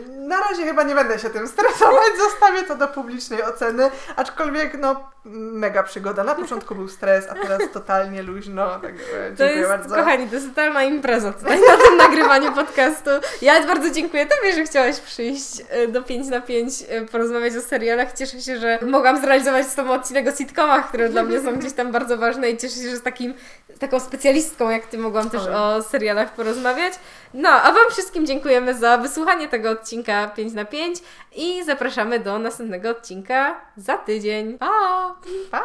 [0.09, 5.11] na razie chyba nie będę się tym stresować, zostawię to do publicznej oceny, aczkolwiek no
[5.25, 6.25] mega przygoda.
[6.25, 8.87] Na początku był stres, a teraz totalnie luźno, To
[9.37, 9.95] dziękuję jest, bardzo.
[9.95, 13.11] kochani, to jest totalna impreza tutaj na tym nagrywaniu podcastu.
[13.43, 17.61] Ja bardzo dziękuję Tobie, że chciałaś przyjść e, do 5 na 5 e, porozmawiać o
[17.61, 18.13] serialach.
[18.13, 21.73] Cieszę się, że mogłam zrealizować z Tobą odcinek o sitcomach, które dla mnie są gdzieś
[21.73, 23.35] tam bardzo ważne i cieszę się, że z takim,
[23.79, 26.95] taką specjalistką jak Ty mogłam też o serialach porozmawiać.
[27.35, 30.99] No, a Wam wszystkim dziękujemy za wysłuchanie tego odcinka 5 na 5
[31.37, 34.59] i zapraszamy do następnego odcinka za tydzień.
[34.59, 34.71] Pa!
[35.51, 35.65] Pa!